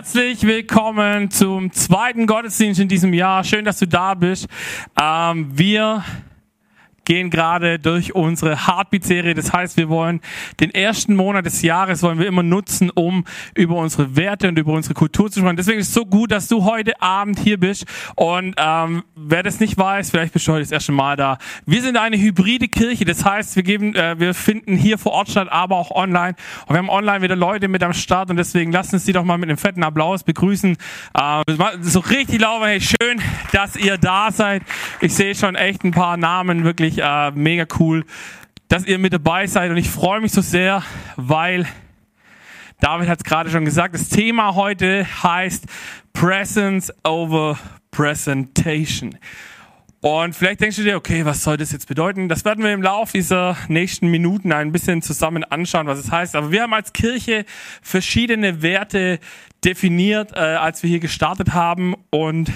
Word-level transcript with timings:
Herzlich 0.00 0.44
willkommen 0.44 1.30
zum 1.30 1.72
zweiten 1.72 2.26
Gottesdienst 2.26 2.80
in 2.80 2.88
diesem 2.88 3.12
Jahr. 3.12 3.44
Schön, 3.44 3.66
dass 3.66 3.80
du 3.80 3.86
da 3.86 4.14
bist. 4.14 4.46
Ähm, 4.98 5.50
wir 5.52 6.02
gehen 7.10 7.28
gerade 7.28 7.80
durch 7.80 8.14
unsere 8.14 8.68
Heartbeat-Serie. 8.68 9.34
Das 9.34 9.52
heißt, 9.52 9.76
wir 9.76 9.88
wollen 9.88 10.20
den 10.60 10.70
ersten 10.70 11.16
Monat 11.16 11.44
des 11.44 11.60
Jahres 11.60 12.04
wollen 12.04 12.20
wir 12.20 12.28
immer 12.28 12.44
nutzen, 12.44 12.88
um 12.88 13.24
über 13.56 13.74
unsere 13.74 14.14
Werte 14.14 14.46
und 14.46 14.56
über 14.56 14.72
unsere 14.72 14.94
Kultur 14.94 15.28
zu 15.28 15.40
sprechen. 15.40 15.56
Deswegen 15.56 15.80
ist 15.80 15.88
es 15.88 15.94
so 15.94 16.06
gut, 16.06 16.30
dass 16.30 16.46
du 16.46 16.64
heute 16.64 17.02
Abend 17.02 17.40
hier 17.40 17.58
bist. 17.58 17.84
Und 18.14 18.54
ähm, 18.58 19.02
wer 19.16 19.42
das 19.42 19.58
nicht 19.58 19.76
weiß, 19.76 20.10
vielleicht 20.10 20.32
bist 20.32 20.46
du 20.46 20.52
heute 20.52 20.62
das 20.62 20.70
erste 20.70 20.92
Mal 20.92 21.16
da. 21.16 21.38
Wir 21.66 21.82
sind 21.82 21.96
eine 21.96 22.16
hybride 22.16 22.68
Kirche. 22.68 23.04
Das 23.04 23.24
heißt, 23.24 23.56
wir 23.56 23.64
geben, 23.64 23.96
äh, 23.96 24.20
wir 24.20 24.32
finden 24.32 24.76
hier 24.76 24.96
vor 24.96 25.10
Ort 25.10 25.30
statt, 25.30 25.48
aber 25.50 25.78
auch 25.78 25.90
online. 25.90 26.36
Und 26.66 26.76
wir 26.76 26.78
haben 26.78 26.90
online 26.90 27.22
wieder 27.22 27.34
Leute 27.34 27.66
mit 27.66 27.82
am 27.82 27.92
Start 27.92 28.30
und 28.30 28.36
deswegen 28.36 28.70
lasst 28.70 28.94
uns 28.94 29.04
die 29.04 29.12
doch 29.12 29.24
mal 29.24 29.36
mit 29.36 29.48
einem 29.48 29.58
fetten 29.58 29.82
Applaus 29.82 30.22
begrüßen. 30.22 30.76
Äh, 31.14 31.42
so 31.80 31.98
richtig 31.98 32.40
laut, 32.40 32.62
hey, 32.62 32.80
schön, 32.80 33.20
dass 33.50 33.74
ihr 33.74 33.98
da 33.98 34.30
seid. 34.30 34.62
Ich 35.00 35.12
sehe 35.12 35.34
schon 35.34 35.56
echt 35.56 35.82
ein 35.82 35.90
paar 35.90 36.16
Namen 36.16 36.62
wirklich 36.62 36.99
äh, 37.00 37.30
mega 37.32 37.66
cool, 37.78 38.04
dass 38.68 38.86
ihr 38.86 38.98
mit 38.98 39.12
dabei 39.12 39.46
seid 39.46 39.70
und 39.70 39.76
ich 39.76 39.90
freue 39.90 40.20
mich 40.20 40.32
so 40.32 40.40
sehr, 40.40 40.82
weil 41.16 41.66
David 42.80 43.08
hat 43.08 43.18
es 43.18 43.24
gerade 43.24 43.50
schon 43.50 43.64
gesagt, 43.64 43.94
das 43.94 44.08
Thema 44.08 44.54
heute 44.54 45.06
heißt 45.22 45.66
Presence 46.12 46.92
over 47.04 47.58
Presentation. 47.90 49.16
Und 50.02 50.34
vielleicht 50.34 50.62
denkst 50.62 50.76
du 50.76 50.82
dir, 50.82 50.96
okay, 50.96 51.26
was 51.26 51.44
soll 51.44 51.58
das 51.58 51.72
jetzt 51.72 51.86
bedeuten? 51.86 52.30
Das 52.30 52.46
werden 52.46 52.64
wir 52.64 52.72
im 52.72 52.80
Laufe 52.80 53.12
dieser 53.12 53.54
nächsten 53.68 54.08
Minuten 54.08 54.50
ein 54.50 54.72
bisschen 54.72 55.02
zusammen 55.02 55.44
anschauen, 55.44 55.86
was 55.86 55.98
es 55.98 56.10
heißt. 56.10 56.36
Aber 56.36 56.50
wir 56.50 56.62
haben 56.62 56.72
als 56.72 56.94
Kirche 56.94 57.44
verschiedene 57.82 58.62
Werte 58.62 59.18
definiert, 59.62 60.32
äh, 60.32 60.38
als 60.38 60.82
wir 60.82 60.88
hier 60.88 61.00
gestartet 61.00 61.52
haben. 61.52 61.94
Und 62.08 62.50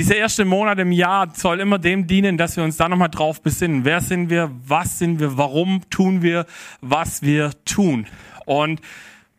dieser 0.00 0.16
erste 0.16 0.46
Monat 0.46 0.78
im 0.78 0.92
Jahr 0.92 1.28
soll 1.34 1.60
immer 1.60 1.78
dem 1.78 2.06
dienen, 2.06 2.38
dass 2.38 2.56
wir 2.56 2.64
uns 2.64 2.78
da 2.78 2.88
nochmal 2.88 3.10
drauf 3.10 3.42
besinnen. 3.42 3.84
Wer 3.84 4.00
sind 4.00 4.30
wir? 4.30 4.50
Was 4.66 4.98
sind 4.98 5.20
wir? 5.20 5.36
Warum 5.36 5.82
tun 5.90 6.22
wir, 6.22 6.46
was 6.80 7.20
wir 7.20 7.50
tun? 7.66 8.06
Und 8.46 8.80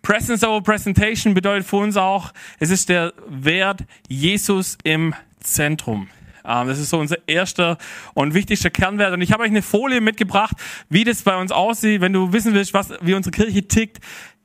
Presence 0.03 0.43
over 0.43 0.61
Presentation 0.61 1.33
bedeutet 1.33 1.67
für 1.67 1.77
uns 1.77 1.97
auch, 1.97 2.31
es 2.59 2.69
ist 2.69 2.89
der 2.89 3.11
Wert 3.27 3.85
Jesus 4.07 4.77
im 4.83 5.15
Zentrum. 5.39 6.09
Ähm, 6.45 6.67
das 6.67 6.77
ist 6.77 6.91
so 6.91 6.99
unser 6.99 7.17
erster 7.25 7.79
und 8.13 8.35
wichtigster 8.35 8.69
Kernwert. 8.69 9.13
Und 9.13 9.21
ich 9.21 9.31
habe 9.31 9.41
euch 9.41 9.49
eine 9.49 9.63
Folie 9.63 9.99
mitgebracht, 9.99 10.55
wie 10.89 11.03
das 11.03 11.23
bei 11.23 11.35
uns 11.37 11.51
aussieht. 11.51 12.01
Wenn 12.01 12.13
du 12.13 12.33
wissen 12.33 12.53
willst, 12.53 12.75
was, 12.75 12.93
wie 13.01 13.15
unsere 13.15 13.31
Kirche 13.31 13.67
tickt, 13.67 13.97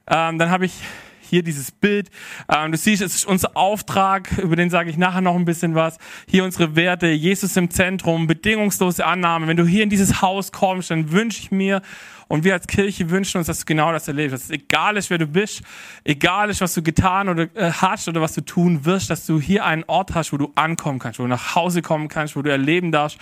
ähm, 0.07 0.39
dann 0.39 0.49
habe 0.49 0.65
ich 0.65 0.73
hier 1.29 1.43
dieses 1.43 1.71
Bild. 1.71 2.11
Ähm, 2.49 2.73
du 2.73 2.79
siehst, 2.79 3.03
es 3.03 3.15
ist 3.15 3.27
unser 3.27 3.57
Auftrag, 3.57 4.39
über 4.39 4.57
den 4.57 4.71
sage 4.71 4.91
ich 4.91 4.97
nachher 4.97 5.21
noch 5.21 5.35
ein 5.35 5.45
bisschen 5.45 5.75
was. 5.75 5.99
Hier 6.27 6.45
unsere 6.45 6.77
Werte, 6.77 7.09
Jesus 7.09 7.57
im 7.57 7.71
Zentrum, 7.71 8.27
bedingungslose 8.27 9.05
Annahme. 9.05 9.47
Wenn 9.47 9.57
du 9.57 9.67
hier 9.67 9.83
in 9.83 9.91
dieses 9.91 10.23
Haus 10.23 10.53
kommst, 10.53 10.91
dann 10.91 11.13
wünsche 11.13 11.41
ich 11.41 11.51
mir 11.51 11.83
und 12.29 12.45
wir 12.45 12.55
als 12.55 12.67
Kirche 12.67 13.11
wünschen 13.11 13.39
uns, 13.39 13.47
dass 13.47 13.61
du 13.61 13.65
genau 13.67 13.93
das 13.93 14.09
erlebst. 14.09 14.35
Dass 14.35 14.45
es 14.45 14.51
egal 14.51 14.97
ist, 14.97 15.11
wer 15.11 15.19
du 15.19 15.27
bist, 15.27 15.63
egal 16.05 16.51
ist, 16.51 16.61
was 16.61 16.75
du 16.75 16.83
getan 16.83 17.29
oder 17.29 17.45
äh, 17.55 17.71
hast 17.71 18.09
oder 18.09 18.21
was 18.21 18.35
du 18.35 18.41
tun 18.41 18.85
wirst, 18.85 19.11
dass 19.11 19.27
du 19.27 19.41
hier 19.41 19.65
einen 19.65 19.85
Ort 19.87 20.15
hast, 20.15 20.33
wo 20.33 20.37
du 20.37 20.53
ankommen 20.55 20.99
kannst, 20.99 21.19
wo 21.19 21.23
du 21.23 21.29
nach 21.29 21.55
Hause 21.55 21.83
kommen 21.83 22.09
kannst, 22.09 22.37
wo 22.37 22.43
du 22.43 22.51
erleben 22.51 22.91
darfst, 22.91 23.19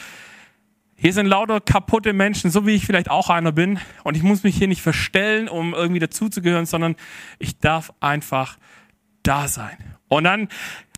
hier 1.04 1.12
sind 1.12 1.26
lauter 1.26 1.60
kaputte 1.60 2.14
Menschen, 2.14 2.50
so 2.50 2.66
wie 2.66 2.70
ich 2.70 2.86
vielleicht 2.86 3.10
auch 3.10 3.28
einer 3.28 3.52
bin. 3.52 3.78
Und 4.04 4.16
ich 4.16 4.22
muss 4.22 4.42
mich 4.42 4.56
hier 4.56 4.68
nicht 4.68 4.80
verstellen, 4.80 5.50
um 5.50 5.74
irgendwie 5.74 5.98
dazuzugehören, 5.98 6.64
sondern 6.64 6.96
ich 7.38 7.58
darf 7.58 7.92
einfach 8.00 8.56
da 9.22 9.46
sein. 9.46 9.76
Und 10.08 10.24
dann 10.24 10.48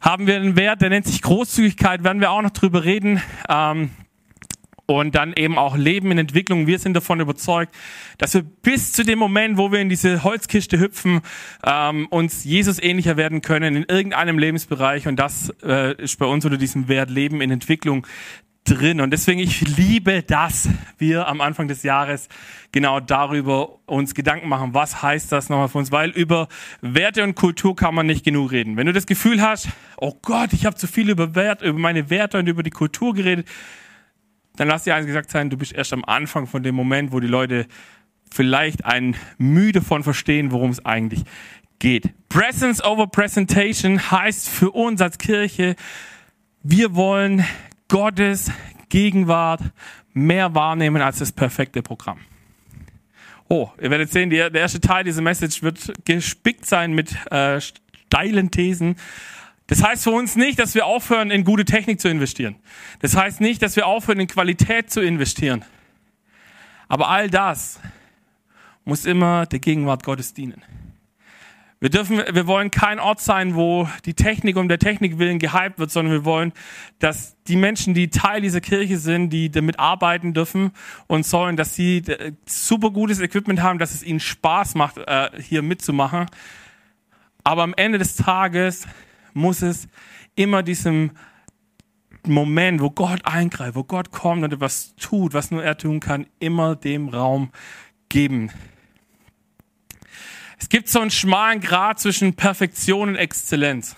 haben 0.00 0.28
wir 0.28 0.36
einen 0.36 0.54
Wert, 0.54 0.80
der 0.80 0.90
nennt 0.90 1.08
sich 1.08 1.22
Großzügigkeit, 1.22 2.04
werden 2.04 2.20
wir 2.20 2.30
auch 2.30 2.42
noch 2.42 2.50
drüber 2.50 2.84
reden. 2.84 3.20
Ähm, 3.48 3.90
und 4.86 5.16
dann 5.16 5.32
eben 5.32 5.58
auch 5.58 5.76
Leben 5.76 6.12
in 6.12 6.18
Entwicklung. 6.18 6.68
Wir 6.68 6.78
sind 6.78 6.94
davon 6.94 7.18
überzeugt, 7.18 7.74
dass 8.18 8.34
wir 8.34 8.42
bis 8.42 8.92
zu 8.92 9.04
dem 9.04 9.18
Moment, 9.18 9.58
wo 9.58 9.72
wir 9.72 9.80
in 9.80 9.88
diese 9.88 10.22
Holzkiste 10.22 10.78
hüpfen, 10.78 11.20
ähm, 11.64 12.06
uns 12.10 12.44
Jesus 12.44 12.80
ähnlicher 12.80 13.16
werden 13.16 13.42
können 13.42 13.74
in 13.74 13.84
irgendeinem 13.88 14.38
Lebensbereich. 14.38 15.08
Und 15.08 15.16
das 15.16 15.52
äh, 15.64 16.00
ist 16.00 16.20
bei 16.20 16.26
uns 16.26 16.44
unter 16.44 16.56
diesem 16.56 16.86
Wert 16.86 17.10
Leben 17.10 17.40
in 17.40 17.50
Entwicklung 17.50 18.06
drin. 18.66 19.00
Und 19.00 19.10
deswegen, 19.10 19.40
ich 19.40 19.60
liebe 19.76 20.22
dass 20.22 20.68
wir 20.98 21.28
am 21.28 21.40
Anfang 21.40 21.68
des 21.68 21.82
Jahres 21.82 22.28
genau 22.72 23.00
darüber 23.00 23.78
uns 23.86 24.14
Gedanken 24.14 24.48
machen. 24.48 24.74
Was 24.74 25.02
heißt 25.02 25.32
das 25.32 25.48
nochmal 25.48 25.68
für 25.68 25.78
uns? 25.78 25.92
Weil 25.92 26.10
über 26.10 26.48
Werte 26.80 27.22
und 27.22 27.34
Kultur 27.34 27.74
kann 27.76 27.94
man 27.94 28.06
nicht 28.06 28.24
genug 28.24 28.52
reden. 28.52 28.76
Wenn 28.76 28.86
du 28.86 28.92
das 28.92 29.06
Gefühl 29.06 29.40
hast, 29.40 29.68
oh 29.96 30.14
Gott, 30.22 30.52
ich 30.52 30.66
habe 30.66 30.76
zu 30.76 30.86
viel 30.86 31.10
über 31.10 31.34
Wert, 31.34 31.62
über 31.62 31.78
meine 31.78 32.10
Werte 32.10 32.38
und 32.38 32.48
über 32.48 32.62
die 32.62 32.70
Kultur 32.70 33.14
geredet, 33.14 33.48
dann 34.56 34.68
lass 34.68 34.84
dir 34.84 34.94
eins 34.94 35.06
gesagt 35.06 35.30
sein, 35.30 35.50
du 35.50 35.56
bist 35.56 35.72
erst 35.72 35.92
am 35.92 36.04
Anfang 36.04 36.46
von 36.46 36.62
dem 36.62 36.74
Moment, 36.74 37.12
wo 37.12 37.20
die 37.20 37.26
Leute 37.26 37.66
vielleicht 38.30 38.84
einen 38.84 39.16
müde 39.38 39.82
von 39.82 40.02
verstehen, 40.02 40.50
worum 40.50 40.70
es 40.70 40.84
eigentlich 40.84 41.24
geht. 41.78 42.10
Presence 42.28 42.82
over 42.82 43.06
Presentation 43.06 44.10
heißt 44.10 44.48
für 44.48 44.70
uns 44.70 45.00
als 45.00 45.18
Kirche, 45.18 45.76
wir 46.62 46.94
wollen 46.94 47.44
Gottes 47.88 48.50
Gegenwart 48.88 49.60
mehr 50.12 50.54
wahrnehmen 50.54 51.02
als 51.02 51.18
das 51.18 51.32
perfekte 51.32 51.82
Programm. 51.82 52.18
Oh, 53.48 53.70
ihr 53.80 53.90
werdet 53.90 54.10
sehen, 54.10 54.30
der 54.30 54.52
erste 54.52 54.80
Teil 54.80 55.04
dieser 55.04 55.22
Message 55.22 55.62
wird 55.62 55.92
gespickt 56.04 56.66
sein 56.66 56.92
mit 56.94 57.14
äh, 57.30 57.60
steilen 57.60 58.50
Thesen. 58.50 58.96
Das 59.68 59.82
heißt 59.82 60.04
für 60.04 60.10
uns 60.10 60.36
nicht, 60.36 60.58
dass 60.58 60.74
wir 60.74 60.86
aufhören, 60.86 61.30
in 61.30 61.44
gute 61.44 61.64
Technik 61.64 62.00
zu 62.00 62.08
investieren. 62.08 62.56
Das 63.00 63.16
heißt 63.16 63.40
nicht, 63.40 63.62
dass 63.62 63.76
wir 63.76 63.86
aufhören, 63.86 64.20
in 64.20 64.26
Qualität 64.26 64.90
zu 64.90 65.00
investieren. 65.00 65.64
Aber 66.88 67.08
all 67.08 67.30
das 67.30 67.80
muss 68.84 69.04
immer 69.04 69.46
der 69.46 69.58
Gegenwart 69.58 70.04
Gottes 70.04 70.34
dienen. 70.34 70.62
Wir 71.86 71.90
dürfen, 71.90 72.16
wir 72.16 72.48
wollen 72.48 72.72
kein 72.72 72.98
Ort 72.98 73.20
sein, 73.20 73.54
wo 73.54 73.88
die 74.06 74.14
Technik 74.14 74.56
um 74.56 74.66
der 74.66 74.80
Technik 74.80 75.18
willen 75.18 75.38
gehypt 75.38 75.78
wird, 75.78 75.92
sondern 75.92 76.12
wir 76.12 76.24
wollen, 76.24 76.52
dass 76.98 77.36
die 77.44 77.54
Menschen, 77.54 77.94
die 77.94 78.10
Teil 78.10 78.40
dieser 78.40 78.60
Kirche 78.60 78.98
sind, 78.98 79.30
die 79.30 79.52
damit 79.52 79.78
arbeiten 79.78 80.34
dürfen 80.34 80.72
und 81.06 81.24
sollen, 81.24 81.56
dass 81.56 81.76
sie 81.76 82.02
super 82.44 82.90
gutes 82.90 83.20
Equipment 83.20 83.62
haben, 83.62 83.78
dass 83.78 83.94
es 83.94 84.02
ihnen 84.02 84.18
Spaß 84.18 84.74
macht, 84.74 84.98
äh, 84.98 85.30
hier 85.40 85.62
mitzumachen. 85.62 86.26
Aber 87.44 87.62
am 87.62 87.72
Ende 87.76 87.98
des 87.98 88.16
Tages 88.16 88.88
muss 89.32 89.62
es 89.62 89.86
immer 90.34 90.64
diesem 90.64 91.12
Moment, 92.26 92.80
wo 92.80 92.90
Gott 92.90 93.24
eingreift, 93.24 93.76
wo 93.76 93.84
Gott 93.84 94.10
kommt 94.10 94.42
und 94.42 94.52
etwas 94.52 94.96
tut, 94.96 95.34
was 95.34 95.52
nur 95.52 95.62
er 95.62 95.78
tun 95.78 96.00
kann, 96.00 96.26
immer 96.40 96.74
dem 96.74 97.10
Raum 97.10 97.52
geben. 98.08 98.50
Es 100.66 100.70
gibt 100.70 100.88
so 100.88 100.98
einen 100.98 101.12
schmalen 101.12 101.60
Grad 101.60 102.00
zwischen 102.00 102.34
Perfektion 102.34 103.10
und 103.10 103.14
Exzellenz. 103.14 103.94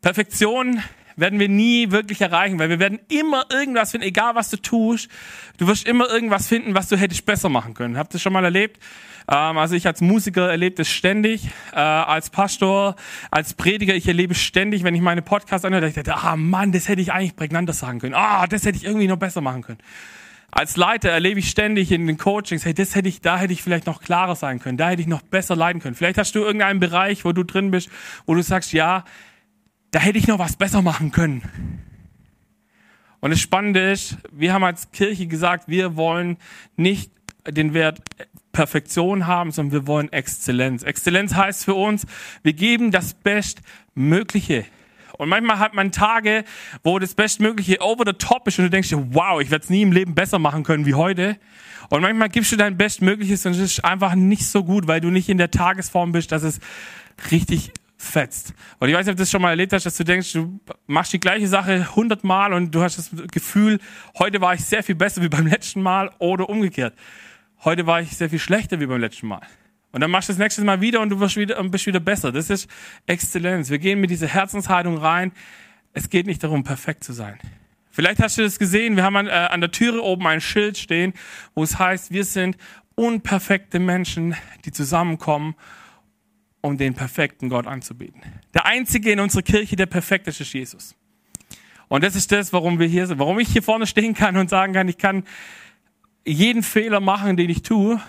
Perfektion 0.00 0.82
werden 1.16 1.38
wir 1.38 1.50
nie 1.50 1.90
wirklich 1.90 2.22
erreichen, 2.22 2.58
weil 2.58 2.70
wir 2.70 2.78
werden 2.78 2.98
immer 3.10 3.44
irgendwas 3.52 3.90
finden, 3.90 4.06
egal 4.06 4.34
was 4.34 4.48
du 4.48 4.56
tust. 4.56 5.10
Du 5.58 5.66
wirst 5.66 5.86
immer 5.86 6.08
irgendwas 6.08 6.48
finden, 6.48 6.74
was 6.74 6.88
du 6.88 6.96
hättest 6.96 7.26
besser 7.26 7.50
machen 7.50 7.74
können. 7.74 7.98
Habt 7.98 8.14
ihr 8.14 8.18
schon 8.18 8.32
mal 8.32 8.44
erlebt? 8.44 8.82
Ähm, 9.30 9.58
also 9.58 9.74
ich 9.74 9.86
als 9.86 10.00
Musiker 10.00 10.48
erlebe 10.48 10.76
das 10.76 10.88
ständig, 10.88 11.50
äh, 11.74 11.80
als 11.80 12.30
Pastor, 12.30 12.96
als 13.30 13.52
Prediger, 13.52 13.94
ich 13.94 14.08
erlebe 14.08 14.34
ständig, 14.34 14.84
wenn 14.84 14.94
ich 14.94 15.02
meine 15.02 15.20
Podcasts 15.20 15.66
anhöre, 15.66 15.86
ich 15.86 15.94
dachte, 15.94 16.16
ah 16.16 16.34
Mann, 16.34 16.72
das 16.72 16.88
hätte 16.88 17.02
ich 17.02 17.12
eigentlich 17.12 17.36
prägnanter 17.36 17.74
sagen 17.74 17.98
können. 17.98 18.14
Ah, 18.14 18.46
das 18.46 18.64
hätte 18.64 18.78
ich 18.78 18.84
irgendwie 18.84 19.08
noch 19.08 19.18
besser 19.18 19.42
machen 19.42 19.60
können. 19.60 19.80
Als 20.56 20.76
Leiter 20.76 21.10
erlebe 21.10 21.40
ich 21.40 21.50
ständig 21.50 21.90
in 21.90 22.06
den 22.06 22.16
Coachings, 22.16 22.64
hey, 22.64 22.72
das 22.72 22.94
hätte 22.94 23.08
ich, 23.08 23.20
da 23.20 23.38
hätte 23.38 23.52
ich 23.52 23.60
vielleicht 23.60 23.86
noch 23.86 24.00
klarer 24.00 24.36
sein 24.36 24.60
können, 24.60 24.78
da 24.78 24.90
hätte 24.90 25.02
ich 25.02 25.08
noch 25.08 25.22
besser 25.22 25.56
leiten 25.56 25.82
können. 25.82 25.96
Vielleicht 25.96 26.16
hast 26.16 26.36
du 26.36 26.44
irgendeinen 26.44 26.78
Bereich, 26.78 27.24
wo 27.24 27.32
du 27.32 27.42
drin 27.42 27.72
bist, 27.72 27.90
wo 28.24 28.36
du 28.36 28.42
sagst, 28.42 28.72
ja, 28.72 29.04
da 29.90 29.98
hätte 29.98 30.16
ich 30.16 30.28
noch 30.28 30.38
was 30.38 30.54
besser 30.54 30.80
machen 30.80 31.10
können. 31.10 31.42
Und 33.18 33.30
das 33.30 33.40
Spannende 33.40 33.90
ist, 33.90 34.16
wir 34.30 34.52
haben 34.52 34.62
als 34.62 34.92
Kirche 34.92 35.26
gesagt, 35.26 35.66
wir 35.66 35.96
wollen 35.96 36.36
nicht 36.76 37.10
den 37.48 37.74
Wert 37.74 37.98
Perfektion 38.52 39.26
haben, 39.26 39.50
sondern 39.50 39.72
wir 39.72 39.86
wollen 39.88 40.12
Exzellenz. 40.12 40.84
Exzellenz 40.84 41.34
heißt 41.34 41.64
für 41.64 41.74
uns, 41.74 42.06
wir 42.44 42.52
geben 42.52 42.92
das 42.92 43.14
Bestmögliche. 43.14 44.66
Und 45.18 45.28
manchmal 45.28 45.58
hat 45.58 45.74
man 45.74 45.92
Tage, 45.92 46.44
wo 46.82 46.98
das 46.98 47.14
Bestmögliche 47.14 47.80
over 47.80 48.04
the 48.06 48.12
top 48.12 48.48
ist 48.48 48.58
und 48.58 48.64
du 48.64 48.70
denkst 48.70 48.88
dir, 48.88 49.14
wow, 49.14 49.40
ich 49.40 49.50
werde 49.50 49.64
es 49.64 49.70
nie 49.70 49.82
im 49.82 49.92
Leben 49.92 50.14
besser 50.14 50.38
machen 50.38 50.64
können 50.64 50.86
wie 50.86 50.94
heute. 50.94 51.36
Und 51.90 52.02
manchmal 52.02 52.28
gibst 52.28 52.52
du 52.52 52.56
dein 52.56 52.76
Bestmögliches 52.76 53.44
und 53.46 53.52
es 53.52 53.58
ist 53.58 53.84
einfach 53.84 54.14
nicht 54.14 54.46
so 54.46 54.64
gut, 54.64 54.86
weil 54.86 55.00
du 55.00 55.10
nicht 55.10 55.28
in 55.28 55.38
der 55.38 55.50
Tagesform 55.50 56.12
bist, 56.12 56.32
dass 56.32 56.42
es 56.42 56.60
richtig 57.30 57.72
fetzt. 57.96 58.54
Und 58.78 58.88
ich 58.88 58.94
weiß 58.94 59.06
nicht, 59.06 59.12
ob 59.12 59.16
du 59.16 59.22
das 59.22 59.30
schon 59.30 59.42
mal 59.42 59.50
erlebt 59.50 59.72
hast, 59.72 59.86
dass 59.86 59.96
du 59.96 60.04
denkst, 60.04 60.32
du 60.32 60.60
machst 60.86 61.12
die 61.12 61.20
gleiche 61.20 61.48
Sache 61.48 61.94
hundertmal 61.94 62.52
und 62.52 62.74
du 62.74 62.82
hast 62.82 62.98
das 62.98 63.10
Gefühl, 63.30 63.80
heute 64.18 64.40
war 64.40 64.54
ich 64.54 64.64
sehr 64.64 64.82
viel 64.82 64.94
besser 64.94 65.22
wie 65.22 65.28
beim 65.28 65.46
letzten 65.46 65.82
Mal 65.82 66.10
oder 66.18 66.48
umgekehrt. 66.48 66.94
Heute 67.64 67.86
war 67.86 68.00
ich 68.00 68.16
sehr 68.16 68.28
viel 68.28 68.38
schlechter 68.38 68.80
wie 68.80 68.86
beim 68.86 69.00
letzten 69.00 69.28
Mal. 69.28 69.40
Und 69.94 70.00
dann 70.00 70.10
machst 70.10 70.28
du 70.28 70.32
das 70.32 70.40
nächste 70.40 70.64
Mal 70.64 70.80
wieder 70.80 71.00
und 71.00 71.10
du 71.10 71.20
wirst 71.20 71.36
wieder, 71.36 71.62
bist 71.62 71.86
wieder 71.86 72.00
besser. 72.00 72.32
Das 72.32 72.50
ist 72.50 72.68
Exzellenz. 73.06 73.70
Wir 73.70 73.78
gehen 73.78 74.00
mit 74.00 74.10
dieser 74.10 74.26
Herzenshaltung 74.26 74.98
rein. 74.98 75.30
Es 75.92 76.10
geht 76.10 76.26
nicht 76.26 76.42
darum, 76.42 76.64
perfekt 76.64 77.04
zu 77.04 77.12
sein. 77.12 77.38
Vielleicht 77.92 78.20
hast 78.20 78.36
du 78.36 78.42
das 78.42 78.58
gesehen. 78.58 78.96
Wir 78.96 79.04
haben 79.04 79.14
an, 79.14 79.28
äh, 79.28 79.30
an 79.30 79.60
der 79.60 79.70
Türe 79.70 80.02
oben 80.02 80.26
ein 80.26 80.40
Schild 80.40 80.78
stehen, 80.78 81.12
wo 81.54 81.62
es 81.62 81.78
heißt, 81.78 82.10
wir 82.10 82.24
sind 82.24 82.56
unperfekte 82.96 83.78
Menschen, 83.78 84.34
die 84.64 84.72
zusammenkommen, 84.72 85.54
um 86.60 86.76
den 86.76 86.94
perfekten 86.94 87.48
Gott 87.48 87.68
anzubieten. 87.68 88.20
Der 88.52 88.66
einzige 88.66 89.12
in 89.12 89.20
unserer 89.20 89.42
Kirche, 89.42 89.76
der 89.76 89.86
perfekt 89.86 90.26
ist, 90.26 90.40
ist 90.40 90.52
Jesus. 90.52 90.96
Und 91.86 92.02
das 92.02 92.16
ist 92.16 92.32
das, 92.32 92.52
warum 92.52 92.80
wir 92.80 92.88
hier 92.88 93.06
sind, 93.06 93.20
warum 93.20 93.38
ich 93.38 93.48
hier 93.48 93.62
vorne 93.62 93.86
stehen 93.86 94.14
kann 94.14 94.36
und 94.38 94.50
sagen 94.50 94.72
kann, 94.72 94.88
ich 94.88 94.98
kann 94.98 95.22
jeden 96.26 96.64
Fehler 96.64 96.98
machen, 96.98 97.36
den 97.36 97.48
ich 97.48 97.62
tue, 97.62 98.00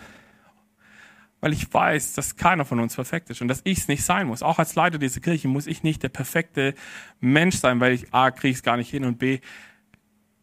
weil 1.46 1.54
ich 1.54 1.72
weiß, 1.72 2.14
dass 2.14 2.38
keiner 2.38 2.66
von 2.66 2.80
uns 2.80 2.96
perfekt 2.96 3.30
ist 3.30 3.40
und 3.40 3.48
dass 3.48 3.62
ich 3.66 3.78
es 3.78 3.88
nicht 3.88 4.04
sein 4.04 4.26
muss. 4.26 4.42
Auch 4.42 4.58
als 4.58 4.74
Leiter 4.74 4.98
dieser 4.98 5.22
Kirche 5.22 5.48
muss 5.48 5.68
ich 5.68 5.84
nicht 5.84 6.02
der 6.02 6.10
perfekte 6.10 6.74
Mensch 7.20 7.58
sein, 7.58 7.80
weil 7.80 7.94
ich 7.94 8.12
A, 8.16 8.32
kriege 8.32 8.56
es 8.56 8.64
gar 8.64 8.78
nicht 8.78 8.90
hin 8.90 9.06
und 9.06 9.20
B, 9.20 9.42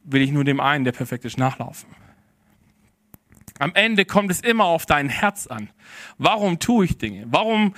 will 0.04 0.22
ich 0.22 0.30
nur 0.30 0.44
dem 0.44 0.60
einen, 0.60 0.84
der 0.84 0.92
perfekt 0.92 1.24
ist, 1.24 1.38
nachlaufen. 1.38 1.88
Am 3.58 3.74
Ende 3.74 4.04
kommt 4.04 4.30
es 4.30 4.42
immer 4.42 4.66
auf 4.66 4.86
dein 4.86 5.08
Herz 5.08 5.48
an. 5.48 5.70
Warum 6.18 6.60
tue 6.60 6.84
ich 6.84 6.98
Dinge? 6.98 7.26
Warum 7.26 7.74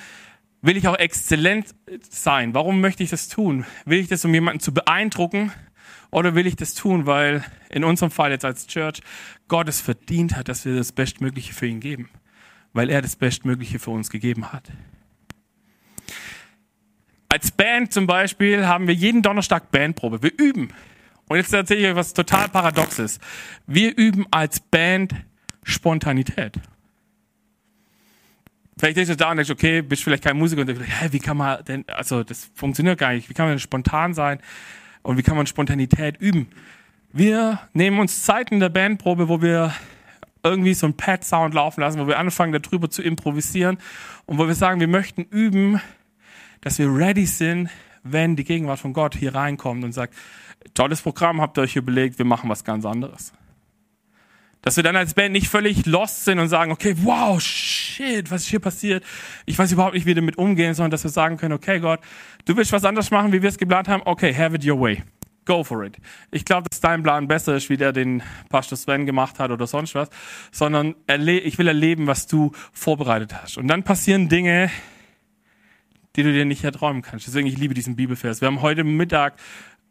will 0.61 0.77
ich 0.77 0.87
auch 0.87 0.99
exzellent 0.99 1.75
sein? 2.11 2.53
Warum 2.53 2.83
möchte 2.83 3.03
ich 3.05 3.09
das 3.09 3.29
tun? 3.29 3.65
Will 3.87 4.01
ich 4.01 4.09
das, 4.09 4.23
um 4.27 4.35
jemanden 4.35 4.61
zu 4.61 4.75
beeindrucken? 4.75 5.51
Oder 6.11 6.35
will 6.35 6.47
ich 6.47 6.57
das 6.57 6.75
tun, 6.75 7.07
weil 7.07 7.43
in 7.71 7.85
unserem 7.85 8.11
Fall 8.11 8.33
jetzt 8.33 8.45
als 8.45 8.67
Church 8.67 9.01
Gott 9.49 9.67
es 9.67 9.81
verdient 9.81 10.37
hat, 10.37 10.49
dass 10.49 10.67
wir 10.67 10.77
das 10.77 10.93
Bestmögliche 10.93 11.55
für 11.55 11.67
ihn 11.67 11.81
geben? 11.81 12.11
Weil 12.75 12.91
er 12.91 13.01
das 13.01 13.17
Bestmögliche 13.17 13.79
für 13.79 13.91
uns 13.91 14.11
gegeben 14.11 14.53
hat. 14.53 14.71
Als 17.29 17.51
Band 17.51 17.93
zum 17.93 18.07
Beispiel 18.07 18.67
haben 18.67 18.87
wir 18.87 18.95
jeden 18.95 19.23
Donnerstag 19.23 19.71
Bandprobe. 19.71 20.23
Wir 20.23 20.33
üben. 20.37 20.69
Und 21.27 21.37
jetzt 21.39 21.53
erzähle 21.53 21.81
ich 21.81 21.87
euch 21.87 21.97
was 21.97 22.13
total 22.13 22.49
Paradoxes. 22.49 23.19
Wir 23.67 23.97
üben 23.97 24.27
als 24.31 24.61
Band 24.61 25.15
Spontanität. 25.63 26.61
Vielleicht 28.77 28.99
ist 28.99 29.09
du 29.09 29.17
da 29.17 29.31
und 29.31 29.39
denkst, 29.39 29.51
okay, 29.51 29.83
bist 29.83 30.03
vielleicht 30.03 30.25
kein 30.25 30.37
Musiker 30.37 30.61
und 30.61 30.67
denkst, 30.67 30.85
hä, 30.87 31.09
wie 31.13 31.21
kann 31.21 31.37
man 31.37 31.65
denn, 31.65 31.85
also 31.89 32.23
das 32.23 32.51
funktioniert 32.55 32.99
gar 32.99 33.13
nicht. 33.13 33.29
Wie 33.31 33.35
kann 33.35 33.47
man 33.47 33.53
denn 33.53 33.61
spontan 33.61 34.15
sein 34.15 34.41
und 35.03 35.17
wie 35.17 35.23
kann 35.23 35.37
man 35.37 35.47
Spontanität 35.47 36.17
üben? 36.21 36.49
Wir 37.13 37.61
nehmen 37.73 38.01
uns 38.01 38.25
Zeiten 38.25 38.59
der 38.59 38.69
Bandprobe, 38.69 39.29
wo 39.29 39.41
wir 39.41 39.73
irgendwie 40.45 40.75
so 40.75 40.87
ein 40.87 40.95
Pad-Sound 40.95 41.55
laufen 41.55 41.81
lassen, 41.81 41.99
wo 41.99 42.07
wir 42.07 42.19
anfangen, 42.19 42.61
darüber 42.61 42.91
zu 42.91 43.03
improvisieren 43.03 43.79
und 44.27 44.39
wo 44.39 44.47
wir 44.47 44.55
sagen, 44.55 44.79
wir 44.79 44.89
möchten 44.89 45.23
üben, 45.23 45.81
dass 46.61 46.79
wir 46.79 46.95
ready 46.95 47.27
sind, 47.27 47.71
wenn 48.03 48.37
die 48.37 48.45
Gegenwart 48.45 48.79
von 48.79 48.93
Gott 48.93 49.17
hier 49.17 49.35
reinkommt 49.35 49.83
und 49.83 49.93
sagt, 49.93 50.15
tolles 50.75 51.03
Programm 51.03 51.41
habt 51.41 51.59
ihr 51.59 51.63
euch 51.63 51.77
überlegt, 51.77 52.19
wir 52.19 52.27
machen 52.27 52.49
was 52.51 52.65
ganz 52.65 52.85
anderes. 52.85 53.33
Dass 54.63 54.77
wir 54.77 54.83
dann 54.83 54.97
als 54.97 55.13
Band 55.13 55.33
nicht 55.33 55.49
völlig 55.49 55.85
lost 55.85 56.25
sind 56.25 56.39
und 56.39 56.49
sagen, 56.49 56.73
okay, 56.73 56.95
wow, 57.03 57.39
shit, 57.41 58.31
was 58.31 58.43
ist 58.43 58.49
hier 58.49 58.61
passiert? 58.61 59.05
Ich 59.45 59.59
weiß 59.59 59.73
überhaupt 59.73 59.95
nicht, 59.95 60.05
wie 60.05 60.09
wir 60.09 60.15
damit 60.15 60.39
umgehen, 60.39 60.73
sondern 60.73 60.91
dass 60.91 61.05
wir 61.05 61.11
sagen 61.11 61.37
können, 61.37 61.53
okay, 61.53 61.81
Gott, 61.81 62.01
du 62.47 62.57
willst 62.57 62.73
was 62.73 62.85
anderes 62.85 63.11
machen, 63.11 63.33
wie 63.33 63.43
wir 63.43 63.49
es 63.51 63.59
geplant 63.59 63.89
haben? 63.89 64.03
Okay, 64.07 64.35
have 64.35 64.57
it 64.57 64.65
your 64.67 64.81
way. 64.81 65.03
Go 65.45 65.63
for 65.63 65.85
it. 65.85 65.99
Ich 66.31 66.45
glaube, 66.45 66.69
dass 66.71 66.81
dein 66.81 67.03
Plan 67.03 67.29
besser 67.29 67.55
ist, 67.57 67.69
wie 67.69 67.77
der 67.77 67.93
den 67.93 68.23
Pastor 68.49 68.79
Sven 68.79 69.05
gemacht 69.05 69.39
hat 69.39 69.51
oder 69.51 69.67
sonst 69.67 69.95
was, 69.95 70.09
sondern 70.51 70.95
ich 71.07 71.59
will 71.59 71.69
erleben, 71.69 72.07
was 72.07 72.27
du 72.27 72.53
vorbereitet 72.73 73.35
hast. 73.35 73.59
Und 73.59 73.69
dann 73.69 73.83
passieren 73.83 74.29
Dinge, 74.29 74.71
die 76.17 76.23
du 76.23 76.33
dir 76.33 76.45
nicht 76.45 76.65
erträumen 76.65 77.03
kannst. 77.03 77.27
Deswegen, 77.27 77.47
ich 77.47 77.59
liebe 77.59 77.75
diesen 77.75 77.97
Bibelvers. 77.97 78.41
Wir 78.41 78.47
haben 78.47 78.63
heute 78.63 78.85
Mittag 78.85 79.35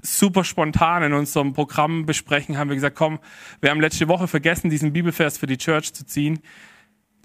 super 0.01 0.43
spontan 0.43 1.03
in 1.03 1.13
unserem 1.13 1.53
Programm 1.53 2.05
besprechen, 2.05 2.57
haben 2.57 2.69
wir 2.69 2.75
gesagt, 2.75 2.95
komm, 2.95 3.19
wir 3.61 3.69
haben 3.69 3.79
letzte 3.79 4.07
Woche 4.07 4.27
vergessen, 4.27 4.69
diesen 4.69 4.91
Bibelvers 4.91 5.37
für 5.37 5.47
die 5.47 5.57
Church 5.57 5.93
zu 5.93 6.05
ziehen. 6.05 6.39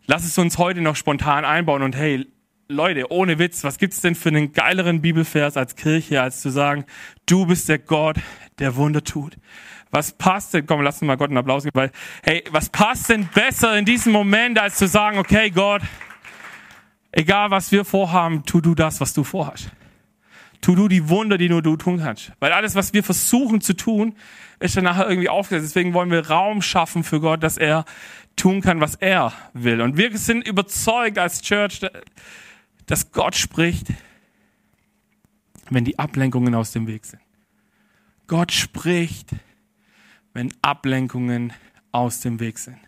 Lass 0.07 0.25
es 0.25 0.39
uns 0.39 0.59
heute 0.59 0.81
noch 0.81 0.97
spontan 0.97 1.45
einbauen 1.45 1.83
und 1.83 1.97
hey, 1.97 2.27
Leute, 2.71 3.11
ohne 3.11 3.39
Witz, 3.39 3.65
was 3.65 3.79
gibt's 3.79 4.03
denn 4.03 4.15
für 4.15 4.29
einen 4.29 4.53
geileren 4.53 5.01
Bibelvers 5.01 5.57
als 5.57 5.75
Kirche, 5.75 6.21
als 6.21 6.43
zu 6.43 6.51
sagen, 6.51 6.85
du 7.25 7.47
bist 7.47 7.71
der 7.71 7.79
Gott, 7.79 8.19
der 8.59 8.77
Wunder 8.77 9.03
tut? 9.03 9.39
Was 9.91 10.13
passt 10.13 10.53
denn, 10.53 10.67
komm, 10.67 10.83
lass 10.83 10.97
uns 10.97 11.07
mal 11.07 11.17
Gott 11.17 11.31
einen 11.31 11.39
Applaus 11.39 11.65
geben, 11.65 11.75
weil, 11.75 11.91
hey, 12.23 12.45
was 12.51 12.69
passt 12.69 13.09
denn 13.09 13.27
besser 13.33 13.79
in 13.79 13.87
diesem 13.87 14.13
Moment, 14.13 14.59
als 14.59 14.77
zu 14.77 14.87
sagen, 14.87 15.17
okay, 15.17 15.49
Gott, 15.49 15.81
egal 17.11 17.51
was 17.51 17.73
wir 17.73 17.87
vorhaben, 17.87 18.45
tu 18.45 18.61
du 18.61 18.75
das, 18.75 19.01
was 19.01 19.15
du 19.15 19.25
vorhast. 19.25 19.71
Tu 20.61 20.75
du 20.75 20.89
die 20.89 21.09
Wunder, 21.09 21.39
die 21.39 21.49
nur 21.49 21.63
du 21.63 21.75
tun 21.79 22.01
kannst. 22.01 22.33
Weil 22.39 22.53
alles, 22.53 22.75
was 22.75 22.93
wir 22.93 23.03
versuchen 23.03 23.63
zu 23.63 23.77
tun, 23.77 24.15
ist 24.61 24.77
dann 24.77 24.85
nachher 24.85 25.09
irgendwie 25.09 25.31
aufgesetzt. 25.31 25.75
Deswegen 25.75 25.95
wollen 25.95 26.11
wir 26.11 26.29
Raum 26.29 26.61
schaffen 26.61 27.03
für 27.03 27.19
Gott, 27.19 27.43
dass 27.43 27.57
er 27.57 27.87
tun 28.37 28.61
kann, 28.61 28.83
was 28.83 28.95
er 28.97 29.33
will. 29.55 29.81
Und 29.81 29.97
wir 29.97 30.15
sind 30.19 30.47
überzeugt 30.47 31.19
als 31.19 31.41
Church, 31.41 31.81
dass 32.89 33.13
Gott 33.13 33.37
spricht, 33.37 33.89
wenn 35.71 35.85
die 35.85 35.99
Ablenkungen 35.99 36.55
aus 36.55 36.73
dem 36.73 36.87
Weg 36.87 37.05
sind. 37.05 37.21
Gott 38.27 38.53
spricht, 38.53 39.31
wenn 40.33 40.53
Ablenkungen 40.63 41.53
aus 41.93 42.21
dem 42.21 42.41
Weg 42.41 42.59
sind. 42.59 42.79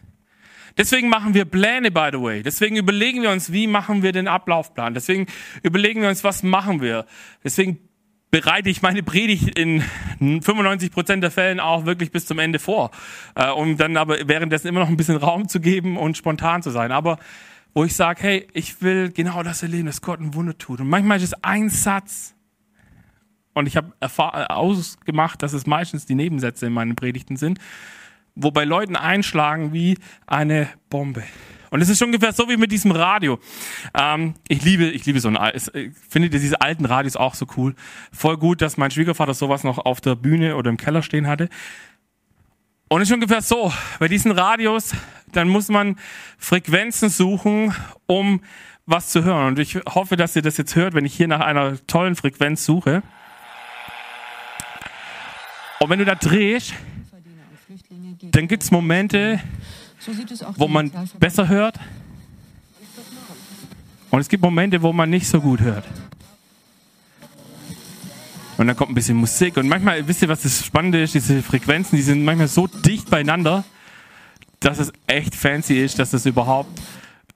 Deswegen 0.76 1.08
machen 1.08 1.34
wir 1.34 1.44
Pläne, 1.44 1.90
by 1.90 2.08
the 2.12 2.20
way. 2.20 2.42
Deswegen 2.42 2.76
überlegen 2.76 3.22
wir 3.22 3.30
uns, 3.30 3.52
wie 3.52 3.66
machen 3.66 4.02
wir 4.02 4.12
den 4.12 4.28
Ablaufplan. 4.28 4.94
Deswegen 4.94 5.26
überlegen 5.62 6.00
wir 6.00 6.08
uns, 6.08 6.24
was 6.24 6.42
machen 6.42 6.80
wir. 6.80 7.06
Deswegen 7.44 7.78
bereite 8.30 8.70
ich 8.70 8.80
meine 8.80 9.02
Predigt 9.02 9.58
in 9.58 9.82
95 10.20 10.92
Prozent 10.92 11.24
der 11.24 11.30
Fällen 11.30 11.60
auch 11.60 11.84
wirklich 11.86 12.12
bis 12.12 12.26
zum 12.26 12.38
Ende 12.38 12.58
vor, 12.58 12.92
äh, 13.34 13.50
um 13.50 13.76
dann 13.76 13.96
aber 13.96 14.28
währenddessen 14.28 14.68
immer 14.68 14.80
noch 14.80 14.88
ein 14.88 14.96
bisschen 14.96 15.16
Raum 15.16 15.48
zu 15.48 15.60
geben 15.60 15.96
und 15.96 16.16
spontan 16.16 16.62
zu 16.62 16.70
sein. 16.70 16.92
Aber 16.92 17.18
wo 17.74 17.84
ich 17.84 17.94
sage, 17.94 18.22
hey, 18.22 18.48
ich 18.52 18.82
will 18.82 19.10
genau 19.10 19.42
das 19.42 19.62
erleben, 19.62 19.86
dass 19.86 20.02
Gott 20.02 20.20
ein 20.20 20.34
Wunder 20.34 20.56
tut. 20.56 20.80
Und 20.80 20.88
manchmal 20.88 21.18
ist 21.18 21.24
es 21.24 21.44
ein 21.44 21.68
Satz. 21.68 22.34
Und 23.52 23.66
ich 23.66 23.76
habe 23.76 23.92
ausgemacht, 24.00 25.42
dass 25.42 25.52
es 25.52 25.66
meistens 25.66 26.06
die 26.06 26.14
Nebensätze 26.14 26.66
in 26.66 26.72
meinen 26.72 26.96
Predigten 26.96 27.36
sind, 27.36 27.58
wo 28.34 28.50
bei 28.50 28.64
Leuten 28.64 28.96
einschlagen 28.96 29.72
wie 29.72 29.98
eine 30.26 30.68
Bombe. 30.88 31.24
Und 31.70 31.80
es 31.80 31.88
ist 31.88 32.02
ungefähr 32.02 32.32
so 32.32 32.48
wie 32.48 32.56
mit 32.56 32.72
diesem 32.72 32.90
Radio. 32.90 33.38
Ähm, 33.94 34.34
ich 34.48 34.64
liebe, 34.64 34.84
ich 34.86 35.06
liebe 35.06 35.20
so 35.20 35.28
ein, 35.28 35.38
ich 35.54 35.92
finde 36.08 36.28
diese 36.28 36.60
alten 36.60 36.84
Radios 36.84 37.16
auch 37.16 37.34
so 37.34 37.46
cool. 37.56 37.74
Voll 38.12 38.36
gut, 38.38 38.60
dass 38.60 38.76
mein 38.76 38.90
Schwiegervater 38.90 39.34
sowas 39.34 39.62
noch 39.62 39.78
auf 39.78 40.00
der 40.00 40.16
Bühne 40.16 40.56
oder 40.56 40.68
im 40.68 40.76
Keller 40.76 41.02
stehen 41.02 41.28
hatte. 41.28 41.48
Und 42.92 43.02
es 43.02 43.08
ist 43.08 43.14
ungefähr 43.14 43.40
so, 43.40 43.72
bei 44.00 44.08
diesen 44.08 44.32
Radios, 44.32 44.96
dann 45.30 45.48
muss 45.48 45.68
man 45.68 45.96
Frequenzen 46.38 47.08
suchen, 47.08 47.72
um 48.06 48.40
was 48.84 49.10
zu 49.10 49.22
hören. 49.22 49.46
Und 49.46 49.60
ich 49.60 49.76
hoffe, 49.76 50.16
dass 50.16 50.34
ihr 50.34 50.42
das 50.42 50.56
jetzt 50.56 50.74
hört, 50.74 50.94
wenn 50.94 51.04
ich 51.04 51.14
hier 51.14 51.28
nach 51.28 51.38
einer 51.38 51.78
tollen 51.86 52.16
Frequenz 52.16 52.64
suche. 52.64 53.04
Und 55.78 55.88
wenn 55.88 56.00
du 56.00 56.04
da 56.04 56.16
drehst, 56.16 56.74
dann 58.22 58.48
gibt 58.48 58.64
es 58.64 58.72
Momente, 58.72 59.38
wo 60.56 60.66
man 60.66 60.90
besser 61.20 61.46
hört. 61.46 61.78
Und 64.10 64.18
es 64.18 64.28
gibt 64.28 64.42
Momente, 64.42 64.82
wo 64.82 64.92
man 64.92 65.08
nicht 65.10 65.28
so 65.28 65.40
gut 65.40 65.60
hört. 65.60 65.84
Und 68.60 68.66
dann 68.66 68.76
kommt 68.76 68.90
ein 68.90 68.94
bisschen 68.94 69.16
Musik. 69.16 69.56
Und 69.56 69.68
manchmal, 69.68 70.06
wisst 70.06 70.20
ihr, 70.20 70.28
was 70.28 70.42
das 70.42 70.66
Spannende 70.66 71.00
ist? 71.00 71.14
Diese 71.14 71.42
Frequenzen, 71.42 71.96
die 71.96 72.02
sind 72.02 72.22
manchmal 72.22 72.46
so 72.46 72.66
dicht 72.66 73.08
beieinander, 73.08 73.64
dass 74.60 74.78
es 74.78 74.92
echt 75.06 75.34
fancy 75.34 75.82
ist, 75.82 75.98
dass 75.98 76.10
das 76.10 76.26
überhaupt 76.26 76.78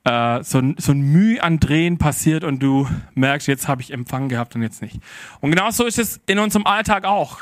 äh, 0.04 0.44
so, 0.44 0.60
so 0.76 0.92
ein 0.92 1.00
Mühe 1.00 1.42
an 1.42 1.60
Drehen 1.60 1.96
passiert 1.96 2.44
und 2.44 2.62
du 2.62 2.86
merkst, 3.14 3.48
jetzt 3.48 3.68
habe 3.68 3.80
ich 3.80 3.90
Empfang 3.90 4.28
gehabt 4.28 4.54
und 4.54 4.60
jetzt 4.60 4.82
nicht. 4.82 5.00
Und 5.40 5.50
genauso 5.50 5.86
ist 5.86 5.98
es 5.98 6.20
in 6.26 6.38
unserem 6.38 6.66
Alltag 6.66 7.06
auch. 7.06 7.38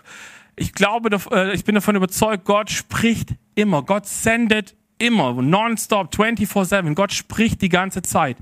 Ich 0.54 0.74
glaube, 0.74 1.10
äh, 1.32 1.52
ich 1.52 1.64
bin 1.64 1.74
davon 1.74 1.96
überzeugt, 1.96 2.44
Gott 2.44 2.70
spricht 2.70 3.30
immer. 3.56 3.82
Gott 3.82 4.06
sendet 4.06 4.76
immer, 4.98 5.32
nonstop, 5.42 6.14
24-7. 6.14 6.94
Gott 6.94 7.12
spricht 7.12 7.60
die 7.60 7.68
ganze 7.68 8.02
Zeit. 8.02 8.36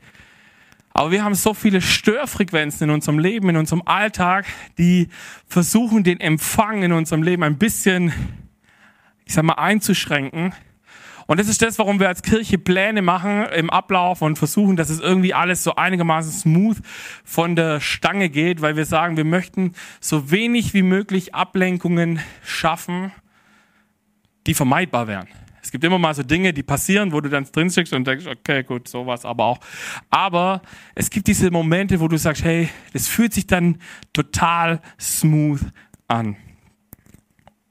Aber 0.92 1.11
wir 1.11 1.25
haben 1.25 1.35
so 1.35 1.54
viele 1.54 1.80
Störfrequenzen 1.80 2.88
in 2.88 2.94
unserem 2.94 3.18
Leben, 3.18 3.49
in 3.49 3.56
unserem 3.56 3.82
Alltag, 3.85 4.47
die 4.76 5.09
versuchen, 5.47 6.02
den 6.04 6.20
Empfang 6.20 6.82
in 6.82 6.92
unserem 6.92 7.23
Leben 7.23 7.42
ein 7.42 7.59
bisschen, 7.59 8.12
ich 9.25 9.35
sag 9.35 9.44
mal, 9.44 9.54
einzuschränken. 9.54 10.52
Und 11.30 11.38
das 11.38 11.47
ist 11.47 11.62
das, 11.62 11.78
warum 11.78 12.00
wir 12.00 12.09
als 12.09 12.23
Kirche 12.23 12.59
Pläne 12.59 13.02
machen 13.02 13.44
im 13.54 13.70
Ablauf 13.70 14.20
und 14.20 14.37
versuchen, 14.37 14.75
dass 14.75 14.90
es 14.90 14.99
irgendwie 14.99 15.32
alles 15.32 15.62
so 15.62 15.76
einigermaßen 15.76 16.32
smooth 16.32 16.78
von 17.23 17.54
der 17.54 17.78
Stange 17.78 18.28
geht, 18.28 18.62
weil 18.62 18.75
wir 18.75 18.85
sagen, 18.85 19.16
wir 19.16 19.25
möchten 19.25 19.75
so 20.00 20.32
wenig 20.32 20.75
wie 20.75 20.82
möglich 20.82 21.32
Ablenkungen 21.32 22.18
schaffen, 22.42 23.12
die 24.49 24.54
vermeidbar 24.54 25.06
wären. 25.06 25.28
Es 25.62 25.71
gibt 25.71 25.85
immer 25.85 25.99
mal 25.99 26.14
so 26.14 26.23
Dinge, 26.23 26.52
die 26.52 26.62
passieren, 26.62 27.12
wo 27.12 27.21
du 27.21 27.29
dann 27.29 27.45
drin 27.45 27.71
steckst 27.71 27.93
und 27.93 28.07
denkst, 28.07 28.26
okay, 28.26 28.62
gut, 28.62 28.88
sowas 28.88 29.25
aber 29.25 29.45
auch. 29.45 29.59
Aber 30.09 30.62
es 30.95 31.11
gibt 31.11 31.26
diese 31.26 31.50
Momente, 31.50 32.00
wo 32.00 32.09
du 32.09 32.17
sagst, 32.17 32.45
hey, 32.45 32.69
das 32.93 33.09
fühlt 33.09 33.35
sich 33.35 33.47
dann 33.47 33.79
total 34.12 34.81
smooth 34.99 35.61
an. 36.09 36.37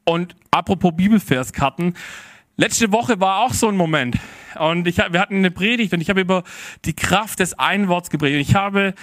Und 0.06 0.36
apropos 0.52 0.94
Bibelverskarten, 0.96 1.96
letzte 2.58 2.92
Woche 2.92 3.20
war 3.20 3.40
auch 3.46 3.54
so 3.54 3.68
ein 3.68 3.78
Moment. 3.78 4.18
Und 4.58 4.88
ich, 4.88 4.98
wir 4.98 5.20
hatten 5.20 5.38
eine 5.38 5.52
Predigt 5.52 5.94
und 5.94 6.02
ich 6.02 6.10
habe 6.10 6.22
über 6.22 6.44
die 6.86 6.96
Kraft 6.96 7.40
des 7.40 7.58
Einworts 7.58 8.10
gepredigt. 8.10 8.50
Ich 8.50 8.56
habe 8.56 8.94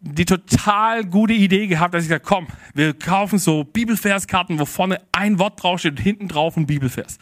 die 0.00 0.24
total 0.24 1.04
gute 1.04 1.34
Idee 1.34 1.66
gehabt, 1.66 1.92
dass 1.94 2.04
ich 2.04 2.08
gesagt 2.08 2.24
komm, 2.24 2.46
wir 2.74 2.94
kaufen 2.94 3.38
so 3.38 3.64
Bibelverskarten, 3.64 4.58
wo 4.58 4.64
vorne 4.64 5.00
ein 5.12 5.38
Wort 5.38 5.62
draufsteht 5.62 5.92
und 5.92 6.00
hinten 6.00 6.28
drauf 6.28 6.56
ein 6.56 6.66
Bibelvers. 6.66 7.18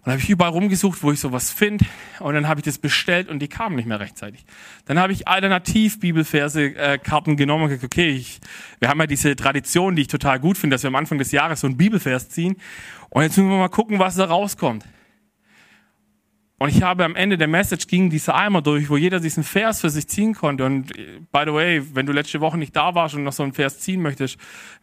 Und 0.00 0.06
dann 0.06 0.12
habe 0.14 0.22
ich 0.22 0.30
überall 0.30 0.52
rumgesucht, 0.52 1.02
wo 1.02 1.12
ich 1.12 1.20
sowas 1.20 1.50
finde. 1.50 1.84
Und 2.20 2.32
dann 2.32 2.48
habe 2.48 2.60
ich 2.60 2.64
das 2.64 2.78
bestellt 2.78 3.28
und 3.28 3.38
die 3.38 3.48
kamen 3.48 3.76
nicht 3.76 3.86
mehr 3.86 4.00
rechtzeitig. 4.00 4.46
Dann 4.86 4.98
habe 4.98 5.12
ich 5.12 5.28
alternativ 5.28 6.00
Bibelverse 6.00 6.74
äh, 6.74 6.98
genommen 7.36 7.64
und 7.64 7.68
gesagt, 7.68 7.84
okay, 7.84 8.08
ich, 8.08 8.40
wir 8.78 8.88
haben 8.88 8.98
ja 8.98 9.06
diese 9.06 9.36
Tradition, 9.36 9.96
die 9.96 10.02
ich 10.02 10.08
total 10.08 10.40
gut 10.40 10.56
finde, 10.56 10.74
dass 10.74 10.84
wir 10.84 10.88
am 10.88 10.94
Anfang 10.94 11.18
des 11.18 11.32
Jahres 11.32 11.60
so 11.60 11.66
ein 11.66 11.76
Bibelvers 11.76 12.30
ziehen. 12.30 12.56
Und 13.10 13.24
jetzt 13.24 13.36
müssen 13.36 13.50
wir 13.50 13.58
mal 13.58 13.68
gucken, 13.68 13.98
was 13.98 14.16
da 14.16 14.24
rauskommt. 14.24 14.86
Und 16.62 16.68
ich 16.68 16.82
habe 16.82 17.06
am 17.06 17.16
Ende 17.16 17.38
der 17.38 17.48
Message 17.48 17.86
ging 17.86 18.10
dieser 18.10 18.34
Eimer 18.34 18.60
durch, 18.60 18.90
wo 18.90 18.98
jeder 18.98 19.18
diesen 19.18 19.44
Vers 19.44 19.80
für 19.80 19.88
sich 19.88 20.06
ziehen 20.08 20.34
konnte. 20.34 20.66
Und 20.66 20.94
äh, 20.94 21.18
by 21.32 21.44
the 21.46 21.54
way, 21.54 21.82
wenn 21.94 22.04
du 22.04 22.12
letzte 22.12 22.42
Woche 22.42 22.58
nicht 22.58 22.76
da 22.76 22.94
warst 22.94 23.14
und 23.14 23.24
noch 23.24 23.32
so 23.32 23.42
einen 23.42 23.54
Vers 23.54 23.80
ziehen 23.80 24.02
möchtest, 24.02 24.36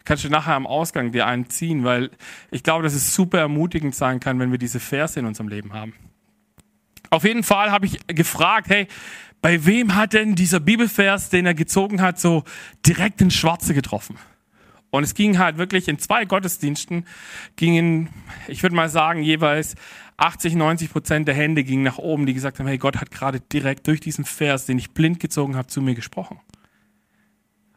kannst 0.04 0.24
du 0.24 0.30
nachher 0.30 0.56
am 0.56 0.66
Ausgang 0.66 1.12
dir 1.12 1.28
einen 1.28 1.52
ziehen, 1.52 1.84
weil 1.84 2.10
ich 2.50 2.64
glaube, 2.64 2.82
dass 2.82 2.96
es 2.96 3.14
super 3.14 3.38
ermutigend 3.38 3.94
sein 3.94 4.20
kann, 4.20 4.40
wenn 4.40 4.52
wir 4.52 4.58
diese 4.58 4.80
Verse 4.80 5.20
in 5.20 5.28
unserem 5.28 5.50
Leben 5.50 5.74
haben. 5.74 5.94
Auf 7.12 7.24
jeden 7.24 7.44
Fall 7.44 7.70
habe 7.70 7.86
ich 7.86 8.00
gefragt, 8.08 8.70
hey, 8.70 8.88
bei 9.44 9.64
wem 9.68 9.94
hat 9.94 10.14
denn 10.14 10.34
dieser 10.34 10.60
Bibelvers, 10.60 11.30
den 11.30 11.46
er 11.46 11.54
gezogen 11.54 12.02
hat, 12.02 12.20
so 12.20 12.44
direkt 12.88 13.22
ins 13.22 13.36
Schwarze 13.36 13.76
getroffen? 13.76 14.18
Und 14.98 15.04
es 15.04 15.14
ging 15.14 15.38
halt 15.38 15.58
wirklich 15.58 15.88
in 15.88 16.00
zwei 16.00 16.26
Gottesdiensten, 16.26 17.06
gingen, 17.56 18.10
ich 18.48 18.64
würde 18.64 18.76
mal 18.76 18.90
sagen, 18.90 19.24
jeweils 19.24 19.76
80, 20.18 20.56
90 20.56 20.92
Prozent 20.92 21.28
der 21.28 21.36
Hände 21.36 21.64
gingen 21.64 21.84
nach 21.84 22.00
oben, 22.00 22.26
die 22.26 22.34
gesagt 22.34 22.60
haben, 22.60 22.68
hey, 22.68 22.78
Gott 22.78 22.98
hat 22.98 23.12
gerade 23.12 23.40
direkt 23.40 23.88
durch 23.88 24.00
diesen 24.00 24.26
Vers, 24.26 24.66
den 24.66 24.80
ich 24.80 24.92
blind 24.92 25.20
gezogen 25.20 25.56
habe, 25.56 25.68
zu 25.68 25.82
mir 25.82 25.96
gesprochen. 25.96 26.40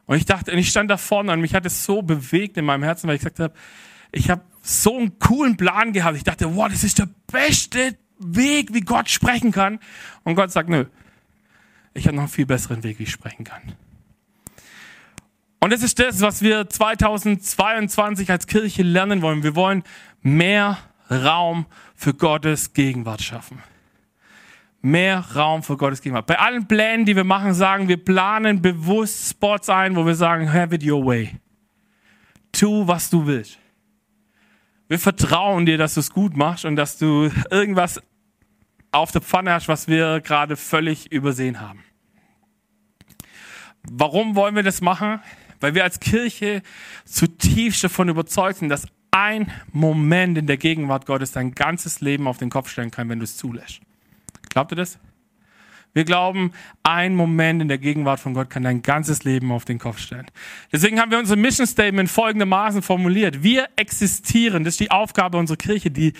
Und 0.06 0.16
ich 0.16 0.24
dachte, 0.24 0.50
und 0.50 0.58
ich 0.58 0.70
stand 0.70 0.90
da 0.90 0.96
vorne 0.96 1.32
und 1.32 1.40
mich 1.40 1.54
hat 1.54 1.66
es 1.66 1.84
so 1.84 2.02
bewegt 2.02 2.56
in 2.56 2.64
meinem 2.64 2.82
Herzen, 2.82 3.06
weil 3.06 3.16
ich 3.16 3.20
gesagt 3.20 3.38
habe, 3.38 3.54
ich 4.10 4.30
habe 4.30 4.42
so 4.62 4.96
einen 4.96 5.18
coolen 5.18 5.56
Plan 5.56 5.92
gehabt. 5.92 6.16
Ich 6.16 6.24
dachte, 6.24 6.56
wow, 6.56 6.68
das 6.68 6.82
ist 6.82 6.98
der 6.98 7.08
beste 7.30 7.96
Weg, 8.18 8.74
wie 8.74 8.80
Gott 8.80 9.08
sprechen 9.08 9.52
kann. 9.52 9.78
Und 10.24 10.34
Gott 10.34 10.50
sagt, 10.50 10.68
nö, 10.68 10.86
ich 11.94 12.06
habe 12.06 12.16
noch 12.16 12.24
einen 12.24 12.32
viel 12.32 12.46
besseren 12.46 12.82
Weg, 12.82 12.98
wie 12.98 13.04
ich 13.04 13.10
sprechen 13.10 13.44
kann. 13.44 13.60
Und 15.60 15.72
das 15.72 15.82
ist 15.82 15.98
das, 15.98 16.22
was 16.22 16.40
wir 16.40 16.68
2022 16.68 18.30
als 18.30 18.46
Kirche 18.46 18.82
lernen 18.82 19.20
wollen. 19.20 19.42
Wir 19.42 19.54
wollen 19.54 19.84
mehr 20.22 20.78
Raum 21.10 21.66
für 21.94 22.14
Gottes 22.14 22.72
Gegenwart 22.72 23.20
schaffen. 23.20 23.62
Mehr 24.80 25.18
Raum 25.36 25.62
für 25.62 25.76
Gottes 25.76 26.00
Gegenwart. 26.00 26.26
Bei 26.26 26.38
allen 26.38 26.66
Plänen, 26.66 27.04
die 27.04 27.14
wir 27.14 27.24
machen, 27.24 27.52
sagen 27.52 27.88
wir 27.88 28.02
planen 28.02 28.62
bewusst 28.62 29.28
Spots 29.28 29.68
ein, 29.68 29.96
wo 29.96 30.06
wir 30.06 30.14
sagen, 30.14 30.50
have 30.50 30.74
it 30.74 30.82
your 30.82 31.04
way. 31.04 31.38
Tu, 32.52 32.86
was 32.86 33.10
du 33.10 33.26
willst. 33.26 33.58
Wir 34.88 34.98
vertrauen 34.98 35.66
dir, 35.66 35.76
dass 35.76 35.94
du 35.94 36.00
es 36.00 36.10
gut 36.10 36.36
machst 36.36 36.64
und 36.64 36.76
dass 36.76 36.96
du 36.96 37.30
irgendwas 37.50 38.00
auf 38.92 39.12
der 39.12 39.20
Pfanne 39.20 39.52
hast, 39.52 39.68
was 39.68 39.86
wir 39.86 40.20
gerade 40.20 40.56
völlig 40.56 41.12
übersehen 41.12 41.60
haben. 41.60 41.84
Warum 43.82 44.34
wollen 44.34 44.56
wir 44.56 44.62
das 44.62 44.80
machen? 44.80 45.20
Weil 45.60 45.74
wir 45.74 45.84
als 45.84 46.00
Kirche 46.00 46.62
zutiefst 47.04 47.84
davon 47.84 48.08
überzeugt 48.08 48.58
sind, 48.58 48.68
dass 48.70 48.86
ein 49.10 49.52
Moment 49.72 50.38
in 50.38 50.46
der 50.46 50.56
Gegenwart 50.56 51.06
Gottes 51.06 51.32
dein 51.32 51.54
ganzes 51.54 52.00
Leben 52.00 52.26
auf 52.26 52.38
den 52.38 52.50
Kopf 52.50 52.70
stellen 52.70 52.90
kann, 52.90 53.08
wenn 53.08 53.18
du 53.18 53.24
es 53.24 53.36
zulässt. 53.36 53.80
Glaubt 54.48 54.72
ihr 54.72 54.76
das? 54.76 54.98
Wir 55.92 56.04
glauben, 56.04 56.52
ein 56.84 57.16
Moment 57.16 57.62
in 57.62 57.68
der 57.68 57.78
Gegenwart 57.78 58.20
von 58.20 58.32
Gott 58.32 58.48
kann 58.48 58.62
dein 58.62 58.80
ganzes 58.82 59.24
Leben 59.24 59.50
auf 59.50 59.64
den 59.64 59.80
Kopf 59.80 59.98
stellen. 59.98 60.26
Deswegen 60.70 61.00
haben 61.00 61.10
wir 61.10 61.18
unser 61.18 61.34
Mission 61.34 61.66
Statement 61.66 62.08
folgendermaßen 62.08 62.82
formuliert. 62.82 63.42
Wir 63.42 63.68
existieren, 63.74 64.62
das 64.62 64.74
ist 64.74 64.80
die 64.80 64.92
Aufgabe 64.92 65.36
unserer 65.36 65.56
Kirche, 65.56 65.90
die, 65.90 66.12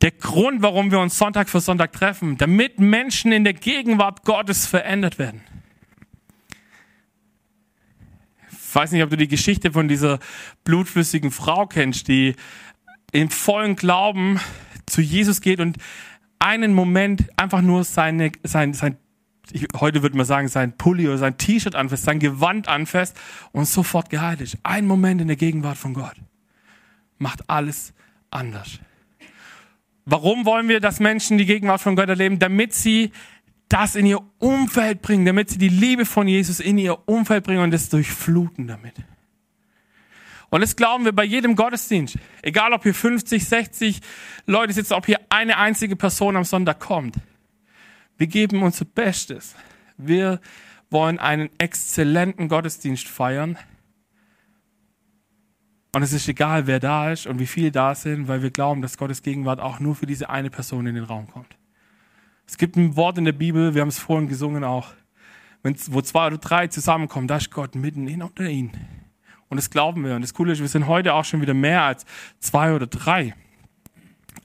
der 0.00 0.10
Grund, 0.10 0.62
warum 0.62 0.90
wir 0.90 0.98
uns 0.98 1.16
Sonntag 1.16 1.48
für 1.48 1.60
Sonntag 1.60 1.92
treffen, 1.92 2.36
damit 2.36 2.80
Menschen 2.80 3.30
in 3.30 3.44
der 3.44 3.52
Gegenwart 3.52 4.24
Gottes 4.24 4.66
verändert 4.66 5.20
werden. 5.20 5.42
Ich 8.50 8.58
weiß 8.74 8.92
nicht, 8.92 9.02
ob 9.02 9.10
du 9.10 9.16
die 9.16 9.28
Geschichte 9.28 9.72
von 9.72 9.88
dieser 9.88 10.18
blutflüssigen 10.64 11.30
Frau 11.30 11.66
kennst, 11.66 12.08
die 12.08 12.36
im 13.12 13.30
vollen 13.30 13.76
Glauben 13.76 14.40
zu 14.86 15.00
Jesus 15.00 15.40
geht 15.40 15.60
und 15.60 15.78
einen 16.38 16.74
Moment 16.74 17.28
einfach 17.36 17.60
nur 17.60 17.84
seine, 17.84 18.32
sein, 18.42 18.72
sein 18.72 18.96
ich, 19.52 19.66
heute 19.76 20.02
würde 20.02 20.16
man 20.16 20.26
sagen, 20.26 20.48
sein 20.48 20.76
Pulli 20.76 21.08
oder 21.08 21.18
sein 21.18 21.36
T-Shirt 21.36 21.74
anfasst, 21.74 22.04
sein 22.04 22.18
Gewand 22.18 22.68
anfasst 22.68 23.16
und 23.52 23.66
sofort 23.66 24.10
geheilt 24.10 24.40
ist. 24.40 24.58
Ein 24.62 24.86
Moment 24.86 25.20
in 25.20 25.28
der 25.28 25.36
Gegenwart 25.36 25.76
von 25.76 25.94
Gott 25.94 26.16
macht 27.18 27.48
alles 27.48 27.92
anders. 28.30 28.78
Warum 30.06 30.44
wollen 30.46 30.68
wir, 30.68 30.80
dass 30.80 30.98
Menschen 30.98 31.38
die 31.38 31.46
Gegenwart 31.46 31.80
von 31.80 31.94
Gott 31.94 32.08
erleben? 32.08 32.38
Damit 32.38 32.74
sie 32.74 33.12
das 33.70 33.94
in 33.94 34.04
ihr 34.04 34.20
Umfeld 34.38 35.00
bringen, 35.00 35.24
damit 35.24 35.48
sie 35.48 35.58
die 35.58 35.68
Liebe 35.68 36.04
von 36.04 36.28
Jesus 36.28 36.60
in 36.60 36.76
ihr 36.76 37.08
Umfeld 37.08 37.44
bringen 37.44 37.62
und 37.62 37.72
es 37.72 37.88
durchfluten 37.88 38.66
damit. 38.66 38.94
Und 40.50 40.60
das 40.60 40.74
glauben 40.74 41.04
wir 41.04 41.12
bei 41.12 41.24
jedem 41.24 41.54
Gottesdienst. 41.54 42.18
Egal, 42.42 42.72
ob 42.72 42.82
hier 42.82 42.94
50, 42.94 43.46
60 43.46 44.00
Leute 44.46 44.72
sitzen, 44.72 44.94
ob 44.94 45.06
hier 45.06 45.20
eine 45.28 45.56
einzige 45.56 45.94
Person 45.94 46.36
am 46.36 46.44
Sonntag 46.44 46.80
kommt. 46.80 47.16
Wir 48.18 48.26
geben 48.26 48.62
unser 48.62 48.84
Bestes. 48.84 49.54
Wir 49.96 50.40
wollen 50.90 51.20
einen 51.20 51.48
exzellenten 51.58 52.48
Gottesdienst 52.48 53.06
feiern. 53.06 53.56
Und 55.94 56.02
es 56.02 56.12
ist 56.12 56.26
egal, 56.28 56.66
wer 56.66 56.80
da 56.80 57.12
ist 57.12 57.28
und 57.28 57.38
wie 57.38 57.46
viele 57.46 57.70
da 57.70 57.94
sind, 57.94 58.26
weil 58.26 58.42
wir 58.42 58.50
glauben, 58.50 58.82
dass 58.82 58.98
Gottes 58.98 59.22
Gegenwart 59.22 59.60
auch 59.60 59.78
nur 59.78 59.94
für 59.94 60.06
diese 60.06 60.28
eine 60.28 60.50
Person 60.50 60.86
in 60.88 60.96
den 60.96 61.04
Raum 61.04 61.28
kommt. 61.28 61.59
Es 62.50 62.58
gibt 62.58 62.74
ein 62.74 62.96
Wort 62.96 63.16
in 63.16 63.24
der 63.24 63.32
Bibel, 63.32 63.76
wir 63.76 63.80
haben 63.80 63.90
es 63.90 64.00
vorhin 64.00 64.28
gesungen 64.28 64.64
auch, 64.64 64.88
wo 65.62 66.02
zwei 66.02 66.26
oder 66.26 66.38
drei 66.38 66.66
zusammenkommen, 66.66 67.28
da 67.28 67.36
ist 67.36 67.52
Gott 67.52 67.76
mitten 67.76 68.08
in 68.08 68.24
unter 68.24 68.42
ihnen. 68.42 68.72
Und 69.48 69.56
das 69.56 69.70
glauben 69.70 70.04
wir. 70.04 70.16
Und 70.16 70.22
das 70.22 70.34
Coole 70.34 70.52
ist, 70.52 70.60
wir 70.60 70.66
sind 70.66 70.88
heute 70.88 71.14
auch 71.14 71.24
schon 71.24 71.40
wieder 71.40 71.54
mehr 71.54 71.82
als 71.82 72.04
zwei 72.40 72.74
oder 72.74 72.88
drei. 72.88 73.36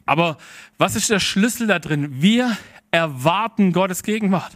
Aber 0.06 0.38
was 0.78 0.96
ist 0.96 1.10
der 1.10 1.20
Schlüssel 1.20 1.66
da 1.66 1.80
drin? 1.80 2.22
Wir 2.22 2.56
erwarten 2.92 3.74
Gottes 3.74 4.04
Gegenwart. 4.04 4.54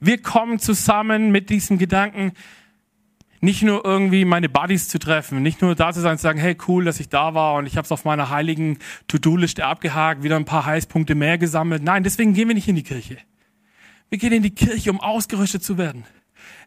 Wir 0.00 0.20
kommen 0.20 0.58
zusammen 0.58 1.30
mit 1.30 1.48
diesem 1.48 1.78
Gedanken, 1.78 2.32
nicht 3.40 3.62
nur 3.62 3.84
irgendwie 3.84 4.24
meine 4.24 4.48
Buddies 4.48 4.88
zu 4.88 4.98
treffen, 4.98 5.42
nicht 5.42 5.62
nur 5.62 5.74
da 5.74 5.92
zu 5.92 6.00
sein 6.00 6.12
und 6.12 6.18
zu 6.18 6.22
sagen, 6.22 6.38
hey 6.38 6.56
cool, 6.68 6.84
dass 6.84 7.00
ich 7.00 7.08
da 7.08 7.34
war 7.34 7.54
und 7.54 7.66
ich 7.66 7.76
habe 7.76 7.86
es 7.86 7.92
auf 7.92 8.04
meiner 8.04 8.30
heiligen 8.30 8.78
To-Do-Liste 9.08 9.64
abgehakt, 9.64 10.22
wieder 10.22 10.36
ein 10.36 10.44
paar 10.44 10.66
Heißpunkte 10.66 11.14
mehr 11.14 11.38
gesammelt. 11.38 11.82
Nein, 11.82 12.04
deswegen 12.04 12.34
gehen 12.34 12.48
wir 12.48 12.54
nicht 12.54 12.68
in 12.68 12.76
die 12.76 12.82
Kirche. 12.82 13.18
Wir 14.10 14.18
gehen 14.18 14.32
in 14.32 14.42
die 14.42 14.54
Kirche, 14.54 14.90
um 14.90 15.00
ausgerüstet 15.00 15.62
zu 15.62 15.78
werden. 15.78 16.04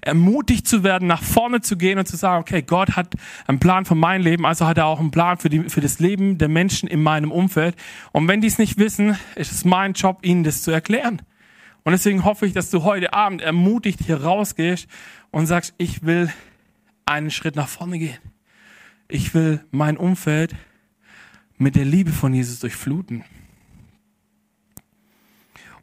Ermutigt 0.01 0.68
zu 0.68 0.84
werden, 0.84 1.08
nach 1.08 1.24
vorne 1.24 1.62
zu 1.62 1.77
gehen 1.77 1.98
und 1.98 2.08
zu 2.08 2.18
sagen, 2.18 2.42
okay, 2.42 2.62
Gott 2.62 2.96
hat 2.96 3.15
einen 3.48 3.60
Plan 3.60 3.86
für 3.86 3.96
mein 3.96 4.22
Leben, 4.22 4.46
also 4.46 4.65
hat 4.65 4.77
er 4.77 4.86
auch 4.86 5.00
einen 5.00 5.12
Plan 5.12 5.38
für, 5.38 5.50
die, 5.50 5.70
für 5.70 5.82
das 5.82 6.00
Leben 6.00 6.38
der 6.38 6.50
Menschen 6.50 6.89
in 6.89 7.01
meinem 7.01 7.32
Umfeld. 7.32 7.75
Und 8.12 8.27
wenn 8.27 8.42
die 8.42 8.48
es 8.48 8.58
nicht 8.58 8.77
wissen, 8.77 9.18
ist 9.36 9.51
es 9.51 9.65
mein 9.65 9.94
Job, 9.94 10.20
ihnen 10.24 10.44
das 10.44 10.62
zu 10.62 10.72
erklären. 10.72 11.22
Und 11.84 11.92
deswegen 11.92 12.24
hoffe 12.24 12.46
ich, 12.46 12.53
dass 12.53 12.70
du 12.70 12.84
heute 12.84 13.13
Abend 13.13 13.42
ermutigt 13.42 14.00
hier 14.06 14.24
rausgehst 14.24 14.88
und 15.32 15.48
sagst, 15.48 15.74
ich 15.77 16.03
will 16.03 16.32
einen 17.05 17.31
Schritt 17.31 17.55
nach 17.55 17.67
vorne 17.67 18.00
gehen. 18.00 18.19
Ich 19.07 19.33
will 19.33 19.63
mein 19.72 19.98
Umfeld 19.98 20.55
mit 21.57 21.75
der 21.75 21.86
Liebe 21.86 22.12
von 22.12 22.33
Jesus 22.33 22.60
durchfluten. 22.60 23.24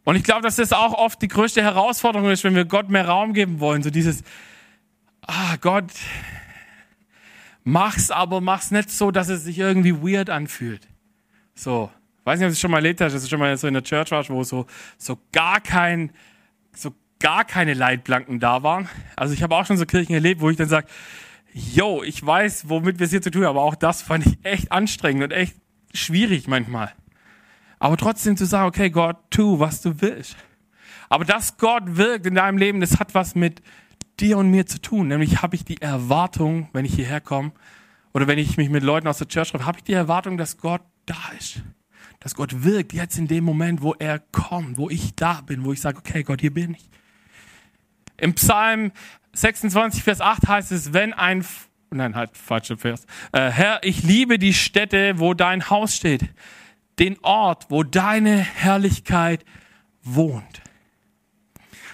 Und 0.05 0.17
ich 0.17 0.25
glaube, 0.25 0.43
dass 0.43 0.57
das 0.57 0.73
auch 0.73 0.95
oft 0.95 1.21
die 1.23 1.29
größte 1.29 1.62
Herausforderung 1.62 2.31
ist, 2.31 2.43
wenn 2.43 2.55
wir 2.55 2.65
Gott 2.65 2.89
mehr 2.89 3.07
Raum 3.07 3.35
geben 3.35 3.61
wollen. 3.61 3.83
So 3.83 3.91
dieses, 3.91 4.23
ah 5.23 5.57
Gott, 5.61 5.93
mach's, 7.65 8.11
aber 8.11 8.41
mach's 8.41 8.71
nicht 8.71 8.91
so, 8.91 9.11
dass 9.11 9.29
es 9.29 9.45
sich 9.45 9.59
irgendwie 9.59 10.03
weird 10.03 10.31
anfühlt. 10.31 10.89
So, 11.55 11.91
weiß 12.25 12.39
nicht, 12.39 12.47
ob 12.47 12.50
du 12.50 12.55
es 12.55 12.61
schon 12.61 12.71
mal 12.71 12.79
erlebt 12.79 13.00
hast, 13.00 13.12
dass 13.12 13.23
du 13.23 13.29
schon 13.29 13.39
mal 13.39 13.57
so 13.57 13.69
in 13.69 13.75
der 13.75 13.85
Church 13.85 14.11
warst, 14.11 14.31
wo 14.31 14.43
so, 14.43 14.67
so 14.97 15.19
gar 15.33 15.61
kein, 15.61 16.12
so 16.75 16.95
gar 17.21 17.45
keine 17.45 17.75
Leitplanken 17.75 18.41
da 18.41 18.62
waren. 18.62 18.89
Also 19.17 19.35
ich 19.35 19.43
habe 19.43 19.55
auch 19.55 19.67
schon 19.67 19.77
so 19.77 19.87
Kirchen 19.87 20.15
erlebt, 20.15 20.41
wo 20.41 20.50
ich 20.50 20.57
dann 20.57 20.69
sage, 20.69 20.89
yo, 21.53 22.03
ich 22.03 22.25
weiß, 22.25 22.69
womit 22.69 22.99
wir 22.99 23.05
es 23.05 23.11
hier 23.11 23.23
zu 23.23 23.31
tun 23.31 23.45
haben, 23.45 23.50
aber 23.50 23.62
auch 23.62 23.75
das 23.75 24.03
fand 24.03 24.27
ich 24.27 24.39
echt 24.43 24.73
anstrengend 24.73 25.25
und 25.25 25.31
echt 25.31 25.57
schwierig 25.95 26.49
manchmal. 26.49 26.93
Aber 27.79 27.97
trotzdem 27.97 28.37
zu 28.37 28.45
sagen, 28.45 28.69
okay, 28.69 28.91
Gott, 28.91 29.17
tu, 29.31 29.59
was 29.59 29.81
du 29.81 30.00
willst. 30.00 30.37
Aber 31.09 31.25
dass 31.25 31.57
Gott 31.57 31.97
wirkt 31.97 32.27
in 32.27 32.35
deinem 32.35 32.59
Leben, 32.59 32.81
das 32.81 32.99
hat 32.99 33.15
was 33.15 33.35
mit 33.35 33.62
dir 34.21 34.39
und 34.39 34.50
mir 34.50 34.67
zu 34.67 34.81
tun. 34.81 35.09
Nämlich 35.09 35.43
habe 35.43 35.57
ich 35.57 35.65
die 35.65 35.81
Erwartung, 35.81 36.69
wenn 36.73 36.85
ich 36.85 36.95
hierher 36.95 37.21
komme, 37.21 37.53
oder 38.12 38.27
wenn 38.27 38.39
ich 38.39 38.57
mich 38.57 38.71
mit 38.71 38.83
Leuten 38.83 39.07
aus 39.07 39.19
der 39.19 39.29
Church 39.29 39.50
treffe, 39.50 39.67
habe 39.67 39.79
ich 39.79 39.85
die 39.85 39.93
Erwartung, 39.93 40.37
dass 40.37 40.59
Gott 40.59 40.83
da 41.07 41.31
ist. 41.39 41.62
Dass 42.19 42.35
Gott 42.35 42.65
wirkt 42.65 42.93
jetzt 42.93 43.19
in 43.19 43.29
dem 43.29 43.45
Moment, 43.45 43.83
wo 43.83 43.95
er 43.95 44.19
kommt, 44.19 44.77
wo 44.77 44.91
ich 44.91 45.15
da 45.15 45.41
bin, 45.41 45.65
wo 45.65 45.73
ich 45.73 45.81
sage, 45.81 45.99
okay, 45.99 46.23
Gott, 46.23 46.41
hier 46.41 46.53
bin 46.53 46.75
ich. 46.75 46.91
Im 48.21 48.35
Psalm 48.35 48.93
26, 49.33 50.03
Vers 50.03 50.21
8 50.21 50.49
heißt 50.49 50.73
es, 50.73 50.93
wenn 50.93 51.12
ein, 51.12 51.45
nein, 51.91 52.15
halt, 52.15 52.37
falscher 52.37 52.77
Vers. 52.77 53.07
Äh, 53.33 53.50
Herr, 53.50 53.81
ich 53.83 54.03
liebe 54.03 54.39
die 54.39 54.55
Stätte, 54.55 55.19
wo 55.19 55.35
dein 55.35 55.71
Haus 55.71 55.95
steht, 55.95 56.23
den 56.99 57.19
Ort, 57.23 57.67
wo 57.71 57.83
deine 57.83 58.37
Herrlichkeit 58.37 59.45
wohnt. 60.03 60.62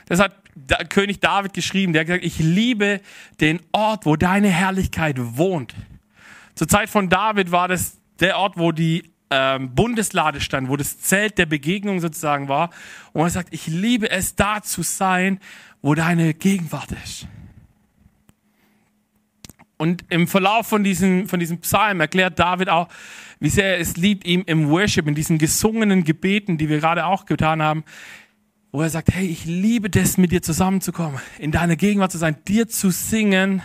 Das 0.07 0.21
hat 0.21 0.35
König 0.89 1.21
David 1.21 1.53
geschrieben, 1.53 1.93
der 1.93 2.01
hat 2.01 2.07
gesagt, 2.07 2.25
ich 2.25 2.39
liebe 2.39 3.01
den 3.41 3.61
Ort, 3.73 4.07
wo 4.07 4.17
deine 4.17 4.49
Herrlichkeit 4.49 5.17
wohnt. 5.19 5.75
Zur 6.55 6.69
Zeit 6.69 6.89
von 6.89 7.09
David 7.09 7.53
war 7.53 7.69
das 7.69 7.99
der 8.21 8.39
Ort, 8.39 8.57
wo 8.57 8.73
die 8.73 9.13
ähm, 9.31 9.75
Bundeslade 9.75 10.41
stand, 10.41 10.69
wo 10.69 10.77
das 10.77 11.01
Zelt 11.01 11.37
der 11.39 11.47
Begegnung 11.47 12.01
sozusagen 12.01 12.49
war. 12.49 12.71
Und 13.13 13.23
er 13.23 13.31
sagt, 13.31 13.53
ich 13.53 13.67
liebe 13.67 14.11
es 14.11 14.37
da 14.37 14.63
zu 14.63 14.83
sein, 14.83 15.41
wo 15.87 15.95
deine 15.95 16.35
Gegenwart 16.35 16.91
ist. 17.05 17.29
Und 19.77 20.05
im 20.09 20.27
Verlauf 20.27 20.67
von 20.67 20.83
diesem, 20.83 21.29
von 21.29 21.39
diesem 21.39 21.59
Psalm 21.59 22.01
erklärt 22.01 22.41
David 22.41 22.71
auch, 22.71 22.89
wie 23.39 23.51
sehr 23.51 23.77
er 23.77 23.79
es 23.79 23.97
liebt, 23.97 24.27
ihm 24.27 24.43
im 24.47 24.69
Worship, 24.69 25.07
in 25.07 25.15
diesen 25.15 25.39
gesungenen 25.39 26.03
Gebeten, 26.03 26.59
die 26.59 26.69
wir 26.69 26.81
gerade 26.81 27.07
auch 27.07 27.25
getan 27.25 27.63
haben, 27.63 27.85
wo 28.73 28.83
er 28.83 28.91
sagt, 28.91 29.15
hey, 29.15 29.29
ich 29.29 29.45
liebe 29.45 29.89
das, 29.89 30.19
mit 30.19 30.33
dir 30.33 30.43
zusammenzukommen, 30.43 31.21
in 31.39 31.53
deiner 31.53 31.77
Gegenwart 31.77 32.11
zu 32.11 32.19
sein, 32.19 32.35
dir 32.49 32.67
zu 32.67 32.91
singen, 32.91 33.63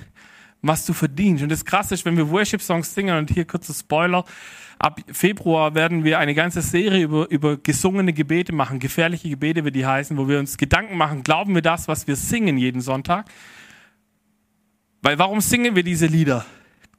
was 0.62 0.86
du 0.86 0.94
verdienst. 0.94 1.44
Und 1.44 1.50
das 1.50 1.66
Krasse 1.66 1.94
ist, 1.94 2.06
wenn 2.06 2.18
wir 2.18 2.30
Worship-Songs 2.30 2.94
singen, 2.94 3.18
und 3.18 3.32
hier 3.32 3.46
kurzer 3.46 3.74
Spoiler, 3.74 4.24
ab 4.78 5.00
Februar 5.12 5.76
werden 5.76 6.04
wir 6.04 6.20
eine 6.20 6.34
ganze 6.34 6.62
Serie 6.62 7.04
über, 7.04 7.30
über 7.30 7.58
gesungene 7.58 8.14
Gebete 8.14 8.54
machen, 8.54 8.80
gefährliche 8.80 9.30
Gebete, 9.30 9.66
wie 9.66 9.72
die 9.72 9.86
heißen, 9.86 10.18
wo 10.18 10.28
wir 10.28 10.40
uns 10.40 10.58
Gedanken 10.58 10.98
machen, 10.98 11.24
glauben 11.24 11.56
wir 11.56 11.62
das, 11.62 11.88
was 11.88 12.08
wir 12.08 12.16
singen 12.16 12.58
jeden 12.58 12.82
Sonntag? 12.82 13.30
Weil 15.02 15.18
warum 15.18 15.42
singen 15.42 15.76
wir 15.76 15.84
diese 15.84 16.06
Lieder? 16.06 16.46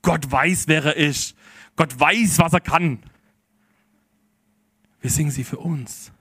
Gott 0.03 0.31
weiß, 0.31 0.67
wer 0.67 0.85
er 0.85 0.97
ist. 0.97 1.37
Gott 1.77 1.99
weiß, 1.99 2.41
was 2.41 2.53
er 2.53 2.61
kann. 2.61 2.99
Wir 5.01 5.11
singen 5.11 5.31
sie 5.31 5.45
für 5.45 5.59
uns. 5.59 6.13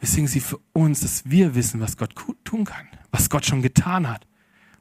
Wir 0.00 0.08
singen 0.08 0.28
sie 0.28 0.40
für 0.40 0.58
uns, 0.72 1.00
dass 1.00 1.28
wir 1.28 1.54
wissen, 1.54 1.80
was 1.80 1.96
Gott 1.96 2.14
tun 2.44 2.64
kann, 2.64 2.86
was 3.10 3.30
Gott 3.30 3.46
schon 3.46 3.62
getan 3.62 4.08
hat, 4.08 4.26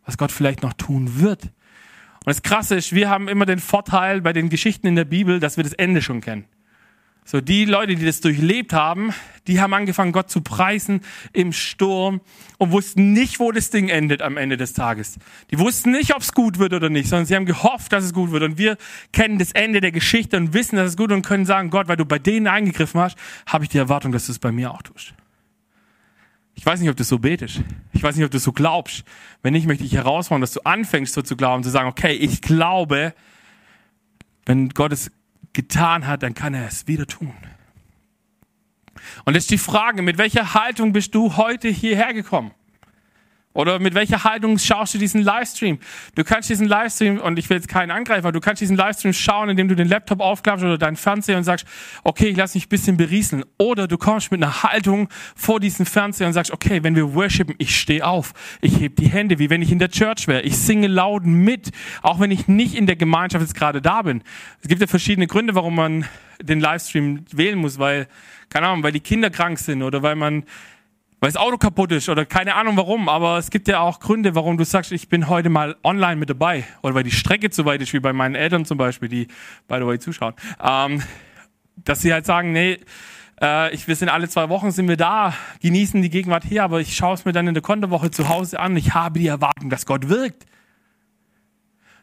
was 0.05 0.17
Gott 0.17 0.31
vielleicht 0.31 0.63
noch 0.63 0.73
tun 0.73 1.19
wird. 1.19 1.43
Und 1.43 2.27
das 2.27 2.41
Krasse 2.41 2.75
ist, 2.75 2.93
wir 2.93 3.09
haben 3.09 3.27
immer 3.27 3.45
den 3.45 3.59
Vorteil 3.59 4.21
bei 4.21 4.33
den 4.33 4.49
Geschichten 4.49 4.87
in 4.87 4.95
der 4.95 5.05
Bibel, 5.05 5.39
dass 5.39 5.57
wir 5.57 5.63
das 5.63 5.73
Ende 5.73 6.01
schon 6.01 6.21
kennen. 6.21 6.45
So, 7.27 7.41
die 7.41 7.65
Leute, 7.65 7.95
die 7.95 8.05
das 8.05 8.21
durchlebt 8.21 8.71
haben, 8.71 9.11
die 9.47 9.59
haben 9.59 9.73
angefangen, 9.73 10.11
Gott 10.11 10.29
zu 10.29 10.41
preisen 10.41 11.01
im 11.33 11.53
Sturm 11.53 12.21
und 12.59 12.71
wussten 12.71 13.13
nicht, 13.13 13.39
wo 13.39 13.51
das 13.51 13.71
Ding 13.71 13.89
endet 13.89 14.21
am 14.21 14.37
Ende 14.37 14.57
des 14.57 14.73
Tages. 14.73 15.17
Die 15.49 15.57
wussten 15.57 15.91
nicht, 15.91 16.13
ob 16.13 16.21
es 16.21 16.33
gut 16.33 16.59
wird 16.59 16.73
oder 16.73 16.89
nicht, 16.89 17.09
sondern 17.09 17.25
sie 17.25 17.35
haben 17.35 17.47
gehofft, 17.47 17.91
dass 17.91 18.03
es 18.03 18.13
gut 18.13 18.29
wird. 18.29 18.43
Und 18.43 18.59
wir 18.59 18.77
kennen 19.11 19.39
das 19.39 19.53
Ende 19.53 19.81
der 19.81 19.91
Geschichte 19.91 20.37
und 20.37 20.53
wissen, 20.53 20.75
dass 20.75 20.89
es 20.89 20.97
gut 20.97 21.09
wird 21.09 21.17
und 21.17 21.25
können 21.25 21.47
sagen, 21.47 21.71
Gott, 21.71 21.87
weil 21.87 21.97
du 21.97 22.05
bei 22.05 22.19
denen 22.19 22.45
eingegriffen 22.45 23.01
hast, 23.01 23.17
habe 23.47 23.63
ich 23.63 23.71
die 23.71 23.79
Erwartung, 23.79 24.11
dass 24.11 24.27
du 24.27 24.31
es 24.31 24.37
bei 24.37 24.51
mir 24.51 24.69
auch 24.69 24.83
tust. 24.83 25.15
Ich 26.55 26.65
weiß 26.65 26.79
nicht, 26.79 26.89
ob 26.89 26.95
du 26.95 27.03
so 27.03 27.19
betest. 27.19 27.61
Ich 27.93 28.01
weiß 28.01 28.15
nicht, 28.15 28.25
ob 28.25 28.31
du 28.31 28.39
so 28.39 28.51
glaubst. 28.51 29.03
Wenn 29.43 29.53
nicht, 29.53 29.67
möchte 29.67 29.83
ich 29.83 29.93
herausfordern, 29.93 30.41
dass 30.41 30.53
du 30.53 30.61
anfängst, 30.65 31.13
so 31.13 31.21
zu 31.21 31.35
glauben, 31.35 31.63
zu 31.63 31.69
sagen, 31.69 31.89
okay, 31.89 32.13
ich 32.13 32.41
glaube, 32.41 33.13
wenn 34.45 34.69
Gott 34.69 34.93
es 34.93 35.11
getan 35.53 36.07
hat, 36.07 36.23
dann 36.23 36.33
kann 36.33 36.53
er 36.53 36.67
es 36.67 36.87
wieder 36.87 37.05
tun. 37.05 37.33
Und 39.25 39.35
jetzt 39.35 39.51
die 39.51 39.57
Frage, 39.57 40.01
mit 40.01 40.17
welcher 40.17 40.53
Haltung 40.53 40.93
bist 40.93 41.13
du 41.13 41.37
heute 41.37 41.67
hierher 41.67 42.13
gekommen? 42.13 42.51
Oder 43.55 43.79
mit 43.79 43.95
welcher 43.95 44.25
Haltung 44.25 44.59
schaust 44.59 44.93
du 44.93 44.97
diesen 44.97 45.21
Livestream? 45.21 45.79
Du 46.13 46.25
kannst 46.25 46.49
diesen 46.49 46.67
Livestream, 46.67 47.19
und 47.19 47.39
ich 47.39 47.49
will 47.49 47.55
jetzt 47.55 47.69
keinen 47.69 47.89
angreifen, 47.89 48.25
aber 48.25 48.33
du 48.33 48.41
kannst 48.41 48.61
diesen 48.61 48.75
Livestream 48.75 49.13
schauen, 49.13 49.47
indem 49.47 49.69
du 49.69 49.75
den 49.75 49.87
Laptop 49.87 50.19
aufklappst 50.19 50.65
oder 50.65 50.77
deinen 50.77 50.97
Fernseher 50.97 51.37
und 51.37 51.45
sagst, 51.45 51.65
okay, 52.03 52.27
ich 52.27 52.37
lass 52.37 52.53
mich 52.53 52.65
ein 52.65 52.69
bisschen 52.69 52.97
berieseln. 52.97 53.45
Oder 53.57 53.87
du 53.87 53.97
kommst 53.97 54.29
mit 54.29 54.43
einer 54.43 54.63
Haltung 54.63 55.07
vor 55.35 55.61
diesen 55.61 55.85
Fernseher 55.85 56.27
und 56.27 56.33
sagst, 56.33 56.51
okay, 56.51 56.83
wenn 56.83 56.97
wir 56.97 57.13
worshipen, 57.13 57.55
ich 57.57 57.79
stehe 57.79 58.05
auf. 58.05 58.33
Ich 58.59 58.81
heb 58.81 58.97
die 58.97 59.07
Hände, 59.07 59.39
wie 59.39 59.49
wenn 59.49 59.61
ich 59.61 59.71
in 59.71 59.79
der 59.79 59.89
Church 59.89 60.27
wäre. 60.27 60.41
Ich 60.41 60.57
singe 60.57 60.87
laut 60.87 61.25
mit, 61.25 61.71
auch 62.01 62.19
wenn 62.19 62.31
ich 62.31 62.49
nicht 62.49 62.75
in 62.75 62.87
der 62.87 62.97
Gemeinschaft 62.97 63.41
jetzt 63.41 63.55
gerade 63.55 63.81
da 63.81 64.01
bin. 64.01 64.21
Es 64.61 64.67
gibt 64.67 64.81
ja 64.81 64.87
verschiedene 64.87 65.27
Gründe, 65.27 65.55
warum 65.55 65.75
man 65.75 66.05
den 66.41 66.59
Livestream 66.59 67.23
wählen 67.31 67.57
muss, 67.57 67.79
weil, 67.79 68.07
keine 68.49 68.67
Ahnung, 68.67 68.83
weil 68.83 68.91
die 68.91 68.99
Kinder 68.99 69.29
krank 69.29 69.59
sind 69.59 69.81
oder 69.81 70.03
weil 70.03 70.17
man 70.17 70.43
weil 71.19 71.31
das 71.31 71.37
Auto 71.37 71.57
kaputt 71.57 71.91
ist 71.91 72.09
oder 72.09 72.25
keine 72.25 72.55
Ahnung 72.55 72.77
warum, 72.77 73.09
aber 73.09 73.37
es 73.37 73.49
gibt 73.49 73.67
ja 73.67 73.79
auch 73.79 73.99
Gründe, 73.99 74.35
warum 74.35 74.57
du 74.57 74.65
sagst, 74.65 74.91
ich 74.91 75.09
bin 75.09 75.29
heute 75.29 75.49
mal 75.49 75.75
online 75.83 76.17
mit 76.17 76.29
dabei 76.29 76.65
oder 76.81 76.95
weil 76.95 77.03
die 77.03 77.11
Strecke 77.11 77.49
zu 77.49 77.65
weit 77.65 77.81
ist, 77.81 77.93
wie 77.93 77.99
bei 77.99 78.13
meinen 78.13 78.35
Eltern 78.35 78.65
zum 78.65 78.77
Beispiel, 78.77 79.09
die, 79.09 79.27
by 79.67 79.75
the 79.79 79.85
way, 79.85 79.99
zuschauen, 79.99 80.33
ähm, 80.61 81.01
dass 81.77 82.01
sie 82.01 82.13
halt 82.13 82.25
sagen, 82.25 82.51
nee, 82.51 82.79
äh, 83.41 83.73
ich, 83.73 83.87
wir 83.87 83.95
sind 83.95 84.09
alle 84.09 84.29
zwei 84.29 84.49
Wochen 84.49 84.71
sind 84.71 84.87
wir 84.87 84.97
da, 84.97 85.33
genießen 85.61 86.01
die 86.01 86.09
Gegenwart 86.09 86.43
hier, 86.43 86.63
aber 86.63 86.79
ich 86.79 86.95
schaue 86.95 87.13
es 87.13 87.25
mir 87.25 87.31
dann 87.31 87.47
in 87.47 87.53
der 87.53 87.63
Konterwoche 87.63 88.11
zu 88.11 88.29
Hause 88.29 88.59
an, 88.59 88.75
ich 88.77 88.93
habe 88.93 89.19
die 89.19 89.27
Erwartung, 89.27 89.69
dass 89.69 89.85
Gott 89.85 90.09
wirkt. 90.09 90.45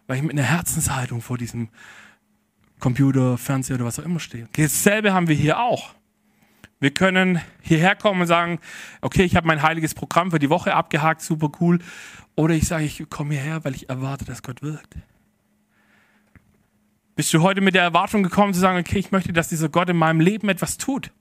Weil 0.07 0.16
ich 0.16 0.22
mit 0.22 0.33
einer 0.33 0.42
Herzenshaltung 0.42 1.20
vor 1.22 1.38
diesem 1.38 1.68
Computer, 2.81 3.38
Fernseher 3.38 3.77
oder 3.77 3.85
was 3.85 4.01
auch 4.01 4.05
immer 4.05 4.20
stehe. 4.20 4.48
Dasselbe 4.57 5.12
haben 5.14 5.29
wir 5.29 5.37
hier 5.37 5.61
auch. 5.61 5.94
Wir 6.83 6.92
können 6.92 7.40
hierher 7.61 7.95
kommen 7.95 8.23
und 8.23 8.27
sagen, 8.27 8.59
okay, 9.03 9.23
ich 9.23 9.37
habe 9.37 9.47
mein 9.47 9.62
heiliges 9.62 9.95
Programm 9.95 10.33
für 10.33 10.40
die 10.40 10.51
Woche 10.51 10.75
abgehakt, 10.75 11.23
super 11.23 11.53
cool. 11.61 11.79
Oder 12.35 12.55
ich 12.55 12.66
sage, 12.66 12.83
ich 12.83 13.09
komme 13.09 13.35
hierher, 13.35 13.64
weil 13.64 13.77
ich 13.77 13.88
erwarte, 13.88 14.25
dass 14.25 14.42
Gott 14.42 14.62
wirkt. 14.62 14.97
Bist 17.14 17.33
du 17.33 17.40
heute 17.40 17.61
mit 17.61 17.77
der 17.77 17.85
Erwartung 17.85 18.25
gekommen 18.25 18.53
zu 18.53 18.59
sagen, 18.59 18.81
okay, 18.81 18.99
ich 18.99 19.12
möchte, 19.12 19.33
dass 19.33 19.49
dieser 19.49 19.68
Gott 19.68 19.90
in 19.90 19.97
meinem 19.97 20.18
Leben 20.18 20.49
etwas 20.49 20.77
tut? 20.77 21.12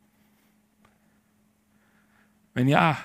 Wenn 2.56 2.68
ja, 2.68 2.98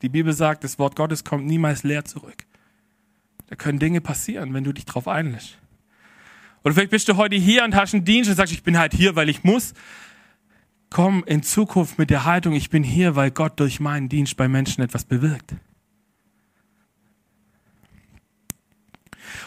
die 0.00 0.08
Bibel 0.08 0.32
sagt, 0.32 0.64
das 0.64 0.78
Wort 0.78 0.96
Gottes 0.96 1.24
kommt 1.24 1.44
niemals 1.44 1.82
leer 1.82 2.06
zurück. 2.06 2.46
Da 3.48 3.54
können 3.54 3.78
Dinge 3.78 4.00
passieren, 4.00 4.54
wenn 4.54 4.64
du 4.64 4.72
dich 4.72 4.86
drauf 4.86 5.08
einlässt. 5.08 5.58
Oder 6.64 6.72
vielleicht 6.72 6.90
bist 6.90 7.06
du 7.10 7.18
heute 7.18 7.36
hier 7.36 7.64
und 7.64 7.74
hast 7.74 7.92
einen 7.92 8.06
Dienst 8.06 8.30
und 8.30 8.36
sagst, 8.36 8.54
ich 8.54 8.62
bin 8.62 8.78
halt 8.78 8.94
hier, 8.94 9.14
weil 9.14 9.28
ich 9.28 9.44
muss 9.44 9.74
komm 10.90 11.24
in 11.24 11.42
Zukunft 11.42 11.98
mit 11.98 12.10
der 12.10 12.24
Haltung, 12.24 12.52
ich 12.52 12.70
bin 12.70 12.82
hier, 12.82 13.16
weil 13.16 13.30
Gott 13.30 13.58
durch 13.60 13.80
meinen 13.80 14.08
Dienst 14.08 14.36
bei 14.36 14.48
Menschen 14.48 14.82
etwas 14.82 15.04
bewirkt. 15.04 15.54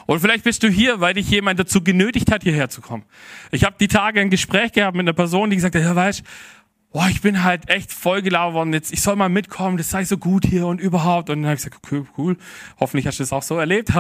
Oder 0.08 0.19
vielleicht 0.19 0.43
bist 0.43 0.63
du 0.63 0.69
hier, 0.69 0.99
weil 0.99 1.13
dich 1.13 1.30
jemand 1.30 1.60
dazu 1.60 1.84
genötigt 1.84 2.32
hat, 2.32 2.43
hierher 2.43 2.69
zu 2.69 2.82
kommen. 2.82 3.04
Ich 3.52 3.63
habe 3.63 3.75
die 3.80 3.88
Tage 3.88 4.19
ein 4.19 4.30
Gespräch 4.30 4.71
gehabt 4.71 4.95
mit 4.95 5.04
einer 5.04 5.13
Person, 5.13 5.49
die 5.49 5.56
gesagt 5.56 5.75
hat, 5.75 5.84
ja, 5.84 5.95
weißt, 5.95 6.23
boah, 6.91 7.08
ich 7.10 7.21
bin 7.21 7.43
halt 7.43 7.69
echt 7.69 7.93
vollgelaufen 7.93 8.56
worden, 8.56 8.73
jetzt, 8.73 8.91
ich 8.91 9.02
soll 9.02 9.15
mal 9.15 9.30
mitkommen, 9.30 9.78
das 9.78 9.89
sei 9.89 10.04
so 10.04 10.17
gut 10.17 10.45
hier 10.45 10.65
und 10.65 10.82
überhaupt. 10.82 11.30
Und 11.30 11.41
dann 11.41 11.45
habe 11.45 11.56
ich 11.56 11.63
gesagt, 11.63 11.78
okay, 11.84 12.04
cool, 12.17 12.38
hoffentlich 12.80 13.06
hast 13.06 13.19
du 13.19 13.23
das 13.23 13.34
auch 13.34 13.43
so 13.43 13.58
erlebt. 13.58 13.91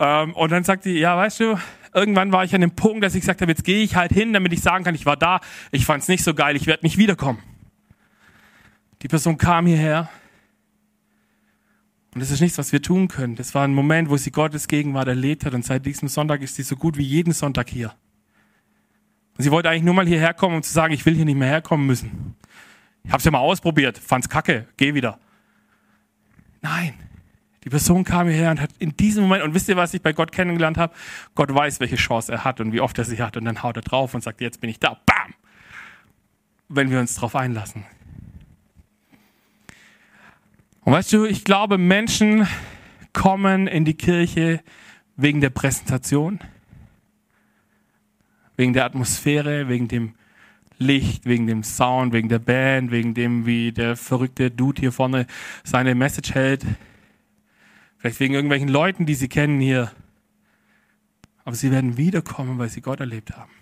Ähm, 0.00 0.32
und 0.34 0.52
dann 0.52 0.62
sagt 0.62 0.84
die, 0.84 0.92
ja, 0.92 1.16
weißt 1.16 1.40
du, 1.40 1.58
irgendwann 1.92 2.30
war 2.30 2.44
ich 2.44 2.54
an 2.54 2.60
dem 2.60 2.70
Punkt, 2.70 3.02
dass 3.02 3.14
ich 3.14 3.22
gesagt 3.22 3.40
habe, 3.40 3.50
jetzt 3.50 3.64
gehe 3.64 3.82
ich 3.82 3.96
halt 3.96 4.12
hin, 4.12 4.32
damit 4.32 4.52
ich 4.52 4.60
sagen 4.60 4.84
kann, 4.84 4.94
ich 4.94 5.06
war 5.06 5.16
da, 5.16 5.40
ich 5.72 5.84
fand 5.84 6.02
es 6.02 6.08
nicht 6.08 6.22
so 6.22 6.34
geil, 6.34 6.54
ich 6.54 6.66
werde 6.66 6.84
nicht 6.84 6.98
wiederkommen. 6.98 7.42
Die 9.02 9.08
Person 9.08 9.36
kam 9.38 9.66
hierher 9.66 10.08
und 12.14 12.20
das 12.20 12.30
ist 12.30 12.40
nichts, 12.40 12.58
was 12.58 12.72
wir 12.72 12.80
tun 12.80 13.08
können. 13.08 13.34
Das 13.34 13.54
war 13.54 13.64
ein 13.64 13.74
Moment, 13.74 14.08
wo 14.08 14.16
sie 14.16 14.30
Gottes 14.30 14.68
Gegenwart 14.68 15.08
erlebt 15.08 15.44
hat 15.44 15.54
und 15.54 15.64
seit 15.64 15.84
diesem 15.84 16.08
Sonntag 16.08 16.42
ist 16.42 16.54
sie 16.54 16.62
so 16.62 16.76
gut 16.76 16.96
wie 16.96 17.04
jeden 17.04 17.32
Sonntag 17.32 17.68
hier. 17.70 17.94
Sie 19.38 19.50
wollte 19.50 19.70
eigentlich 19.70 19.84
nur 19.84 19.94
mal 19.94 20.06
hierher 20.06 20.34
kommen, 20.34 20.56
um 20.56 20.62
zu 20.62 20.72
sagen, 20.72 20.92
ich 20.92 21.06
will 21.06 21.14
hier 21.14 21.24
nicht 21.24 21.38
mehr 21.38 21.48
herkommen 21.48 21.86
müssen. 21.86 22.34
Ich 23.04 23.10
habe 23.10 23.18
es 23.18 23.24
ja 23.24 23.30
mal 23.30 23.38
ausprobiert, 23.38 23.96
fand's 23.96 24.28
kacke, 24.28 24.66
geh 24.76 24.94
wieder. 24.94 25.18
Nein, 26.60 26.94
die 27.64 27.70
Person 27.70 28.04
kam 28.04 28.28
hierher 28.28 28.50
und 28.50 28.60
hat 28.60 28.70
in 28.78 28.96
diesem 28.96 29.24
Moment, 29.24 29.44
und 29.44 29.54
wisst 29.54 29.68
ihr, 29.68 29.76
was 29.76 29.94
ich 29.94 30.02
bei 30.02 30.12
Gott 30.12 30.32
kennengelernt 30.32 30.78
habe? 30.78 30.94
Gott 31.34 31.54
weiß, 31.54 31.80
welche 31.80 31.96
Chance 31.96 32.32
er 32.32 32.44
hat 32.44 32.60
und 32.60 32.72
wie 32.72 32.80
oft 32.80 32.98
er 32.98 33.04
sie 33.04 33.22
hat. 33.22 33.36
Und 33.36 33.44
dann 33.44 33.62
haut 33.62 33.76
er 33.76 33.82
drauf 33.82 34.14
und 34.14 34.22
sagt, 34.22 34.40
jetzt 34.40 34.60
bin 34.60 34.70
ich 34.70 34.80
da. 34.80 35.00
Bam! 35.06 35.34
Wenn 36.68 36.90
wir 36.90 36.98
uns 36.98 37.14
darauf 37.14 37.36
einlassen. 37.36 37.84
Und 40.80 40.92
weißt 40.92 41.12
du, 41.12 41.24
ich 41.26 41.44
glaube, 41.44 41.78
Menschen 41.78 42.46
kommen 43.12 43.66
in 43.66 43.84
die 43.84 43.94
Kirche 43.94 44.62
wegen 45.16 45.40
der 45.40 45.50
Präsentation, 45.50 46.40
Wegen 48.58 48.72
der 48.72 48.84
Atmosphäre, 48.84 49.68
wegen 49.68 49.86
dem 49.86 50.14
Licht, 50.78 51.26
wegen 51.26 51.46
dem 51.46 51.62
Sound, 51.62 52.12
wegen 52.12 52.28
der 52.28 52.40
Band, 52.40 52.90
wegen 52.90 53.14
dem, 53.14 53.46
wie 53.46 53.70
der 53.70 53.96
verrückte 53.96 54.50
Dude 54.50 54.80
hier 54.80 54.90
vorne 54.90 55.28
seine 55.62 55.94
Message 55.94 56.34
hält. 56.34 56.66
Vielleicht 57.98 58.18
wegen 58.18 58.34
irgendwelchen 58.34 58.68
Leuten, 58.68 59.06
die 59.06 59.14
sie 59.14 59.28
kennen 59.28 59.60
hier. 59.60 59.92
Aber 61.44 61.54
sie 61.54 61.70
werden 61.70 61.96
wiederkommen, 61.96 62.58
weil 62.58 62.68
sie 62.68 62.80
Gott 62.80 62.98
erlebt 62.98 63.36
haben. 63.36 63.52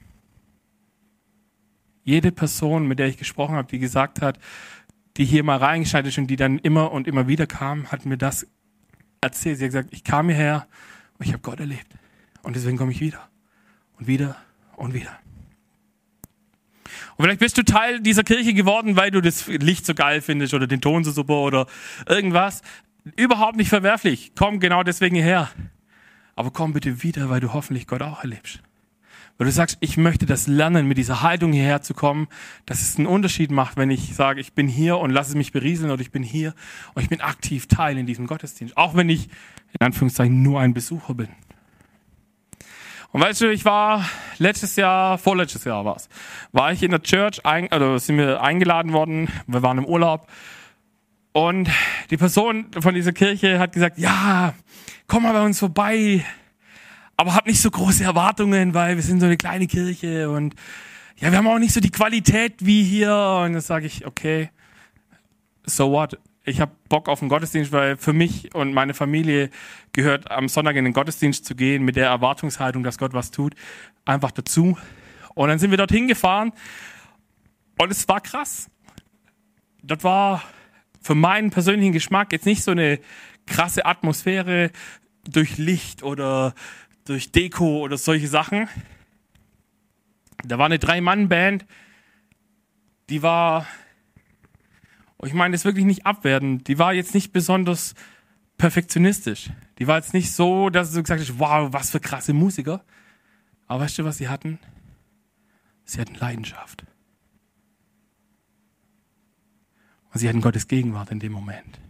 Jede 2.02 2.32
Person, 2.32 2.88
mit 2.88 2.98
der 2.98 3.08
ich 3.08 3.18
gesprochen 3.18 3.54
habe, 3.54 3.68
die 3.68 3.78
gesagt 3.78 4.22
hat, 4.22 4.38
die 5.18 5.26
hier 5.26 5.44
mal 5.44 5.58
reingeschaltet 5.58 6.12
ist 6.12 6.18
und 6.18 6.28
die 6.28 6.36
dann 6.36 6.58
immer 6.58 6.90
und 6.90 7.06
immer 7.06 7.28
wieder 7.28 7.46
kam, 7.46 7.92
hat 7.92 8.06
mir 8.06 8.16
das 8.16 8.46
erzählt. 9.20 9.58
Sie 9.58 9.64
hat 9.64 9.72
gesagt, 9.72 9.88
ich 9.92 10.04
kam 10.04 10.30
hierher 10.30 10.66
und 11.18 11.26
ich 11.26 11.34
habe 11.34 11.42
Gott 11.42 11.60
erlebt. 11.60 11.94
Und 12.42 12.56
deswegen 12.56 12.78
komme 12.78 12.92
ich 12.92 13.00
wieder. 13.00 13.28
Und 13.98 14.06
wieder 14.06 14.36
und 14.76 14.94
wieder. 14.94 15.18
Und 17.16 17.24
vielleicht 17.24 17.40
bist 17.40 17.56
du 17.56 17.64
Teil 17.64 18.00
dieser 18.00 18.24
Kirche 18.24 18.52
geworden, 18.52 18.96
weil 18.96 19.10
du 19.10 19.20
das 19.20 19.46
Licht 19.46 19.86
so 19.86 19.94
geil 19.94 20.20
findest 20.20 20.54
oder 20.54 20.66
den 20.66 20.80
Ton 20.80 21.02
so 21.02 21.10
super 21.10 21.40
oder 21.40 21.66
irgendwas. 22.06 22.62
Überhaupt 23.16 23.56
nicht 23.56 23.70
verwerflich. 23.70 24.32
Komm 24.36 24.60
genau 24.60 24.82
deswegen 24.82 25.16
hierher. 25.16 25.50
Aber 26.34 26.50
komm 26.50 26.74
bitte 26.74 27.02
wieder, 27.02 27.30
weil 27.30 27.40
du 27.40 27.54
hoffentlich 27.54 27.86
Gott 27.86 28.02
auch 28.02 28.22
erlebst. 28.22 28.60
Weil 29.38 29.46
du 29.46 29.52
sagst, 29.52 29.78
ich 29.80 29.96
möchte 29.96 30.26
das 30.26 30.46
lernen, 30.46 30.86
mit 30.88 30.98
dieser 30.98 31.22
Haltung 31.22 31.52
hierher 31.52 31.82
zu 31.82 31.94
kommen, 31.94 32.28
dass 32.64 32.80
es 32.80 32.96
einen 32.96 33.06
Unterschied 33.06 33.50
macht, 33.50 33.76
wenn 33.76 33.90
ich 33.90 34.14
sage, 34.14 34.40
ich 34.40 34.54
bin 34.54 34.66
hier 34.66 34.98
und 34.98 35.10
lasse 35.10 35.36
mich 35.36 35.52
berieseln 35.52 35.90
oder 35.90 36.00
ich 36.00 36.10
bin 36.10 36.22
hier 36.22 36.54
und 36.94 37.02
ich 37.02 37.08
bin 37.08 37.20
aktiv 37.20 37.66
Teil 37.66 37.98
in 37.98 38.06
diesem 38.06 38.26
Gottesdienst. 38.26 38.76
Auch 38.76 38.94
wenn 38.94 39.08
ich 39.08 39.28
in 39.78 39.84
Anführungszeichen 39.84 40.42
nur 40.42 40.60
ein 40.60 40.74
Besucher 40.74 41.14
bin. 41.14 41.28
Und 43.16 43.22
weißt 43.22 43.40
du, 43.40 43.50
ich 43.50 43.64
war 43.64 44.04
letztes 44.36 44.76
Jahr, 44.76 45.16
vorletztes 45.16 45.64
Jahr 45.64 45.86
war 45.86 45.96
es, 45.96 46.10
war 46.52 46.70
ich 46.70 46.82
in 46.82 46.90
der 46.90 47.00
Church, 47.00 47.46
ein, 47.46 47.72
also 47.72 47.96
sind 47.96 48.18
wir 48.18 48.42
eingeladen 48.42 48.92
worden, 48.92 49.30
wir 49.46 49.62
waren 49.62 49.78
im 49.78 49.86
Urlaub 49.86 50.28
und 51.32 51.70
die 52.10 52.18
Person 52.18 52.66
von 52.78 52.94
dieser 52.94 53.12
Kirche 53.12 53.58
hat 53.58 53.72
gesagt, 53.72 53.96
ja, 53.96 54.52
komm 55.06 55.22
mal 55.22 55.32
bei 55.32 55.40
uns 55.40 55.58
vorbei, 55.58 56.26
aber 57.16 57.34
hab 57.34 57.46
nicht 57.46 57.62
so 57.62 57.70
große 57.70 58.04
Erwartungen, 58.04 58.74
weil 58.74 58.96
wir 58.96 59.02
sind 59.02 59.20
so 59.20 59.24
eine 59.24 59.38
kleine 59.38 59.66
Kirche 59.66 60.28
und 60.28 60.54
ja, 61.16 61.30
wir 61.30 61.38
haben 61.38 61.48
auch 61.48 61.58
nicht 61.58 61.72
so 61.72 61.80
die 61.80 61.90
Qualität 61.90 62.66
wie 62.66 62.82
hier. 62.82 63.14
Und 63.14 63.54
dann 63.54 63.62
sage 63.62 63.86
ich, 63.86 64.06
okay, 64.06 64.50
so 65.64 65.90
what? 65.90 66.18
Ich 66.48 66.60
habe 66.60 66.70
Bock 66.88 67.08
auf 67.08 67.18
den 67.18 67.28
Gottesdienst, 67.28 67.72
weil 67.72 67.96
für 67.96 68.12
mich 68.12 68.54
und 68.54 68.72
meine 68.72 68.94
Familie 68.94 69.50
gehört 69.90 70.30
am 70.30 70.48
Sonntag 70.48 70.76
in 70.76 70.84
den 70.84 70.94
Gottesdienst 70.94 71.44
zu 71.44 71.56
gehen 71.56 71.84
mit 71.84 71.96
der 71.96 72.06
Erwartungshaltung, 72.06 72.84
dass 72.84 72.98
Gott 72.98 73.12
was 73.14 73.32
tut, 73.32 73.56
einfach 74.04 74.30
dazu. 74.30 74.78
Und 75.34 75.48
dann 75.48 75.58
sind 75.58 75.72
wir 75.72 75.76
dorthin 75.76 76.06
gefahren 76.06 76.52
und 77.78 77.90
es 77.90 78.06
war 78.08 78.20
krass. 78.20 78.70
Das 79.82 80.04
war 80.04 80.40
für 81.02 81.16
meinen 81.16 81.50
persönlichen 81.50 81.92
Geschmack 81.92 82.30
jetzt 82.30 82.46
nicht 82.46 82.62
so 82.62 82.70
eine 82.70 83.00
krasse 83.46 83.84
Atmosphäre 83.84 84.70
durch 85.28 85.58
Licht 85.58 86.04
oder 86.04 86.54
durch 87.06 87.32
Deko 87.32 87.80
oder 87.80 87.98
solche 87.98 88.28
Sachen. 88.28 88.68
Da 90.44 90.58
war 90.58 90.66
eine 90.66 90.78
Drei-Mann-Band, 90.78 91.66
die 93.10 93.22
war, 93.22 93.66
ich 95.26 95.34
meine 95.34 95.52
das 95.52 95.64
wirklich 95.64 95.84
nicht 95.84 96.06
abwertend, 96.06 96.68
die 96.68 96.78
war 96.78 96.92
jetzt 96.92 97.14
nicht 97.14 97.32
besonders 97.32 97.94
perfektionistisch. 98.58 99.50
Die 99.78 99.86
war 99.86 99.96
jetzt 99.96 100.14
nicht 100.14 100.32
so, 100.32 100.70
dass 100.70 100.92
du 100.92 101.02
gesagt 101.02 101.20
hast, 101.20 101.38
wow, 101.38 101.72
was 101.72 101.90
für 101.90 102.00
krasse 102.00 102.32
Musiker. 102.32 102.84
Aber 103.66 103.84
weißt 103.84 103.98
du, 103.98 104.04
was 104.04 104.18
sie 104.18 104.28
hatten? 104.28 104.58
Sie 105.84 106.00
hatten 106.00 106.14
Leidenschaft. 106.14 106.84
Und 110.12 110.20
sie 110.20 110.28
hatten 110.28 110.40
Gottes 110.40 110.68
Gegenwart 110.68 111.10
in 111.10 111.20
dem 111.20 111.32
Moment. 111.32 111.80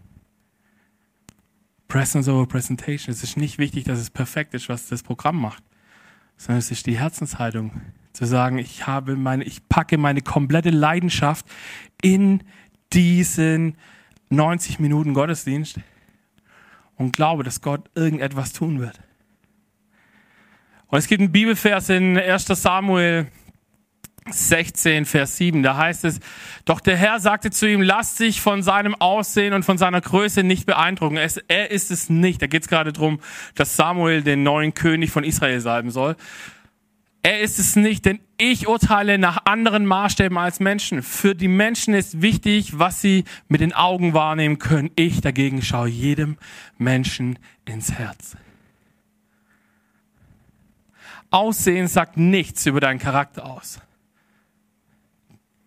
Presence 1.88 2.28
over 2.28 2.46
Presentation. 2.46 3.12
Es 3.12 3.22
ist 3.22 3.36
nicht 3.36 3.58
wichtig, 3.58 3.84
dass 3.84 4.00
es 4.00 4.10
perfekt 4.10 4.54
ist, 4.54 4.68
was 4.68 4.88
das 4.88 5.02
Programm 5.02 5.40
macht, 5.40 5.62
sondern 6.36 6.58
es 6.58 6.70
ist 6.70 6.86
die 6.86 6.98
Herzenshaltung, 6.98 7.80
zu 8.16 8.24
sagen, 8.24 8.58
ich 8.58 8.86
habe 8.86 9.14
meine, 9.14 9.44
ich 9.44 9.68
packe 9.68 9.98
meine 9.98 10.22
komplette 10.22 10.70
Leidenschaft 10.70 11.46
in 12.02 12.42
diesen 12.92 13.76
90 14.30 14.78
Minuten 14.78 15.14
Gottesdienst 15.14 15.80
und 16.96 17.14
glaube, 17.14 17.44
dass 17.44 17.60
Gott 17.60 17.90
irgendetwas 17.94 18.52
tun 18.52 18.80
wird. 18.80 19.00
Und 20.88 20.98
es 20.98 21.08
gibt 21.08 21.20
einen 21.20 21.32
Bibelvers 21.32 21.88
in 21.88 22.16
1. 22.18 22.46
Samuel 22.46 23.26
16, 24.28 25.04
Vers 25.04 25.36
7, 25.36 25.62
da 25.62 25.76
heißt 25.76 26.04
es, 26.04 26.20
doch 26.64 26.80
der 26.80 26.96
Herr 26.96 27.20
sagte 27.20 27.50
zu 27.50 27.68
ihm, 27.68 27.80
lass 27.80 28.16
dich 28.16 28.40
von 28.40 28.62
seinem 28.62 28.94
Aussehen 28.96 29.52
und 29.52 29.64
von 29.64 29.78
seiner 29.78 30.00
Größe 30.00 30.42
nicht 30.42 30.66
beeindrucken. 30.66 31.16
Es, 31.16 31.36
er 31.48 31.70
ist 31.70 31.90
es 31.90 32.10
nicht. 32.10 32.42
Da 32.42 32.46
geht 32.46 32.62
es 32.62 32.68
gerade 32.68 32.92
darum, 32.92 33.20
dass 33.54 33.76
Samuel 33.76 34.22
den 34.22 34.42
neuen 34.42 34.74
König 34.74 35.10
von 35.10 35.22
Israel 35.22 35.60
salben 35.60 35.90
soll. 35.90 36.16
Er 37.22 37.40
ist 37.40 37.58
es 37.58 37.76
nicht, 37.76 38.04
denn 38.04 38.20
ich 38.38 38.68
urteile 38.68 39.18
nach 39.18 39.46
anderen 39.46 39.86
Maßstäben 39.86 40.36
als 40.36 40.60
Menschen. 40.60 41.02
Für 41.02 41.34
die 41.34 41.48
Menschen 41.48 41.94
ist 41.94 42.20
wichtig, 42.22 42.78
was 42.78 43.00
sie 43.00 43.24
mit 43.48 43.60
den 43.60 43.72
Augen 43.72 44.14
wahrnehmen 44.14 44.58
können. 44.58 44.90
Ich 44.96 45.20
dagegen 45.20 45.62
schaue 45.62 45.88
jedem 45.88 46.36
Menschen 46.78 47.38
ins 47.64 47.92
Herz. 47.92 48.36
Aussehen 51.30 51.88
sagt 51.88 52.16
nichts 52.16 52.66
über 52.66 52.80
deinen 52.80 52.98
Charakter 52.98 53.46
aus. 53.46 53.80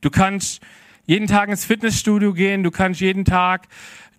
Du 0.02 0.10
kannst 0.10 0.62
jeden 1.06 1.28
Tag 1.28 1.50
ins 1.50 1.66
Fitnessstudio 1.66 2.34
gehen, 2.34 2.64
du 2.64 2.72
kannst 2.72 3.02
jeden 3.02 3.26
Tag 3.26 3.68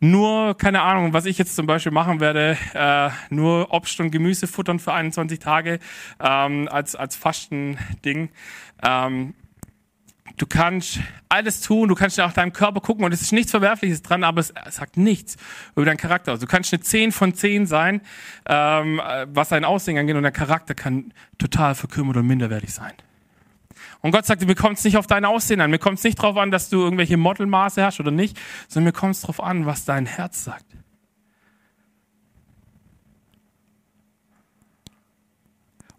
nur, 0.00 0.56
keine 0.56 0.80
Ahnung, 0.80 1.12
was 1.12 1.26
ich 1.26 1.36
jetzt 1.36 1.54
zum 1.54 1.66
Beispiel 1.66 1.92
machen 1.92 2.20
werde, 2.20 2.56
äh, 2.72 3.10
nur 3.28 3.72
Obst 3.72 4.00
und 4.00 4.10
Gemüse 4.10 4.46
futtern 4.46 4.78
für 4.78 4.94
21 4.94 5.38
Tage 5.38 5.78
ähm, 6.18 6.68
als, 6.70 6.96
als 6.96 7.16
Fastending. 7.16 8.30
Ähm, 8.82 9.34
du 10.38 10.46
kannst 10.46 11.00
alles 11.28 11.60
tun, 11.60 11.88
du 11.88 11.94
kannst 11.94 12.16
nach 12.16 12.32
deinem 12.32 12.54
Körper 12.54 12.80
gucken 12.80 13.04
und 13.04 13.12
es 13.12 13.20
ist 13.20 13.32
nichts 13.32 13.50
Verwerfliches 13.50 14.00
dran, 14.00 14.24
aber 14.24 14.40
es 14.40 14.54
sagt 14.70 14.96
nichts 14.96 15.36
über 15.76 15.84
deinen 15.84 15.98
Charakter 15.98 16.32
aus. 16.32 16.40
Du 16.40 16.46
kannst 16.46 16.72
eine 16.72 16.80
10 16.80 17.12
von 17.12 17.34
10 17.34 17.66
sein, 17.66 18.00
ähm, 18.48 19.02
was 19.26 19.50
dein 19.50 19.66
Aussehen 19.66 19.98
angeht 19.98 20.16
und 20.16 20.22
der 20.22 20.32
Charakter 20.32 20.74
kann 20.74 21.12
total 21.36 21.74
verkümmert 21.74 22.16
und 22.16 22.26
minderwertig 22.26 22.72
sein. 22.72 22.92
Und 24.00 24.12
Gott 24.12 24.26
sagt, 24.26 24.46
mir 24.46 24.54
kommt 24.54 24.78
es 24.78 24.85
nicht 24.85 24.96
auf 24.96 25.06
dein 25.06 25.24
Aussehen 25.24 25.61
an, 25.61 25.70
mir 25.70 25.78
kommt 25.78 25.98
es 25.98 26.04
nicht 26.04 26.18
darauf 26.18 26.37
an, 26.37 26.50
dass 26.50 26.68
du 26.68 26.80
irgendwelche 26.80 27.16
Modelmaße 27.16 27.85
hast 27.85 28.00
oder 28.00 28.11
nicht, 28.11 28.38
sondern 28.68 28.92
mir 28.92 28.92
kommt 28.92 29.14
es 29.14 29.20
darauf 29.22 29.42
an, 29.42 29.66
was 29.66 29.85
dein 29.85 30.06
Herz 30.06 30.44
sagt. 30.44 30.66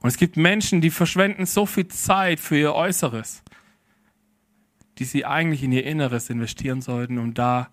Und 0.01 0.07
es 0.07 0.17
gibt 0.17 0.35
Menschen, 0.35 0.81
die 0.81 0.89
verschwenden 0.89 1.45
so 1.45 1.65
viel 1.65 1.87
Zeit 1.87 2.39
für 2.39 2.57
ihr 2.57 2.73
Äußeres, 2.73 3.43
die 4.97 5.05
sie 5.05 5.25
eigentlich 5.25 5.63
in 5.63 5.71
ihr 5.71 5.85
Inneres 5.85 6.29
investieren 6.29 6.81
sollten, 6.81 7.19
um 7.19 7.35
da 7.35 7.69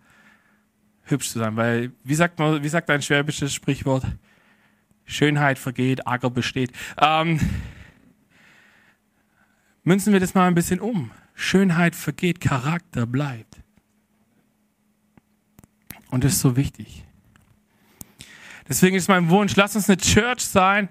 hübsch 1.04 1.30
zu 1.30 1.38
sein. 1.38 1.56
Weil, 1.56 1.92
wie 2.04 2.14
sagt 2.14 2.38
man, 2.38 2.62
wie 2.62 2.68
sagt 2.68 2.90
ein 2.90 3.00
schwäbisches 3.00 3.54
Sprichwort? 3.54 4.04
Schönheit 5.06 5.58
vergeht, 5.58 6.06
Acker 6.06 6.28
besteht. 6.28 6.70
Ähm, 7.00 7.40
Münzen 9.88 10.12
wir 10.12 10.20
das 10.20 10.34
mal 10.34 10.46
ein 10.46 10.54
bisschen 10.54 10.80
um. 10.80 11.12
Schönheit 11.34 11.96
vergeht, 11.96 12.42
Charakter 12.42 13.06
bleibt. 13.06 13.56
Und 16.10 16.24
das 16.24 16.34
ist 16.34 16.40
so 16.40 16.56
wichtig. 16.56 17.06
Deswegen 18.68 18.96
ist 18.96 19.08
mein 19.08 19.30
Wunsch, 19.30 19.56
lass 19.56 19.76
uns 19.76 19.88
eine 19.88 19.96
Church 19.96 20.40
sein, 20.40 20.90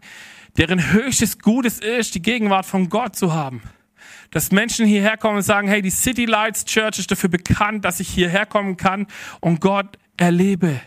deren 0.58 0.94
höchstes 0.94 1.38
Gutes 1.38 1.78
ist, 1.78 2.16
die 2.16 2.24
Gegenwart 2.24 2.66
von 2.66 2.90
Gott 2.90 3.16
zu 3.16 3.36
haben. 3.36 3.62
Dass 4.32 4.52
Menschen 4.52 4.88
hierher 4.88 5.16
kommen 5.16 5.38
und 5.38 5.44
sagen, 5.44 5.68
hey, 5.68 5.84
die 5.84 5.92
City 5.92 6.26
Lights 6.26 6.66
Church 6.66 6.98
ist 6.98 7.12
dafür 7.12 7.30
bekannt, 7.30 7.86
dass 7.86 8.00
ich 8.00 8.10
hierher 8.10 8.48
kommen 8.48 8.78
kann 8.78 9.06
und 9.42 9.62
Gott 9.62 10.00
erlebe. 10.18 10.82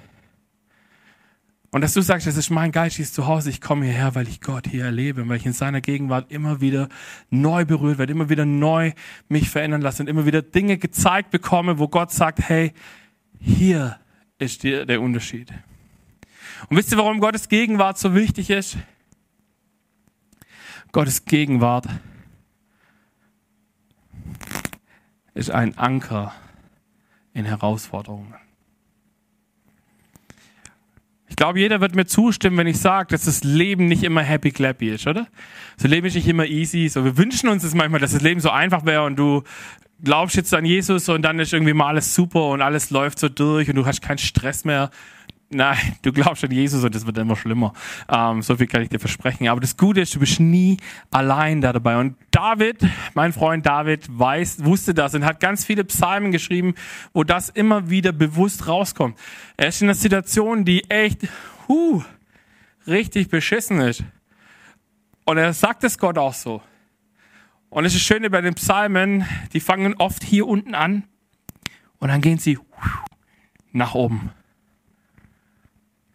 Und 1.73 1.83
dass 1.83 1.95
du 1.95 2.01
sagst, 2.01 2.27
das 2.27 2.37
ist 2.37 2.51
mein 2.51 2.73
geistiges 2.73 3.13
Zuhause, 3.13 3.49
ich 3.49 3.61
komme 3.61 3.85
hierher, 3.85 4.17
weil 4.17 4.27
ich 4.27 4.41
Gott 4.41 4.67
hier 4.67 4.85
erlebe, 4.85 5.29
weil 5.29 5.37
ich 5.37 5.47
in 5.47 5.53
seiner 5.53 5.81
Gegenwart 5.81 6.33
immer 6.33 6.61
wieder 6.61 6.89
neu 7.31 7.65
berührt 7.65 7.99
werde, 7.99 8.13
immer 8.13 8.29
wieder 8.29 8.45
neu 8.45 8.93
mich 9.29 9.49
verändern 9.49 9.81
lasse 9.81 10.03
und 10.03 10.09
immer 10.09 10.27
wieder 10.27 10.43
Dinge 10.43 10.79
gezeigt 10.79 11.31
bekomme, 11.31 11.79
wo 11.79 11.87
Gott 11.87 12.11
sagt, 12.11 12.41
hey, 12.41 12.73
hier 13.39 14.01
ist 14.39 14.65
dir 14.65 14.85
der 14.85 15.01
Unterschied. 15.01 15.53
Und 16.69 16.77
wisst 16.77 16.91
ihr, 16.91 16.99
warum 16.99 17.21
Gottes 17.21 17.49
Gegenwart 17.49 17.99
so 17.99 18.15
wichtig 18.17 18.51
ist? 18.51 18.77
Gottes 20.91 21.25
Gegenwart 21.25 21.87
ist 25.35 25.53
ein 25.53 25.79
Anker 25.79 26.35
in 27.33 27.45
Herausforderungen. 27.45 28.35
Ich 31.41 31.43
glaube, 31.43 31.59
jeder 31.59 31.81
wird 31.81 31.95
mir 31.95 32.05
zustimmen, 32.05 32.59
wenn 32.59 32.67
ich 32.67 32.77
sage, 32.77 33.07
dass 33.13 33.25
das 33.25 33.43
Leben 33.45 33.87
nicht 33.87 34.03
immer 34.03 34.21
happy 34.21 34.51
clappy 34.51 34.91
ist, 34.91 35.07
oder? 35.07 35.27
Das 35.79 35.91
Leben 35.91 36.07
ist 36.07 36.15
nicht 36.15 36.29
immer 36.29 36.45
easy. 36.45 36.87
So, 36.91 37.03
wir 37.03 37.17
wünschen 37.17 37.49
uns 37.49 37.65
es 37.65 37.75
manchmal, 37.75 37.99
dass 37.99 38.13
das 38.13 38.21
Leben 38.21 38.41
so 38.41 38.51
einfach 38.51 38.85
wäre 38.85 39.05
und 39.05 39.17
du 39.17 39.43
glaubst 40.05 40.37
jetzt 40.37 40.53
an 40.53 40.67
Jesus 40.67 41.09
und 41.09 41.23
dann 41.23 41.39
ist 41.39 41.55
irgendwie 41.55 41.73
mal 41.73 41.87
alles 41.87 42.15
super 42.15 42.49
und 42.49 42.61
alles 42.61 42.91
läuft 42.91 43.19
so 43.19 43.31
durch 43.31 43.71
und 43.71 43.77
du 43.77 43.87
hast 43.87 44.03
keinen 44.03 44.19
Stress 44.19 44.67
mehr. 44.67 44.91
Nein, 45.53 45.79
du 46.03 46.13
glaubst 46.13 46.45
an 46.45 46.53
Jesus 46.53 46.85
und 46.85 46.95
es 46.95 47.05
wird 47.05 47.19
immer 47.19 47.37
schlimmer. 47.37 47.73
Ähm, 48.09 48.41
so 48.41 48.57
viel 48.57 48.69
kann 48.69 48.83
ich 48.83 48.89
dir 48.89 49.01
versprechen. 49.01 49.49
Aber 49.49 49.61
das 49.61 49.77
Gute 49.77 50.01
ist, 50.01 50.15
du 50.15 50.21
bist 50.21 50.39
nie 50.39 50.77
allein 51.11 51.61
da 51.61 51.73
dabei. 51.73 51.99
Und 51.99 52.17
David, 52.31 52.87
mein 53.15 53.33
Freund 53.33 53.67
David, 53.67 54.07
weiß, 54.09 54.65
wusste 54.65 54.95
das 54.95 55.15
und 55.15 55.25
hat 55.25 55.41
ganz 55.41 55.65
viele 55.65 55.85
Psalmen 55.85 56.31
geschrieben, 56.31 56.75
wo 57.13 57.25
das 57.25 57.49
immer 57.49 57.91
wieder 57.91 58.13
bewusst 58.13 58.69
rauskommt. 58.69 59.19
Er 59.57 59.69
ist 59.69 59.83
in 59.83 59.89
einer 59.89 59.95
Situation, 59.95 60.65
die 60.65 60.89
echt, 60.89 61.27
huh, 61.67 62.03
richtig 62.87 63.29
beschissen 63.29 63.81
ist. 63.81 64.05
Und 65.25 65.37
er 65.39 65.53
sagt 65.53 65.83
es 65.85 65.99
Gott 65.99 66.17
auch 66.17 66.35
so. 66.35 66.63
Und 67.71 67.85
es 67.85 67.95
ist 67.95 68.03
schön 68.03 68.29
bei 68.31 68.41
den 68.41 68.55
Psalmen, 68.55 69.25
die 69.53 69.61
fangen 69.61 69.95
oft 69.95 70.25
hier 70.25 70.47
unten 70.47 70.75
an 70.75 71.05
und 71.99 72.09
dann 72.09 72.21
gehen 72.21 72.39
sie 72.39 72.59
nach 73.73 73.95
oben. 73.95 74.33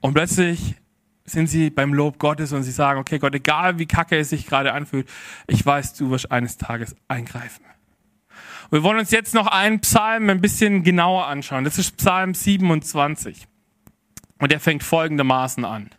Und 0.05 0.13
plötzlich 0.13 0.75
sind 1.23 1.47
sie 1.47 1.71
beim 1.71 1.91
Lob 1.91 2.19
Gottes 2.19 2.53
und 2.53 2.61
sie 2.61 2.71
sagen, 2.71 2.99
okay 2.99 3.17
Gott, 3.17 3.33
egal 3.33 3.79
wie 3.79 3.87
kacke 3.87 4.15
es 4.15 4.29
sich 4.29 4.45
gerade 4.45 4.71
anfühlt, 4.71 5.09
ich 5.47 5.65
weiß, 5.65 5.95
du 5.95 6.11
wirst 6.11 6.31
eines 6.31 6.57
Tages 6.57 6.95
eingreifen. 7.07 7.65
Und 8.65 8.71
wir 8.71 8.83
wollen 8.83 8.99
uns 8.99 9.09
jetzt 9.09 9.33
noch 9.33 9.47
einen 9.47 9.79
Psalm 9.79 10.29
ein 10.29 10.41
bisschen 10.41 10.83
genauer 10.83 11.25
anschauen. 11.25 11.63
Das 11.63 11.79
ist 11.79 11.97
Psalm 11.97 12.35
27. 12.35 13.47
Und 14.37 14.51
der 14.51 14.59
fängt 14.59 14.83
folgendermaßen 14.83 15.65
an. 15.65 15.89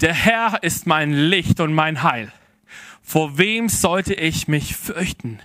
Der 0.00 0.14
Herr 0.14 0.62
ist 0.62 0.86
mein 0.86 1.12
Licht 1.12 1.60
und 1.60 1.74
mein 1.74 2.02
Heil. 2.02 2.32
Vor 3.02 3.36
wem 3.36 3.68
sollte 3.68 4.14
ich 4.14 4.48
mich 4.48 4.74
fürchten? 4.74 5.38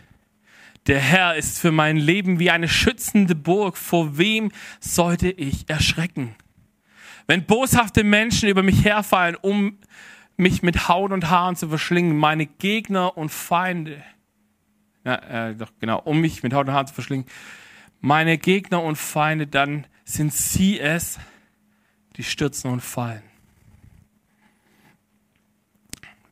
Der 0.88 1.02
Herr 1.02 1.36
ist 1.36 1.60
für 1.60 1.74
mein 1.74 1.98
Leben 1.98 2.39
wie 2.39 2.50
eine 2.50 2.69
schützende 2.69 3.36
Burg. 3.36 3.76
Vor 3.76 4.17
wem 4.17 4.54
sollte 4.80 5.30
ich 5.30 5.69
erschrecken? 5.69 6.38
Wenn 7.27 7.45
boshafte 7.45 8.03
Menschen 8.03 8.49
über 8.49 8.63
mich 8.63 8.83
herfallen, 8.83 9.36
um 9.36 9.77
mich 10.38 10.63
mit 10.63 10.88
Haut 10.88 11.12
und 11.12 11.29
Haaren 11.29 11.55
zu 11.55 11.69
verschlingen, 11.69 12.17
meine 12.17 12.45
Gegner 12.45 13.17
und 13.17 13.29
Feinde, 13.29 14.03
ja, 15.05 15.49
äh, 15.49 15.55
doch, 15.55 15.71
genau, 15.79 15.99
um 15.99 16.19
mich 16.19 16.43
mit 16.43 16.53
Haut 16.53 16.67
und 16.67 16.73
Haaren 16.73 16.88
zu 16.88 16.93
verschlingen, 16.93 17.25
meine 18.01 18.38
Gegner 18.38 18.83
und 18.83 18.97
Feinde, 18.97 19.47
dann 19.47 19.88
sind 20.05 20.33
sie 20.33 20.79
es, 20.79 21.19
die 22.17 22.23
stürzen 22.23 22.71
und 22.71 22.81
fallen. 22.81 23.23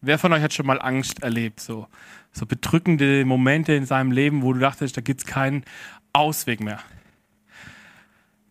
Wer 0.01 0.17
von 0.17 0.34
euch 0.34 0.41
hat 0.41 0.54
schon 0.54 0.65
mal 0.65 0.82
Angst 0.82 1.21
erlebt? 1.21 1.60
So, 1.60 1.88
so 2.32 2.45
bedrückende 2.45 3.23
Momente 3.23 3.73
in 3.73 3.86
seinem 3.86 4.12
Leben, 4.12 4.41
wo 4.41 4.51
du 4.51 4.60
dachtest, 4.60 4.97
da 4.97 5.01
gibt's 5.01 5.25
keinen 5.25 5.63
Ausweg 6.12 6.60
mehr. 6.60 6.80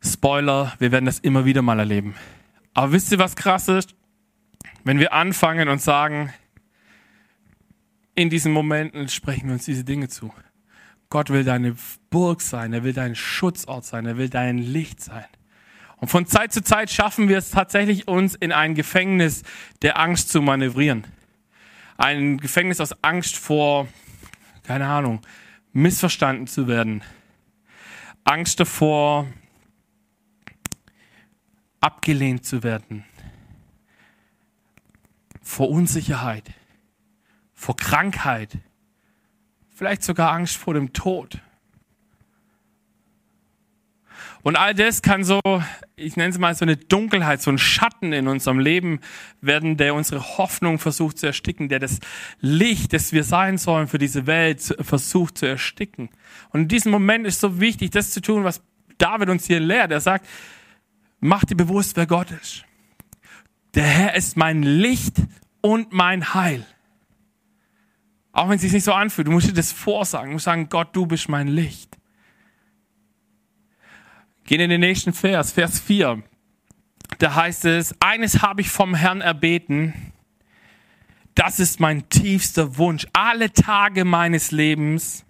Spoiler, 0.03 0.73
wir 0.79 0.93
werden 0.93 1.07
das 1.07 1.19
immer 1.19 1.45
wieder 1.45 1.63
mal 1.63 1.79
erleben. 1.79 2.15
Aber 2.75 2.93
wisst 2.93 3.13
ihr, 3.13 3.19
was 3.19 3.37
krass 3.37 3.69
ist? 3.69 3.95
Wenn 4.85 4.99
wir 4.99 5.13
anfangen 5.13 5.69
und 5.69 5.83
sagen, 5.83 6.33
in 8.15 8.31
diesen 8.31 8.53
Momenten 8.53 9.09
sprechen 9.09 9.47
wir 9.47 9.55
uns 9.55 9.65
diese 9.65 9.85
Dinge 9.85 10.09
zu. 10.09 10.33
Gott 11.11 11.31
will 11.31 11.45
deine 11.45 11.77
Burg 12.09 12.41
sein, 12.41 12.73
er 12.73 12.85
will 12.85 12.93
dein 12.93 13.15
Schutzort 13.15 13.85
sein, 13.85 14.07
er 14.07 14.17
will 14.17 14.29
dein 14.29 14.59
Licht 14.59 15.01
sein. 15.01 15.27
Und 15.97 16.09
von 16.09 16.27
Zeit 16.27 16.53
zu 16.53 16.63
Zeit 16.63 16.91
schaffen 16.91 17.29
wir 17.29 17.37
es 17.37 17.51
tatsächlich, 17.51 18.09
uns 18.09 18.35
in 18.35 18.53
ein 18.53 18.75
Gefängnis 18.75 19.43
der 19.83 19.99
Angst 19.99 20.31
zu 20.31 20.41
manövrieren. 20.41 21.07
Ein 21.99 22.39
Gefängnis 22.39 22.81
aus 22.81 22.95
Angst 23.03 23.37
vor, 23.37 23.87
keine 24.63 24.87
Ahnung, 24.87 25.21
missverstanden 25.73 26.47
zu 26.47 26.69
werden. 26.69 27.03
Angst 28.25 28.61
davor, 28.61 29.27
abgelehnt 31.81 32.45
zu 32.45 32.63
werden, 32.63 33.05
vor 35.43 35.71
Unsicherheit, 35.71 36.51
vor 37.55 37.77
Krankheit, 37.77 38.59
vielleicht 39.75 40.03
sogar 40.03 40.33
Angst 40.33 40.57
vor 40.57 40.75
dem 40.75 40.93
Tod. 40.93 41.41
Und 44.43 44.57
all 44.57 44.75
das 44.75 45.03
kann 45.03 45.23
so, 45.23 45.41
ich 45.97 46.17
nenne 46.17 46.31
es 46.31 46.39
mal 46.39 46.55
so 46.55 46.65
eine 46.65 46.77
Dunkelheit, 46.77 47.43
so 47.43 47.51
ein 47.51 47.59
Schatten 47.59 48.13
in 48.13 48.27
unserem 48.27 48.59
Leben 48.59 49.01
werden, 49.43 49.77
der 49.77 49.95
unsere 49.95 50.39
Hoffnung 50.39 50.79
versucht 50.79 51.19
zu 51.19 51.27
ersticken, 51.27 51.69
der 51.69 51.79
das 51.79 51.99
Licht, 52.41 52.93
das 52.93 53.13
wir 53.13 53.25
sein 53.25 53.59
sollen 53.59 53.87
für 53.87 53.99
diese 53.99 54.27
Welt, 54.27 54.75
versucht 54.81 55.37
zu 55.37 55.47
ersticken. 55.47 56.09
Und 56.51 56.63
in 56.63 56.69
diesem 56.69 56.91
Moment 56.91 57.27
ist 57.27 57.41
so 57.41 57.61
wichtig, 57.61 57.91
das 57.91 58.13
zu 58.13 58.23
tun, 58.23 58.45
was 58.45 58.63
David 58.97 59.29
uns 59.29 59.47
hier 59.47 59.61
lehrt. 59.61 59.91
Er 59.91 60.01
sagt, 60.01 60.27
Mach 61.21 61.45
dir 61.45 61.57
bewusst, 61.57 61.97
wer 61.97 62.07
Gott 62.07 62.31
ist. 62.31 62.65
Der 63.75 63.85
Herr 63.85 64.15
ist 64.15 64.37
mein 64.37 64.63
Licht 64.63 65.17
und 65.61 65.93
mein 65.93 66.35
Heil. 66.35 66.67
Auch 68.33 68.49
wenn 68.49 68.57
es 68.57 68.63
sich 68.63 68.73
nicht 68.73 68.85
so 68.85 68.93
anfühlt, 68.93 69.29
du 69.29 69.33
musst 69.33 69.49
dir 69.49 69.53
das 69.53 69.71
vorsagen. 69.73 70.31
Du 70.31 70.33
musst 70.35 70.47
sagen, 70.47 70.69
Gott, 70.69 70.89
du 70.93 71.07
bist 71.07 71.29
mein 71.29 71.49
Licht. 71.49 71.97
Gehen 74.45 74.61
in 74.61 74.71
den 74.71 74.81
nächsten 74.81 75.13
Vers, 75.13 75.53
Vers 75.53 75.79
4. 75.79 76.23
Da 77.19 77.35
heißt 77.35 77.67
es, 77.67 77.95
eines 78.01 78.43
habe 78.43 78.63
ich 78.63 78.71
vom 78.71 78.95
Herrn 78.95 79.21
erbeten. 79.21 80.13
Das 81.35 81.61
ist 81.61 81.81
mein 81.81 82.09
tiefster 82.09 82.77
Wunsch, 82.79 83.07
alle 83.13 83.53
Tage 83.53 84.05
meines 84.05 84.51
Lebens 84.51 85.25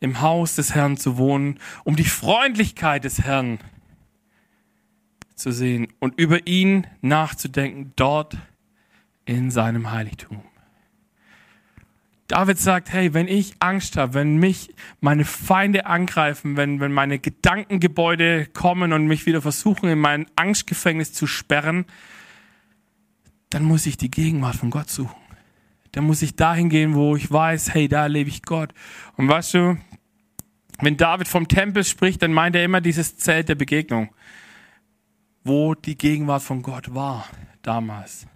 im 0.00 0.20
Haus 0.20 0.56
des 0.56 0.74
Herrn 0.74 0.96
zu 0.96 1.16
wohnen, 1.16 1.60
um 1.84 1.96
die 1.96 2.04
Freundlichkeit 2.04 3.04
des 3.04 3.22
Herrn 3.22 3.58
zu 5.42 5.52
sehen 5.52 5.88
und 5.98 6.18
über 6.18 6.46
ihn 6.46 6.86
nachzudenken 7.00 7.92
dort 7.96 8.36
in 9.24 9.50
seinem 9.50 9.90
Heiligtum. 9.90 10.42
David 12.28 12.58
sagt, 12.58 12.90
hey, 12.90 13.12
wenn 13.12 13.28
ich 13.28 13.56
Angst 13.58 13.98
habe, 13.98 14.14
wenn 14.14 14.36
mich 14.36 14.74
meine 15.00 15.26
Feinde 15.26 15.84
angreifen, 15.84 16.56
wenn, 16.56 16.80
wenn 16.80 16.92
meine 16.92 17.18
Gedankengebäude 17.18 18.46
kommen 18.46 18.94
und 18.94 19.06
mich 19.06 19.26
wieder 19.26 19.42
versuchen, 19.42 19.90
in 19.90 19.98
mein 19.98 20.26
Angstgefängnis 20.34 21.12
zu 21.12 21.26
sperren, 21.26 21.84
dann 23.50 23.64
muss 23.64 23.84
ich 23.84 23.98
die 23.98 24.10
Gegenwart 24.10 24.56
von 24.56 24.70
Gott 24.70 24.88
suchen. 24.88 25.20
Dann 25.90 26.04
muss 26.04 26.22
ich 26.22 26.36
dahin 26.36 26.70
gehen, 26.70 26.94
wo 26.94 27.16
ich 27.16 27.30
weiß, 27.30 27.74
hey, 27.74 27.86
da 27.86 28.04
erlebe 28.04 28.30
ich 28.30 28.42
Gott. 28.42 28.72
Und 29.18 29.28
weißt 29.28 29.54
du, 29.54 29.78
wenn 30.80 30.96
David 30.96 31.28
vom 31.28 31.48
Tempel 31.48 31.84
spricht, 31.84 32.22
dann 32.22 32.32
meint 32.32 32.56
er 32.56 32.64
immer 32.64 32.80
dieses 32.80 33.18
Zelt 33.18 33.50
der 33.50 33.56
Begegnung 33.56 34.08
wo 35.44 35.74
die 35.74 35.96
Gegenwart 35.96 36.42
von 36.42 36.62
Gott 36.62 36.94
war 36.94 37.26
damals. 37.62 38.26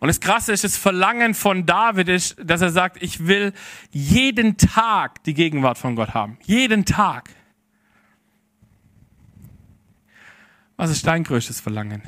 Und 0.00 0.08
das 0.08 0.20
Krasse 0.20 0.52
ist, 0.52 0.64
das 0.64 0.78
Verlangen 0.78 1.34
von 1.34 1.66
David 1.66 2.08
ist, 2.08 2.36
dass 2.42 2.62
er 2.62 2.70
sagt, 2.70 3.02
ich 3.02 3.26
will 3.26 3.52
jeden 3.90 4.56
Tag 4.56 5.22
die 5.24 5.34
Gegenwart 5.34 5.76
von 5.76 5.94
Gott 5.94 6.14
haben. 6.14 6.38
Jeden 6.44 6.86
Tag. 6.86 7.30
Was 10.76 10.90
ist 10.90 11.06
dein 11.06 11.22
größtes 11.22 11.60
Verlangen? 11.60 12.02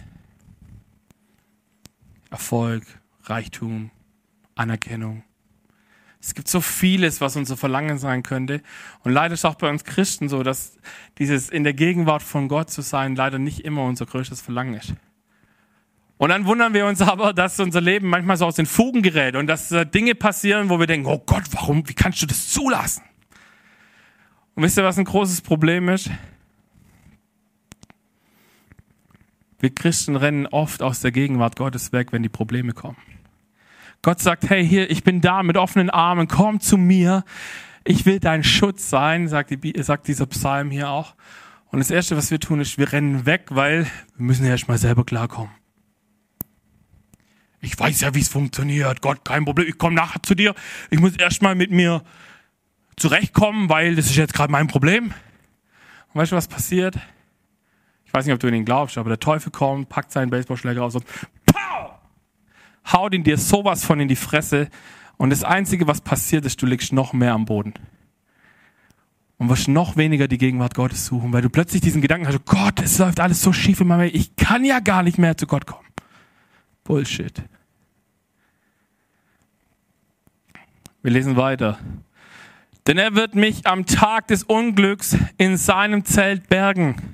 Erfolg, 2.30 2.84
Reichtum, 3.24 3.90
Anerkennung. 4.54 5.22
Es 6.22 6.34
gibt 6.34 6.46
so 6.46 6.60
vieles, 6.60 7.20
was 7.20 7.34
unser 7.34 7.56
Verlangen 7.56 7.98
sein 7.98 8.22
könnte. 8.22 8.62
Und 9.02 9.10
leider 9.10 9.34
ist 9.34 9.44
auch 9.44 9.56
bei 9.56 9.68
uns 9.68 9.82
Christen 9.82 10.28
so, 10.28 10.44
dass 10.44 10.78
dieses 11.18 11.50
in 11.50 11.64
der 11.64 11.74
Gegenwart 11.74 12.22
von 12.22 12.46
Gott 12.46 12.70
zu 12.70 12.80
sein 12.80 13.16
leider 13.16 13.40
nicht 13.40 13.64
immer 13.64 13.82
unser 13.82 14.06
größtes 14.06 14.40
Verlangen 14.40 14.74
ist. 14.74 14.94
Und 16.18 16.28
dann 16.28 16.46
wundern 16.46 16.74
wir 16.74 16.86
uns 16.86 17.02
aber, 17.02 17.32
dass 17.32 17.58
unser 17.58 17.80
Leben 17.80 18.08
manchmal 18.08 18.36
so 18.36 18.46
aus 18.46 18.54
den 18.54 18.66
Fugen 18.66 19.02
gerät 19.02 19.34
und 19.34 19.48
dass 19.48 19.74
Dinge 19.92 20.14
passieren, 20.14 20.70
wo 20.70 20.78
wir 20.78 20.86
denken, 20.86 21.08
oh 21.08 21.18
Gott, 21.26 21.42
warum, 21.50 21.88
wie 21.88 21.94
kannst 21.94 22.22
du 22.22 22.26
das 22.26 22.50
zulassen? 22.50 23.02
Und 24.54 24.62
wisst 24.62 24.78
ihr, 24.78 24.84
was 24.84 24.98
ein 24.98 25.04
großes 25.04 25.40
Problem 25.40 25.88
ist? 25.88 26.08
Wir 29.58 29.74
Christen 29.74 30.14
rennen 30.14 30.46
oft 30.46 30.82
aus 30.82 31.00
der 31.00 31.10
Gegenwart 31.10 31.56
Gottes 31.56 31.92
weg, 31.92 32.12
wenn 32.12 32.22
die 32.22 32.28
Probleme 32.28 32.72
kommen. 32.72 32.96
Gott 34.02 34.20
sagt, 34.20 34.50
hey, 34.50 34.66
hier, 34.66 34.90
ich 34.90 35.04
bin 35.04 35.20
da 35.20 35.44
mit 35.44 35.56
offenen 35.56 35.88
Armen, 35.88 36.26
komm 36.26 36.58
zu 36.58 36.76
mir. 36.76 37.24
Ich 37.84 38.04
will 38.04 38.18
dein 38.18 38.42
Schutz 38.42 38.90
sein, 38.90 39.28
sagt, 39.28 39.50
die, 39.50 39.80
sagt 39.80 40.08
dieser 40.08 40.26
Psalm 40.26 40.72
hier 40.72 40.90
auch. 40.90 41.14
Und 41.70 41.78
das 41.78 41.90
Erste, 41.90 42.16
was 42.16 42.32
wir 42.32 42.40
tun, 42.40 42.60
ist, 42.60 42.78
wir 42.78 42.92
rennen 42.92 43.26
weg, 43.26 43.46
weil 43.50 43.84
wir 44.16 44.26
müssen 44.26 44.44
ja 44.44 44.50
erst 44.50 44.66
mal 44.66 44.76
selber 44.76 45.04
klarkommen. 45.04 45.52
Ich 47.60 47.78
weiß 47.78 48.00
ja, 48.00 48.12
wie 48.12 48.20
es 48.20 48.28
funktioniert. 48.28 49.02
Gott, 49.02 49.24
kein 49.24 49.44
Problem. 49.44 49.68
Ich 49.68 49.78
komme 49.78 49.94
nachher 49.94 50.20
zu 50.20 50.34
dir. 50.34 50.54
Ich 50.90 50.98
muss 50.98 51.16
erst 51.16 51.40
mal 51.40 51.54
mit 51.54 51.70
mir 51.70 52.02
zurechtkommen, 52.96 53.68
weil 53.68 53.94
das 53.94 54.06
ist 54.06 54.16
jetzt 54.16 54.34
gerade 54.34 54.50
mein 54.50 54.66
Problem. 54.66 55.14
Und 56.12 56.20
weißt 56.20 56.32
du, 56.32 56.36
was 56.36 56.48
passiert? 56.48 56.96
Ich 58.04 58.12
weiß 58.12 58.26
nicht, 58.26 58.34
ob 58.34 58.40
du 58.40 58.48
in 58.48 58.54
ihn 58.54 58.64
glaubst, 58.64 58.98
aber 58.98 59.10
der 59.10 59.20
Teufel 59.20 59.52
kommt, 59.52 59.88
packt 59.88 60.10
seinen 60.10 60.28
Baseballschläger 60.28 60.80
raus 60.80 60.96
und! 60.96 61.04
Haut 62.90 63.14
ihn 63.14 63.24
dir 63.24 63.38
sowas 63.38 63.84
von 63.84 64.00
in 64.00 64.08
die 64.08 64.16
Fresse. 64.16 64.68
Und 65.16 65.30
das 65.30 65.44
Einzige, 65.44 65.86
was 65.86 66.00
passiert 66.00 66.44
ist, 66.44 66.60
du 66.62 66.66
liegst 66.66 66.92
noch 66.92 67.12
mehr 67.12 67.32
am 67.32 67.44
Boden. 67.44 67.74
Und 69.38 69.48
wirst 69.48 69.68
noch 69.68 69.96
weniger 69.96 70.28
die 70.28 70.38
Gegenwart 70.38 70.74
Gottes 70.74 71.06
suchen, 71.06 71.32
weil 71.32 71.42
du 71.42 71.50
plötzlich 71.50 71.80
diesen 71.80 72.00
Gedanken 72.00 72.28
hast, 72.28 72.44
Gott, 72.44 72.80
es 72.80 72.98
läuft 72.98 73.20
alles 73.20 73.42
so 73.42 73.52
schief 73.52 73.80
in 73.80 73.88
meinem 73.88 74.02
Leben, 74.02 74.16
ich 74.16 74.36
kann 74.36 74.64
ja 74.64 74.80
gar 74.80 75.02
nicht 75.02 75.18
mehr 75.18 75.36
zu 75.36 75.46
Gott 75.46 75.66
kommen. 75.66 75.86
Bullshit. 76.84 77.42
Wir 81.02 81.10
lesen 81.10 81.36
weiter. 81.36 81.78
Denn 82.86 82.98
er 82.98 83.14
wird 83.14 83.34
mich 83.34 83.66
am 83.66 83.86
Tag 83.86 84.28
des 84.28 84.44
Unglücks 84.44 85.16
in 85.38 85.56
seinem 85.56 86.04
Zelt 86.04 86.48
bergen 86.48 87.11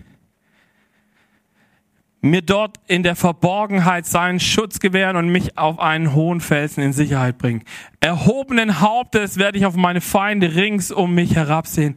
mir 2.20 2.42
dort 2.42 2.78
in 2.86 3.02
der 3.02 3.16
Verborgenheit 3.16 4.06
seinen 4.06 4.40
Schutz 4.40 4.80
gewähren 4.80 5.16
und 5.16 5.28
mich 5.28 5.56
auf 5.56 5.78
einen 5.78 6.14
hohen 6.14 6.40
Felsen 6.40 6.82
in 6.82 6.92
Sicherheit 6.92 7.38
bringen. 7.38 7.62
Erhobenen 8.00 8.80
Hauptes 8.80 9.36
werde 9.36 9.58
ich 9.58 9.66
auf 9.66 9.76
meine 9.76 10.00
Feinde 10.00 10.54
rings 10.54 10.90
um 10.90 11.14
mich 11.14 11.36
herabsehen. 11.36 11.96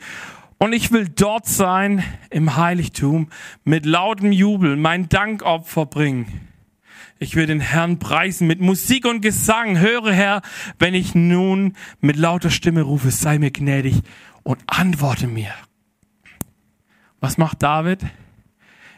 Und 0.60 0.74
ich 0.74 0.92
will 0.92 1.10
dort 1.10 1.48
sein 1.48 2.04
im 2.30 2.56
Heiligtum 2.56 3.30
mit 3.64 3.86
lautem 3.86 4.32
Jubel 4.32 4.76
mein 4.76 5.10
Dankopfer 5.10 5.88
bringen. 5.88 6.48
Ich 7.18 7.36
will 7.36 7.48
den 7.48 7.60
Herrn 7.60 7.98
preisen 7.98 8.48
mit 8.48 8.62
Musik 8.62 9.06
und 9.06 9.22
Gesang. 9.22 9.80
Höre 9.80 10.12
Herr, 10.12 10.42
wenn 10.78 10.94
ich 10.94 11.16
nun 11.16 11.74
mit 12.00 12.16
lauter 12.16 12.52
Stimme 12.52 12.84
rufe, 12.84 13.10
sei 13.10 13.40
mir 13.40 13.52
gnädig 13.52 14.02
und 14.44 14.60
antworte 14.68 15.28
mir. 15.28 15.52
Was 17.20 17.38
macht 17.38 17.64
David? 17.64 18.00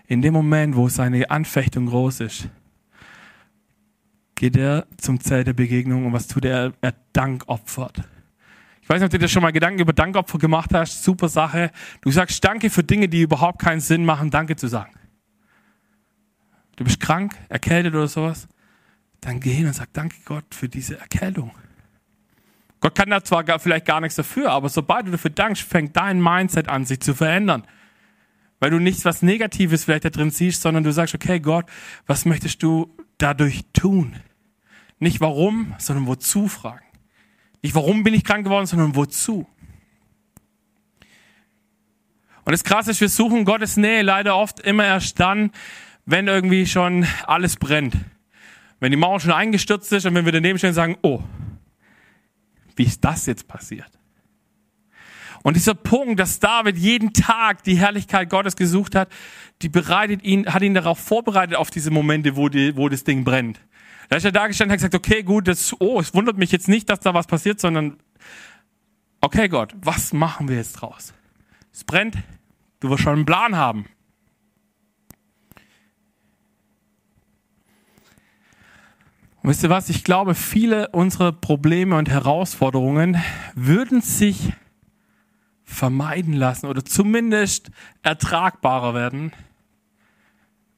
In 0.07 0.21
dem 0.21 0.33
Moment, 0.33 0.75
wo 0.75 0.89
seine 0.89 1.29
Anfechtung 1.29 1.87
groß 1.87 2.21
ist, 2.21 2.49
geht 4.35 4.57
er 4.57 4.85
zum 4.97 5.19
Zelt 5.19 5.47
der 5.47 5.53
Begegnung 5.53 6.05
und 6.05 6.13
was 6.13 6.27
tut 6.27 6.45
er? 6.45 6.73
Er 6.81 6.93
dankopfert. 7.13 8.03
Ich 8.81 8.89
weiß 8.89 8.99
nicht, 8.99 9.05
ob 9.05 9.11
du 9.11 9.19
dir 9.19 9.29
schon 9.29 9.41
mal 9.41 9.51
Gedanken 9.51 9.79
über 9.79 9.93
Dankopfer 9.93 10.37
gemacht 10.37 10.73
hast. 10.73 11.03
Super 11.03 11.29
Sache. 11.29 11.71
Du 12.01 12.11
sagst 12.11 12.43
Danke 12.43 12.69
für 12.69 12.83
Dinge, 12.83 13.07
die 13.07 13.21
überhaupt 13.21 13.59
keinen 13.59 13.79
Sinn 13.79 14.03
machen, 14.03 14.29
Danke 14.29 14.57
zu 14.57 14.67
sagen. 14.67 14.91
Du 16.75 16.83
bist 16.83 16.99
krank, 16.99 17.33
erkältet 17.47 17.93
oder 17.93 18.07
sowas. 18.07 18.47
Dann 19.21 19.39
geh 19.39 19.53
hin 19.53 19.67
und 19.67 19.73
sag 19.73 19.93
Danke 19.93 20.17
Gott 20.25 20.53
für 20.53 20.67
diese 20.67 20.99
Erkältung. 20.99 21.51
Gott 22.81 22.95
kann 22.95 23.09
da 23.09 23.23
zwar 23.23 23.45
vielleicht 23.59 23.85
gar 23.85 24.01
nichts 24.01 24.17
dafür, 24.17 24.51
aber 24.51 24.67
sobald 24.67 25.07
du 25.07 25.11
dafür 25.11 25.31
dankst, 25.31 25.61
fängt 25.61 25.95
dein 25.95 26.21
Mindset 26.21 26.67
an, 26.67 26.83
sich 26.83 26.99
zu 26.99 27.13
verändern 27.13 27.63
weil 28.63 28.69
du 28.69 28.79
nichts 28.79 29.03
was 29.03 29.21
Negatives 29.21 29.83
vielleicht 29.83 30.05
da 30.05 30.09
drin 30.09 30.29
siehst, 30.29 30.61
sondern 30.61 30.85
du 30.85 30.93
sagst, 30.93 31.13
okay, 31.13 31.41
Gott, 31.41 31.65
was 32.07 32.23
möchtest 32.23 32.63
du 32.63 32.95
dadurch 33.17 33.63
tun? 33.73 34.15
Nicht 34.99 35.19
warum, 35.19 35.75
sondern 35.79 36.07
wozu 36.07 36.47
fragen. 36.47 36.85
Nicht 37.61 37.75
warum 37.75 38.05
bin 38.05 38.13
ich 38.13 38.23
krank 38.23 38.45
geworden, 38.45 38.65
sondern 38.65 38.95
wozu. 38.95 39.45
Und 42.45 42.51
das 42.53 42.63
Krasse 42.63 42.91
ist, 42.91 43.01
wir 43.01 43.09
suchen 43.09 43.43
Gottes 43.43 43.75
Nähe 43.75 44.01
leider 44.01 44.37
oft 44.37 44.61
immer 44.61 44.85
erst 44.85 45.19
dann, 45.19 45.51
wenn 46.05 46.29
irgendwie 46.29 46.65
schon 46.65 47.05
alles 47.27 47.57
brennt. 47.57 47.97
Wenn 48.79 48.91
die 48.91 48.97
Mauer 48.97 49.19
schon 49.19 49.33
eingestürzt 49.33 49.91
ist 49.91 50.05
und 50.05 50.15
wenn 50.15 50.23
wir 50.23 50.31
daneben 50.31 50.57
stehen 50.57 50.69
und 50.69 50.75
sagen, 50.75 50.97
oh, 51.01 51.21
wie 52.77 52.85
ist 52.85 53.03
das 53.03 53.25
jetzt 53.25 53.45
passiert? 53.45 53.91
Und 55.43 55.57
dieser 55.57 55.75
Punkt, 55.75 56.19
dass 56.19 56.39
David 56.39 56.77
jeden 56.77 57.13
Tag 57.13 57.63
die 57.63 57.75
Herrlichkeit 57.75 58.29
Gottes 58.29 58.55
gesucht 58.55 58.95
hat, 58.95 59.09
die 59.61 59.69
bereitet 59.69 60.23
ihn, 60.23 60.51
hat 60.51 60.63
ihn 60.63 60.73
darauf 60.73 60.97
vorbereitet 60.99 61.57
auf 61.57 61.69
diese 61.69 61.91
Momente, 61.91 62.37
wo, 62.37 62.47
die, 62.49 62.75
wo 62.77 62.87
das 62.87 63.03
Ding 63.03 63.25
brennt. 63.25 63.59
Da 64.09 64.15
ist 64.17 64.25
er 64.25 64.31
da 64.31 64.47
gestanden 64.47 64.71
und 64.71 64.83
hat 64.83 64.91
gesagt, 64.91 65.05
okay, 65.05 65.21
gut, 65.21 65.47
das, 65.47 65.75
oh, 65.79 65.99
es 65.99 66.13
wundert 66.13 66.37
mich 66.37 66.51
jetzt 66.51 66.69
nicht, 66.69 66.89
dass 66.89 67.01
da 67.01 67.13
was 67.13 67.27
passiert, 67.27 67.59
sondern, 67.59 67.97
okay 69.19 69.49
Gott, 69.49 69.75
was 69.81 70.13
machen 70.13 70.47
wir 70.47 70.55
jetzt 70.55 70.73
draus? 70.73 71.13
Es 71.73 71.83
brennt, 71.83 72.15
du 72.79 72.89
wirst 72.89 73.03
schon 73.03 73.13
einen 73.13 73.25
Plan 73.25 73.57
haben. 73.57 73.85
Und 79.41 79.49
wisst 79.49 79.63
ihr 79.63 79.69
was? 79.69 79.89
Ich 79.89 80.05
glaube, 80.05 80.35
viele 80.35 80.87
unserer 80.89 81.33
Probleme 81.33 81.97
und 81.97 82.09
Herausforderungen 82.09 83.21
würden 83.55 83.99
sich 83.99 84.53
vermeiden 85.73 86.33
lassen 86.33 86.67
oder 86.67 86.85
zumindest 86.85 87.71
ertragbarer 88.01 88.93
werden, 88.93 89.31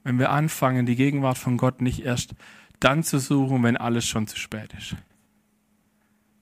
wenn 0.03 0.19
wir 0.19 0.31
anfangen, 0.31 0.85
die 0.85 0.95
Gegenwart 0.95 1.37
von 1.37 1.57
Gott 1.57 1.81
nicht 1.81 2.03
erst 2.03 2.35
dann 2.79 3.03
zu 3.03 3.19
suchen, 3.19 3.63
wenn 3.63 3.77
alles 3.77 4.05
schon 4.05 4.27
zu 4.27 4.37
spät 4.37 4.73
ist. 4.77 4.95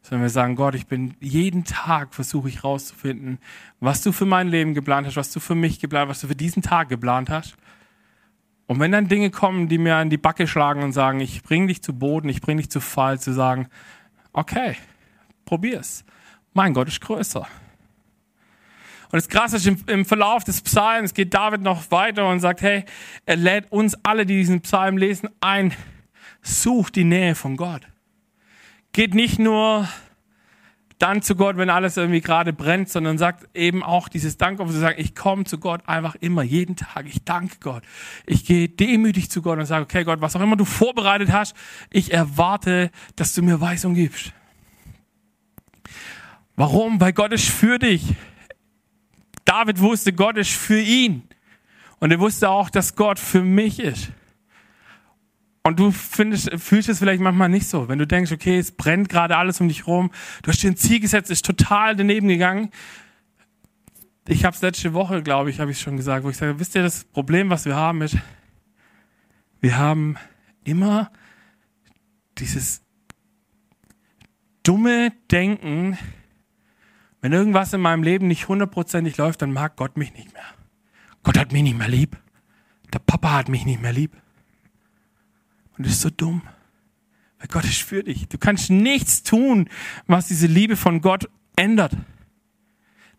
Sondern 0.01 0.23
wir 0.23 0.29
sagen, 0.29 0.55
Gott, 0.55 0.75
ich 0.75 0.87
bin 0.87 1.15
jeden 1.21 1.63
Tag 1.63 2.13
versuche 2.13 2.49
ich 2.49 2.63
rauszufinden, 2.63 3.39
was 3.79 4.01
du 4.01 4.11
für 4.11 4.25
mein 4.25 4.49
Leben 4.49 4.73
geplant 4.73 5.07
hast, 5.07 5.15
was 5.15 5.31
du 5.31 5.39
für 5.39 5.55
mich 5.55 5.79
geplant 5.79 6.09
hast, 6.09 6.17
was 6.17 6.21
du 6.21 6.27
für 6.27 6.35
diesen 6.35 6.61
Tag 6.61 6.89
geplant 6.89 7.29
hast. 7.29 7.55
Und 8.65 8.79
wenn 8.79 8.91
dann 8.91 9.07
Dinge 9.07 9.29
kommen, 9.29 9.67
die 9.67 9.77
mir 9.77 9.95
an 9.95 10.09
die 10.09 10.17
Backe 10.17 10.47
schlagen 10.47 10.83
und 10.83 10.93
sagen, 10.93 11.19
ich 11.19 11.43
bringe 11.43 11.67
dich 11.67 11.81
zu 11.81 11.93
Boden, 11.97 12.29
ich 12.29 12.41
bringe 12.41 12.61
dich 12.61 12.71
zu 12.71 12.81
Fall, 12.81 13.19
zu 13.19 13.33
sagen, 13.33 13.67
okay, 14.33 14.75
probier's. 15.45 16.03
Mein 16.53 16.73
Gott 16.73 16.87
ist 16.87 17.01
größer. 17.01 17.47
Und 19.13 19.17
das 19.17 19.29
Krasse 19.29 19.57
ist, 19.57 19.67
im, 19.67 20.05
Verlauf 20.05 20.43
des 20.43 20.63
Psalms 20.63 21.13
geht 21.13 21.35
David 21.35 21.61
noch 21.61 21.91
weiter 21.91 22.27
und 22.27 22.39
sagt, 22.39 22.63
hey, 22.63 22.83
er 23.27 23.35
lädt 23.35 23.71
uns 23.71 23.93
alle, 24.01 24.25
die 24.25 24.37
diesen 24.37 24.61
Psalm 24.61 24.97
lesen, 24.97 25.29
ein, 25.39 25.71
sucht 26.41 26.95
die 26.95 27.03
Nähe 27.03 27.35
von 27.35 27.55
Gott. 27.55 27.83
Geht 28.91 29.13
nicht 29.13 29.37
nur 29.37 29.87
dann 30.97 31.21
zu 31.21 31.35
Gott, 31.35 31.57
wenn 31.57 31.69
alles 31.69 31.95
irgendwie 31.95 32.21
gerade 32.21 32.53
brennt, 32.53 32.89
sondern 32.89 33.19
sagt 33.19 33.55
eben 33.55 33.83
auch 33.83 34.09
dieses 34.09 34.37
Dankopfer 34.37 34.73
zu 34.73 34.79
sagen, 34.79 34.95
ich 34.99 35.13
komme 35.13 35.43
zu 35.43 35.59
Gott 35.59 35.81
einfach 35.85 36.15
immer, 36.15 36.41
jeden 36.41 36.75
Tag. 36.75 37.05
Ich 37.05 37.23
danke 37.23 37.57
Gott. 37.59 37.83
Ich 38.25 38.45
gehe 38.45 38.67
demütig 38.67 39.29
zu 39.29 39.43
Gott 39.43 39.59
und 39.59 39.67
sage, 39.67 39.83
okay 39.83 40.05
Gott, 40.05 40.21
was 40.21 40.35
auch 40.35 40.41
immer 40.41 40.55
du 40.55 40.65
vorbereitet 40.65 41.31
hast, 41.31 41.55
ich 41.91 42.11
erwarte, 42.11 42.89
dass 43.15 43.35
du 43.35 43.43
mir 43.43 43.61
Weisung 43.61 43.93
gibst. 43.93 44.33
Warum? 46.55 46.99
Weil 46.99 47.13
Gott 47.13 47.31
ist 47.31 47.47
für 47.47 47.77
dich. 47.77 48.15
David 49.45 49.79
wusste, 49.79 50.13
Gott 50.13 50.37
ist 50.37 50.51
für 50.51 50.79
ihn. 50.79 51.23
Und 51.99 52.11
er 52.11 52.19
wusste 52.19 52.49
auch, 52.49 52.69
dass 52.69 52.95
Gott 52.95 53.19
für 53.19 53.43
mich 53.43 53.79
ist. 53.79 54.11
Und 55.63 55.79
du 55.79 55.91
findest, 55.91 56.51
fühlst 56.61 56.89
es 56.89 56.99
vielleicht 56.99 57.21
manchmal 57.21 57.47
nicht 57.47 57.67
so, 57.67 57.87
wenn 57.87 57.97
du 57.97 58.05
denkst, 58.05 58.33
okay, 58.33 58.59
es 58.59 58.73
brennt 58.73 59.07
gerade 59.07 59.37
alles 59.37 59.61
um 59.61 59.69
dich 59.69 59.87
rum, 59.87 60.11
du 60.41 60.51
hast 60.51 60.61
dir 60.61 60.69
ein 60.69 60.75
Ziel 60.75 60.99
gesetzt, 60.99 61.31
ist 61.31 61.45
total 61.45 61.95
daneben 61.95 62.27
gegangen. 62.27 62.69
Ich 64.27 64.43
habe 64.43 64.53
es 64.53 64.61
letzte 64.61 64.93
Woche, 64.93 65.23
glaube 65.23 65.49
ich, 65.49 65.61
habe 65.61 65.71
ich 65.71 65.79
schon 65.79 65.95
gesagt, 65.95 66.25
wo 66.25 66.29
ich 66.29 66.35
sage, 66.35 66.59
wisst 66.59 66.75
ihr, 66.75 66.83
das 66.83 67.05
Problem, 67.05 67.49
was 67.49 67.63
wir 67.63 67.77
haben, 67.77 68.01
ist, 68.01 68.17
wir 69.61 69.77
haben 69.77 70.17
immer 70.65 71.09
dieses 72.37 72.81
dumme 74.63 75.13
Denken, 75.31 75.97
wenn 77.23 77.31
irgendwas 77.31 77.71
in 77.71 77.79
meinem 77.79 78.03
Leben 78.03 78.27
nicht 78.27 78.49
hundertprozentig 78.49 79.15
läuft, 79.15 79.41
dann 79.41 79.53
mag 79.53 79.77
Gott 79.77 79.95
mich 79.95 80.13
nicht 80.13 80.33
mehr. 80.33 80.43
Gott 81.23 81.39
hat 81.39 81.53
mich 81.53 81.63
nicht 81.63 81.77
mehr 81.77 81.87
lieb. 81.87 82.17
Der 82.91 82.99
Papa 82.99 83.31
hat 83.31 83.47
mich 83.47 83.65
nicht 83.65 83.81
mehr 83.81 83.93
lieb. 83.93 84.11
Und 85.77 85.87
das 85.87 85.93
ist 85.93 86.01
so 86.01 86.09
dumm. 86.09 86.41
Weil 87.39 87.47
Gott 87.47 87.63
ist 87.63 87.81
für 87.81 88.03
dich. 88.03 88.27
Du 88.27 88.37
kannst 88.37 88.69
nichts 88.69 89.23
tun, 89.23 89.69
was 90.05 90.27
diese 90.27 90.47
Liebe 90.47 90.75
von 90.75 90.99
Gott 90.99 91.29
ändert. 91.55 91.95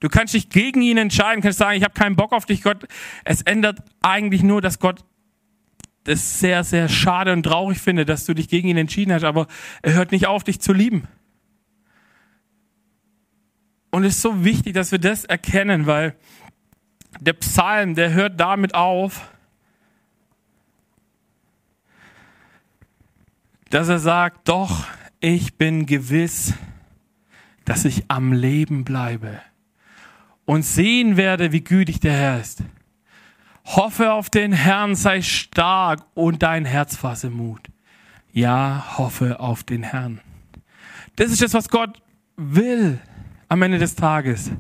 Du 0.01 0.11
kannst 0.11 0.35
dich 0.35 0.51
gegen 0.51 0.83
ihn 0.83 0.99
entscheiden, 0.99 1.43
kannst 1.43 1.59
sagen, 1.59 1.79
ich 1.79 1.83
habe 1.83 1.95
keinen 1.95 2.15
Bock 2.15 2.33
auf 2.33 2.45
dich, 2.45 2.63
Gott. 2.63 2.87
Es 3.25 3.41
ändert 3.41 3.79
eigentlich 4.03 4.43
nur, 4.43 4.61
dass 4.61 4.81
Gott 4.81 5.03
das 6.03 6.41
sehr, 6.41 6.63
sehr 6.63 6.91
schade 6.91 7.33
und 7.33 7.45
traurig 7.45 7.79
findet, 7.79 8.11
dass 8.11 8.27
du 8.27 8.35
dich 8.35 8.51
gegen 8.51 8.69
ihn 8.69 8.77
entschieden 8.77 9.15
hast, 9.15 9.25
aber 9.25 9.47
er 9.81 9.95
hört 9.95 10.13
nicht 10.13 10.27
auf, 10.27 10.45
dich 10.45 10.61
zu 10.61 10.75
lieben. 10.75 11.09
Und 13.95 14.03
es 14.03 14.17
ist 14.17 14.23
so 14.23 14.45
wichtig, 14.45 14.75
dass 14.75 14.91
wir 14.91 14.99
das 14.99 15.25
erkennen, 15.25 15.87
weil 15.87 16.17
der 17.21 17.35
Psalm, 17.35 17.95
der 17.95 18.13
hört 18.13 18.41
damit 18.41 18.75
auf, 18.75 19.31
dass 23.71 23.89
er 23.89 24.01
sagt, 24.01 24.49
doch, 24.49 24.85
ich 25.21 25.55
bin 25.55 25.87
gewiss, 25.87 26.55
dass 27.65 27.85
ich 27.85 28.07
am 28.09 28.33
Leben 28.33 28.83
bleibe 28.83 29.41
und 30.45 30.65
sehen 30.65 31.17
werde, 31.17 31.53
wie 31.53 31.63
gütig 31.63 32.01
der 32.01 32.15
Herr 32.15 32.41
ist. 32.41 32.65
Hoffe 33.65 34.13
auf 34.13 34.29
den 34.29 34.53
Herrn, 34.53 34.97
sei 34.97 35.23
stark 35.23 36.05
und 36.15 36.43
dein 36.43 36.65
Herz 36.65 36.97
fasse 36.97 37.31
Mut. 37.31 37.69
Ja, 38.33 38.99
hoffe 38.99 39.39
auf 39.39 39.63
den 39.63 39.85
Herrn. 39.85 40.21
Das 41.15 41.31
ist 41.31 41.43
das, 41.43 41.55
was 41.55 41.69
Gott 41.69 42.03
will 42.37 42.99
am 43.55 43.63
Ende 43.63 43.79
des 43.79 43.95
Tages. 43.95 44.51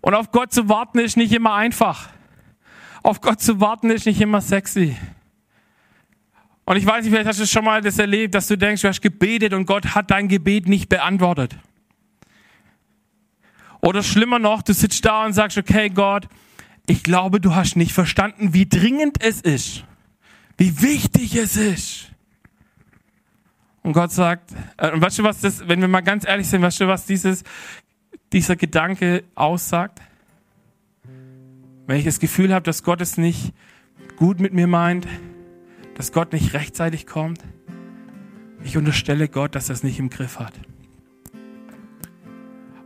Und 0.00 0.14
auf 0.14 0.30
Gott 0.30 0.52
zu 0.52 0.68
warten 0.68 1.00
ist 1.00 1.16
nicht 1.16 1.32
immer 1.32 1.54
einfach. 1.54 2.08
Auf 3.02 3.20
Gott 3.20 3.40
zu 3.40 3.60
warten 3.60 3.90
ist 3.90 4.06
nicht 4.06 4.20
immer 4.20 4.40
sexy. 4.40 4.96
Und 6.64 6.76
ich 6.76 6.86
weiß 6.86 7.02
nicht, 7.02 7.12
vielleicht 7.12 7.28
hast 7.28 7.40
du 7.40 7.46
schon 7.46 7.64
mal 7.64 7.80
das 7.80 7.98
erlebt, 7.98 8.36
dass 8.36 8.46
du 8.46 8.56
denkst, 8.56 8.82
du 8.82 8.88
hast 8.88 9.02
gebetet 9.02 9.52
und 9.52 9.66
Gott 9.66 9.96
hat 9.96 10.12
dein 10.12 10.28
Gebet 10.28 10.68
nicht 10.68 10.88
beantwortet. 10.88 11.56
Oder 13.80 14.04
schlimmer 14.04 14.38
noch, 14.38 14.62
du 14.62 14.72
sitzt 14.72 15.04
da 15.04 15.24
und 15.24 15.32
sagst, 15.32 15.58
okay, 15.58 15.90
Gott, 15.90 16.28
ich 16.86 17.02
glaube, 17.02 17.40
du 17.40 17.56
hast 17.56 17.74
nicht 17.74 17.92
verstanden, 17.92 18.54
wie 18.54 18.68
dringend 18.68 19.20
es 19.20 19.40
ist, 19.40 19.84
wie 20.56 20.80
wichtig 20.80 21.34
es 21.34 21.56
ist. 21.56 22.11
Und 23.82 23.92
Gott 23.92 24.12
sagt, 24.12 24.52
äh, 24.76 24.90
und 24.92 25.00
weißt 25.00 25.18
du, 25.18 25.22
was 25.24 25.40
das, 25.40 25.68
wenn 25.68 25.80
wir 25.80 25.88
mal 25.88 26.02
ganz 26.02 26.26
ehrlich 26.26 26.48
sind, 26.48 26.62
weißt 26.62 26.80
du, 26.80 26.88
was 26.88 27.06
dieses, 27.06 27.42
dieser 28.32 28.56
Gedanke 28.56 29.24
aussagt? 29.34 30.00
Wenn 31.86 31.96
ich 31.96 32.04
das 32.04 32.20
Gefühl 32.20 32.54
habe, 32.54 32.62
dass 32.62 32.84
Gott 32.84 33.00
es 33.00 33.18
nicht 33.18 33.52
gut 34.16 34.40
mit 34.40 34.52
mir 34.52 34.66
meint, 34.66 35.06
dass 35.96 36.12
Gott 36.12 36.32
nicht 36.32 36.54
rechtzeitig 36.54 37.06
kommt, 37.06 37.40
ich 38.64 38.76
unterstelle 38.76 39.28
Gott, 39.28 39.54
dass 39.54 39.68
er 39.68 39.74
es 39.74 39.82
nicht 39.82 39.98
im 39.98 40.08
Griff 40.08 40.38
hat. 40.38 40.54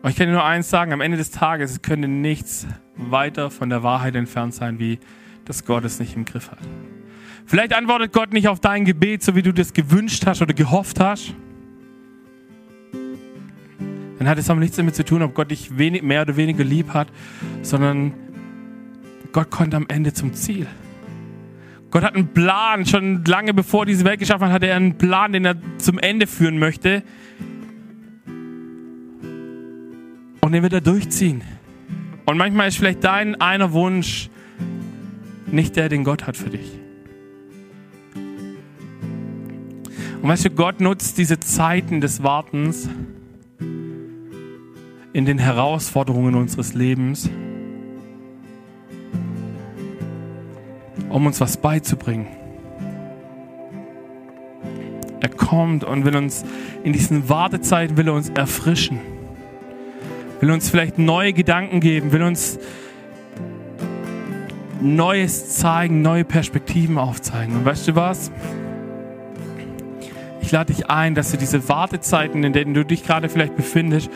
Und 0.03 0.11
ich 0.11 0.17
kann 0.17 0.27
dir 0.27 0.33
nur 0.33 0.45
eins 0.45 0.71
sagen, 0.71 0.93
am 0.93 1.01
Ende 1.01 1.19
des 1.19 1.31
Tages 1.31 1.83
könnte 1.83 2.09
nichts 2.09 2.67
weiter 2.97 3.51
von 3.51 3.69
der 3.69 3.83
Wahrheit 3.83 4.15
entfernt 4.15 4.55
sein, 4.55 4.79
wie 4.79 4.99
dass 5.45 5.65
Gott 5.65 5.85
es 5.85 5.99
nicht 5.99 6.17
im 6.17 6.25
Griff 6.25 6.51
hat. 6.51 6.59
Vielleicht 7.47 7.73
antwortet 7.73 8.13
Gott 8.13 8.33
nicht 8.33 8.49
auf 8.49 8.59
dein 8.59 8.85
Gebet, 8.85 9.23
so 9.23 9.37
wie 9.37 9.43
du 9.43 9.53
das 9.53 9.73
gewünscht 9.73 10.27
hast 10.27 10.43
oder 10.43 10.53
gehofft 10.53 10.99
hast. 10.99 11.33
Dann 14.19 14.29
hat 14.29 14.39
es 14.39 14.51
aber 14.51 14.59
nichts 14.59 14.77
damit 14.77 14.97
zu 14.97 15.05
tun, 15.05 15.23
ob 15.23 15.35
Gott 15.35 15.53
dich 15.53 15.79
wenig, 15.79 16.03
mehr 16.03 16.23
oder 16.23 16.37
weniger 16.37 16.65
lieb 16.65 16.93
hat, 16.93 17.07
sondern 17.63 18.13
Gott 19.31 19.51
kommt 19.51 19.75
am 19.75 19.87
Ende 19.89 20.13
zum 20.13 20.35
Ziel. 20.35 20.67
Gott 21.93 22.03
hat 22.03 22.17
einen 22.17 22.29
Plan, 22.29 22.85
schon 22.85 23.25
lange 23.25 23.55
bevor 23.55 23.87
diese 23.87 24.05
Welt 24.05 24.19
geschaffen 24.19 24.49
hat, 24.49 24.55
hat 24.55 24.63
er 24.65 24.75
einen 24.75 24.99
Plan, 24.99 25.33
den 25.33 25.45
er 25.45 25.55
zum 25.79 26.01
Ende 26.01 26.27
führen 26.27 26.59
möchte. 26.59 27.05
Und 30.41 30.53
den 30.53 30.63
wird 30.65 30.73
er 30.73 30.81
durchziehen. 30.81 31.43
Und 32.25 32.39
manchmal 32.39 32.67
ist 32.69 32.79
vielleicht 32.79 33.05
dein 33.05 33.41
einer 33.41 33.73
Wunsch 33.73 34.31
nicht 35.47 35.77
der, 35.77 35.89
den 35.89 36.03
Gott 36.03 36.27
hat 36.27 36.37
für 36.37 36.51
dich. 36.51 36.86
Und 40.23 40.29
weißt 40.29 40.47
du, 40.47 40.51
Gott 40.51 40.81
nutzt 40.81 41.19
diese 41.19 41.39
Zeiten 41.41 42.01
des 42.01 42.23
Wartens 42.23 42.89
in 45.13 45.25
den 45.25 45.39
Herausforderungen 45.39 46.35
unseres 46.35 46.75
Lebens, 46.75 47.31
um 51.09 51.27
uns 51.27 51.41
was 51.41 51.57
beizubringen. 51.57 52.27
Er 55.21 55.31
kommt 55.31 55.85
und 55.85 56.05
will 56.05 56.17
uns 56.17 56.45
in 56.85 56.93
diesen 56.93 57.29
Wartezeiten 57.29 57.97
will 57.97 58.09
er 58.09 58.15
uns 58.15 58.29
erfrischen, 58.31 59.01
will 60.41 60.51
uns 60.51 60.69
vielleicht 60.69 60.99
neue 60.99 61.33
Gedanken 61.33 61.81
geben, 61.81 62.13
will 62.13 62.23
uns 62.23 62.59
Neues 64.83 65.57
zeigen, 65.57 66.03
neue 66.03 66.25
Perspektiven 66.25 66.99
aufzeigen. 66.99 67.57
Und 67.57 67.65
weißt 67.65 67.89
du 67.89 67.95
was? 67.95 68.31
Ich 70.47 70.53
lade 70.53 70.73
dich 70.73 70.89
ein, 70.89 71.17
dass 71.17 71.33
du 71.33 71.39
diese 71.39 71.69
Wartezeiten, 71.69 72.45
in 72.45 72.53
denen 72.53 72.73
du 72.73 72.85
dich 72.85 73.03
gerade 73.03 73.29
vielleicht 73.29 73.57
befindest, 73.57 74.09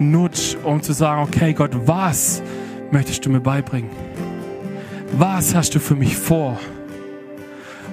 nutzt, 0.00 0.58
um 0.64 0.82
zu 0.82 0.92
sagen, 0.92 1.22
okay 1.22 1.52
Gott, 1.52 1.70
was 1.86 2.42
möchtest 2.90 3.24
du 3.24 3.30
mir 3.30 3.38
beibringen? 3.38 3.88
Was 5.12 5.54
hast 5.54 5.76
du 5.76 5.78
für 5.78 5.94
mich 5.94 6.16
vor? 6.16 6.58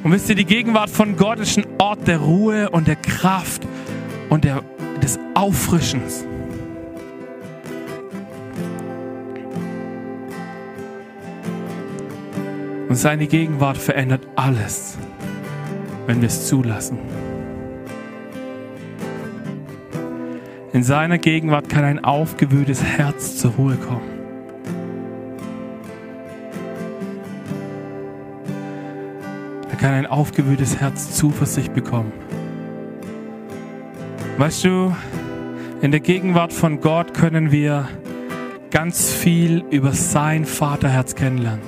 Und 0.01 0.11
wisst 0.11 0.27
ihr, 0.29 0.36
die 0.36 0.45
Gegenwart 0.45 0.89
von 0.89 1.15
Gott 1.15 1.39
ist 1.39 1.59
ein 1.59 1.67
Ort 1.77 2.07
der 2.07 2.17
Ruhe 2.17 2.71
und 2.71 2.88
der 2.88 2.95
Kraft 2.95 3.67
und 4.31 4.45
der, 4.45 4.63
des 5.03 5.19
Auffrischens. 5.36 6.25
Und 12.89 12.95
seine 12.95 13.27
Gegenwart 13.27 13.77
verändert 13.77 14.27
alles, 14.36 14.97
wenn 16.07 16.21
wir 16.21 16.29
es 16.29 16.47
zulassen. 16.47 16.97
In 20.76 20.84
seiner 20.84 21.17
Gegenwart 21.17 21.69
kann 21.69 21.86
ein 21.86 22.03
aufgewühltes 22.03 22.84
Herz 22.84 23.38
zur 23.38 23.51
Ruhe 23.51 23.78
kommen. 23.78 24.01
Da 29.69 29.78
kann 29.78 29.93
ein 29.93 30.05
aufgewühltes 30.05 30.82
Herz 30.82 31.15
Zuversicht 31.15 31.73
bekommen. 31.73 32.11
Weißt 34.38 34.65
du, 34.65 34.93
in 35.82 35.91
der 35.91 36.01
Gegenwart 36.01 36.51
von 36.51 36.82
Gott 36.82 37.13
können 37.13 37.53
wir 37.53 37.88
ganz 38.69 39.13
viel 39.13 39.63
über 39.69 39.93
sein 39.93 40.43
Vaterherz 40.43 41.15
kennenlernen. 41.15 41.63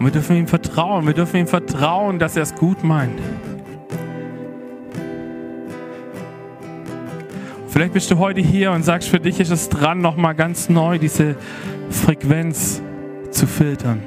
Und 0.00 0.04
wir 0.04 0.10
dürfen 0.10 0.34
ihm 0.34 0.48
vertrauen. 0.48 1.06
Wir 1.06 1.14
dürfen 1.14 1.36
ihm 1.36 1.46
vertrauen, 1.46 2.18
dass 2.18 2.34
er 2.34 2.42
es 2.42 2.56
gut 2.56 2.82
meint. 2.82 3.20
Vielleicht 7.76 7.92
bist 7.92 8.10
du 8.10 8.16
heute 8.16 8.40
hier 8.40 8.72
und 8.72 8.84
sagst, 8.84 9.06
für 9.06 9.20
dich 9.20 9.38
ist 9.38 9.50
es 9.50 9.68
dran, 9.68 10.00
nochmal 10.00 10.34
ganz 10.34 10.70
neu 10.70 10.98
diese 10.98 11.36
Frequenz 11.90 12.80
zu 13.30 13.46
filtern. 13.46 14.00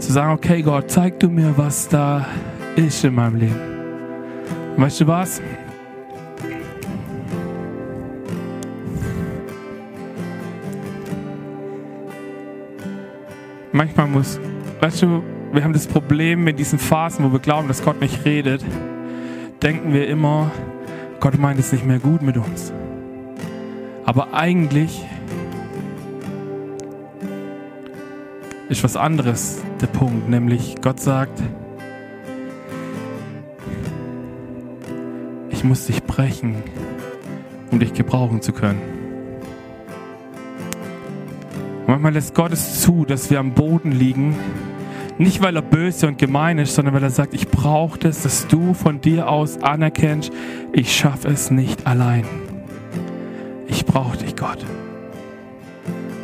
Zu 0.00 0.12
sagen, 0.12 0.32
okay 0.32 0.60
Gott, 0.62 0.90
zeig 0.90 1.20
du 1.20 1.30
mir, 1.30 1.56
was 1.56 1.86
da 1.86 2.26
ist 2.74 3.04
in 3.04 3.14
meinem 3.14 3.36
Leben. 3.36 3.60
Und 4.76 4.82
weißt 4.82 5.02
du 5.02 5.06
was? 5.06 5.40
manchmal 13.70 14.08
muss, 14.08 14.40
weißt 14.80 15.02
du, 15.02 15.22
wir 15.52 15.62
haben 15.62 15.72
das 15.72 15.86
Problem 15.86 16.42
mit 16.42 16.58
diesen 16.58 16.80
Phasen, 16.80 17.24
wo 17.24 17.30
wir 17.30 17.38
glauben, 17.38 17.68
dass 17.68 17.84
Gott 17.84 18.00
nicht 18.00 18.24
redet, 18.24 18.64
denken 19.62 19.92
wir 19.92 20.08
immer, 20.08 20.50
Gott 21.20 21.38
meint 21.38 21.58
es 21.58 21.72
nicht 21.72 21.86
mehr 21.86 21.98
gut 21.98 22.22
mit 22.22 22.36
uns. 22.36 22.72
Aber 24.04 24.34
eigentlich 24.34 25.04
ist 28.68 28.84
was 28.84 28.96
anderes 28.96 29.62
der 29.80 29.86
Punkt, 29.86 30.28
nämlich 30.28 30.76
Gott 30.82 31.00
sagt, 31.00 31.42
ich 35.50 35.64
muss 35.64 35.86
dich 35.86 36.02
brechen, 36.02 36.56
um 37.70 37.78
dich 37.78 37.94
gebrauchen 37.94 38.42
zu 38.42 38.52
können. 38.52 38.80
Manchmal 41.86 42.12
lässt 42.12 42.34
Gott 42.34 42.52
es 42.52 42.80
zu, 42.80 43.04
dass 43.04 43.30
wir 43.30 43.38
am 43.38 43.52
Boden 43.52 43.92
liegen. 43.92 44.36
Nicht, 45.16 45.42
weil 45.42 45.54
er 45.54 45.62
böse 45.62 46.08
und 46.08 46.18
gemein 46.18 46.58
ist, 46.58 46.74
sondern 46.74 46.94
weil 46.94 47.04
er 47.04 47.10
sagt, 47.10 47.34
ich 47.34 47.48
brauche 47.48 47.98
das, 47.98 48.22
dass 48.22 48.48
du 48.48 48.74
von 48.74 49.00
dir 49.00 49.28
aus 49.28 49.62
anerkennst, 49.62 50.32
ich 50.72 50.94
schaffe 50.94 51.28
es 51.28 51.52
nicht 51.52 51.86
allein. 51.86 52.24
Ich 53.68 53.86
brauche 53.86 54.16
dich, 54.16 54.34
Gott. 54.34 54.64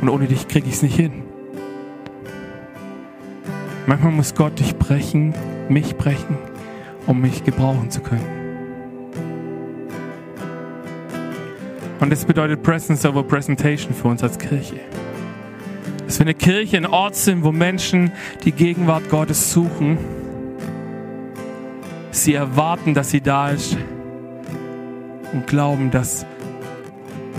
Und 0.00 0.08
ohne 0.08 0.26
dich 0.26 0.48
kriege 0.48 0.66
ich 0.66 0.74
es 0.74 0.82
nicht 0.82 0.96
hin. 0.96 1.22
Manchmal 3.86 4.12
muss 4.12 4.34
Gott 4.34 4.58
dich 4.58 4.76
brechen, 4.76 5.34
mich 5.68 5.96
brechen, 5.96 6.36
um 7.06 7.20
mich 7.20 7.44
gebrauchen 7.44 7.90
zu 7.90 8.00
können. 8.00 8.40
Und 12.00 12.10
das 12.10 12.24
bedeutet 12.24 12.62
Presence 12.62 13.04
over 13.04 13.22
Presentation 13.22 13.92
für 13.94 14.08
uns 14.08 14.22
als 14.22 14.38
Kirche. 14.38 14.80
Dass 16.10 16.18
wir 16.18 16.26
eine 16.26 16.34
Kirche, 16.34 16.76
ein 16.76 16.86
Ort 16.86 17.14
sind, 17.14 17.44
wo 17.44 17.52
Menschen 17.52 18.10
die 18.42 18.50
Gegenwart 18.50 19.08
Gottes 19.10 19.52
suchen. 19.52 19.96
Sie 22.10 22.34
erwarten, 22.34 22.94
dass 22.94 23.10
sie 23.10 23.20
da 23.20 23.50
ist 23.50 23.76
und 25.32 25.46
glauben, 25.46 25.92
dass 25.92 26.26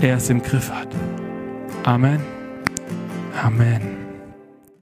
er 0.00 0.16
es 0.16 0.30
im 0.30 0.42
Griff 0.42 0.70
hat. 0.72 0.88
Amen. 1.84 2.22
Amen. 3.42 3.91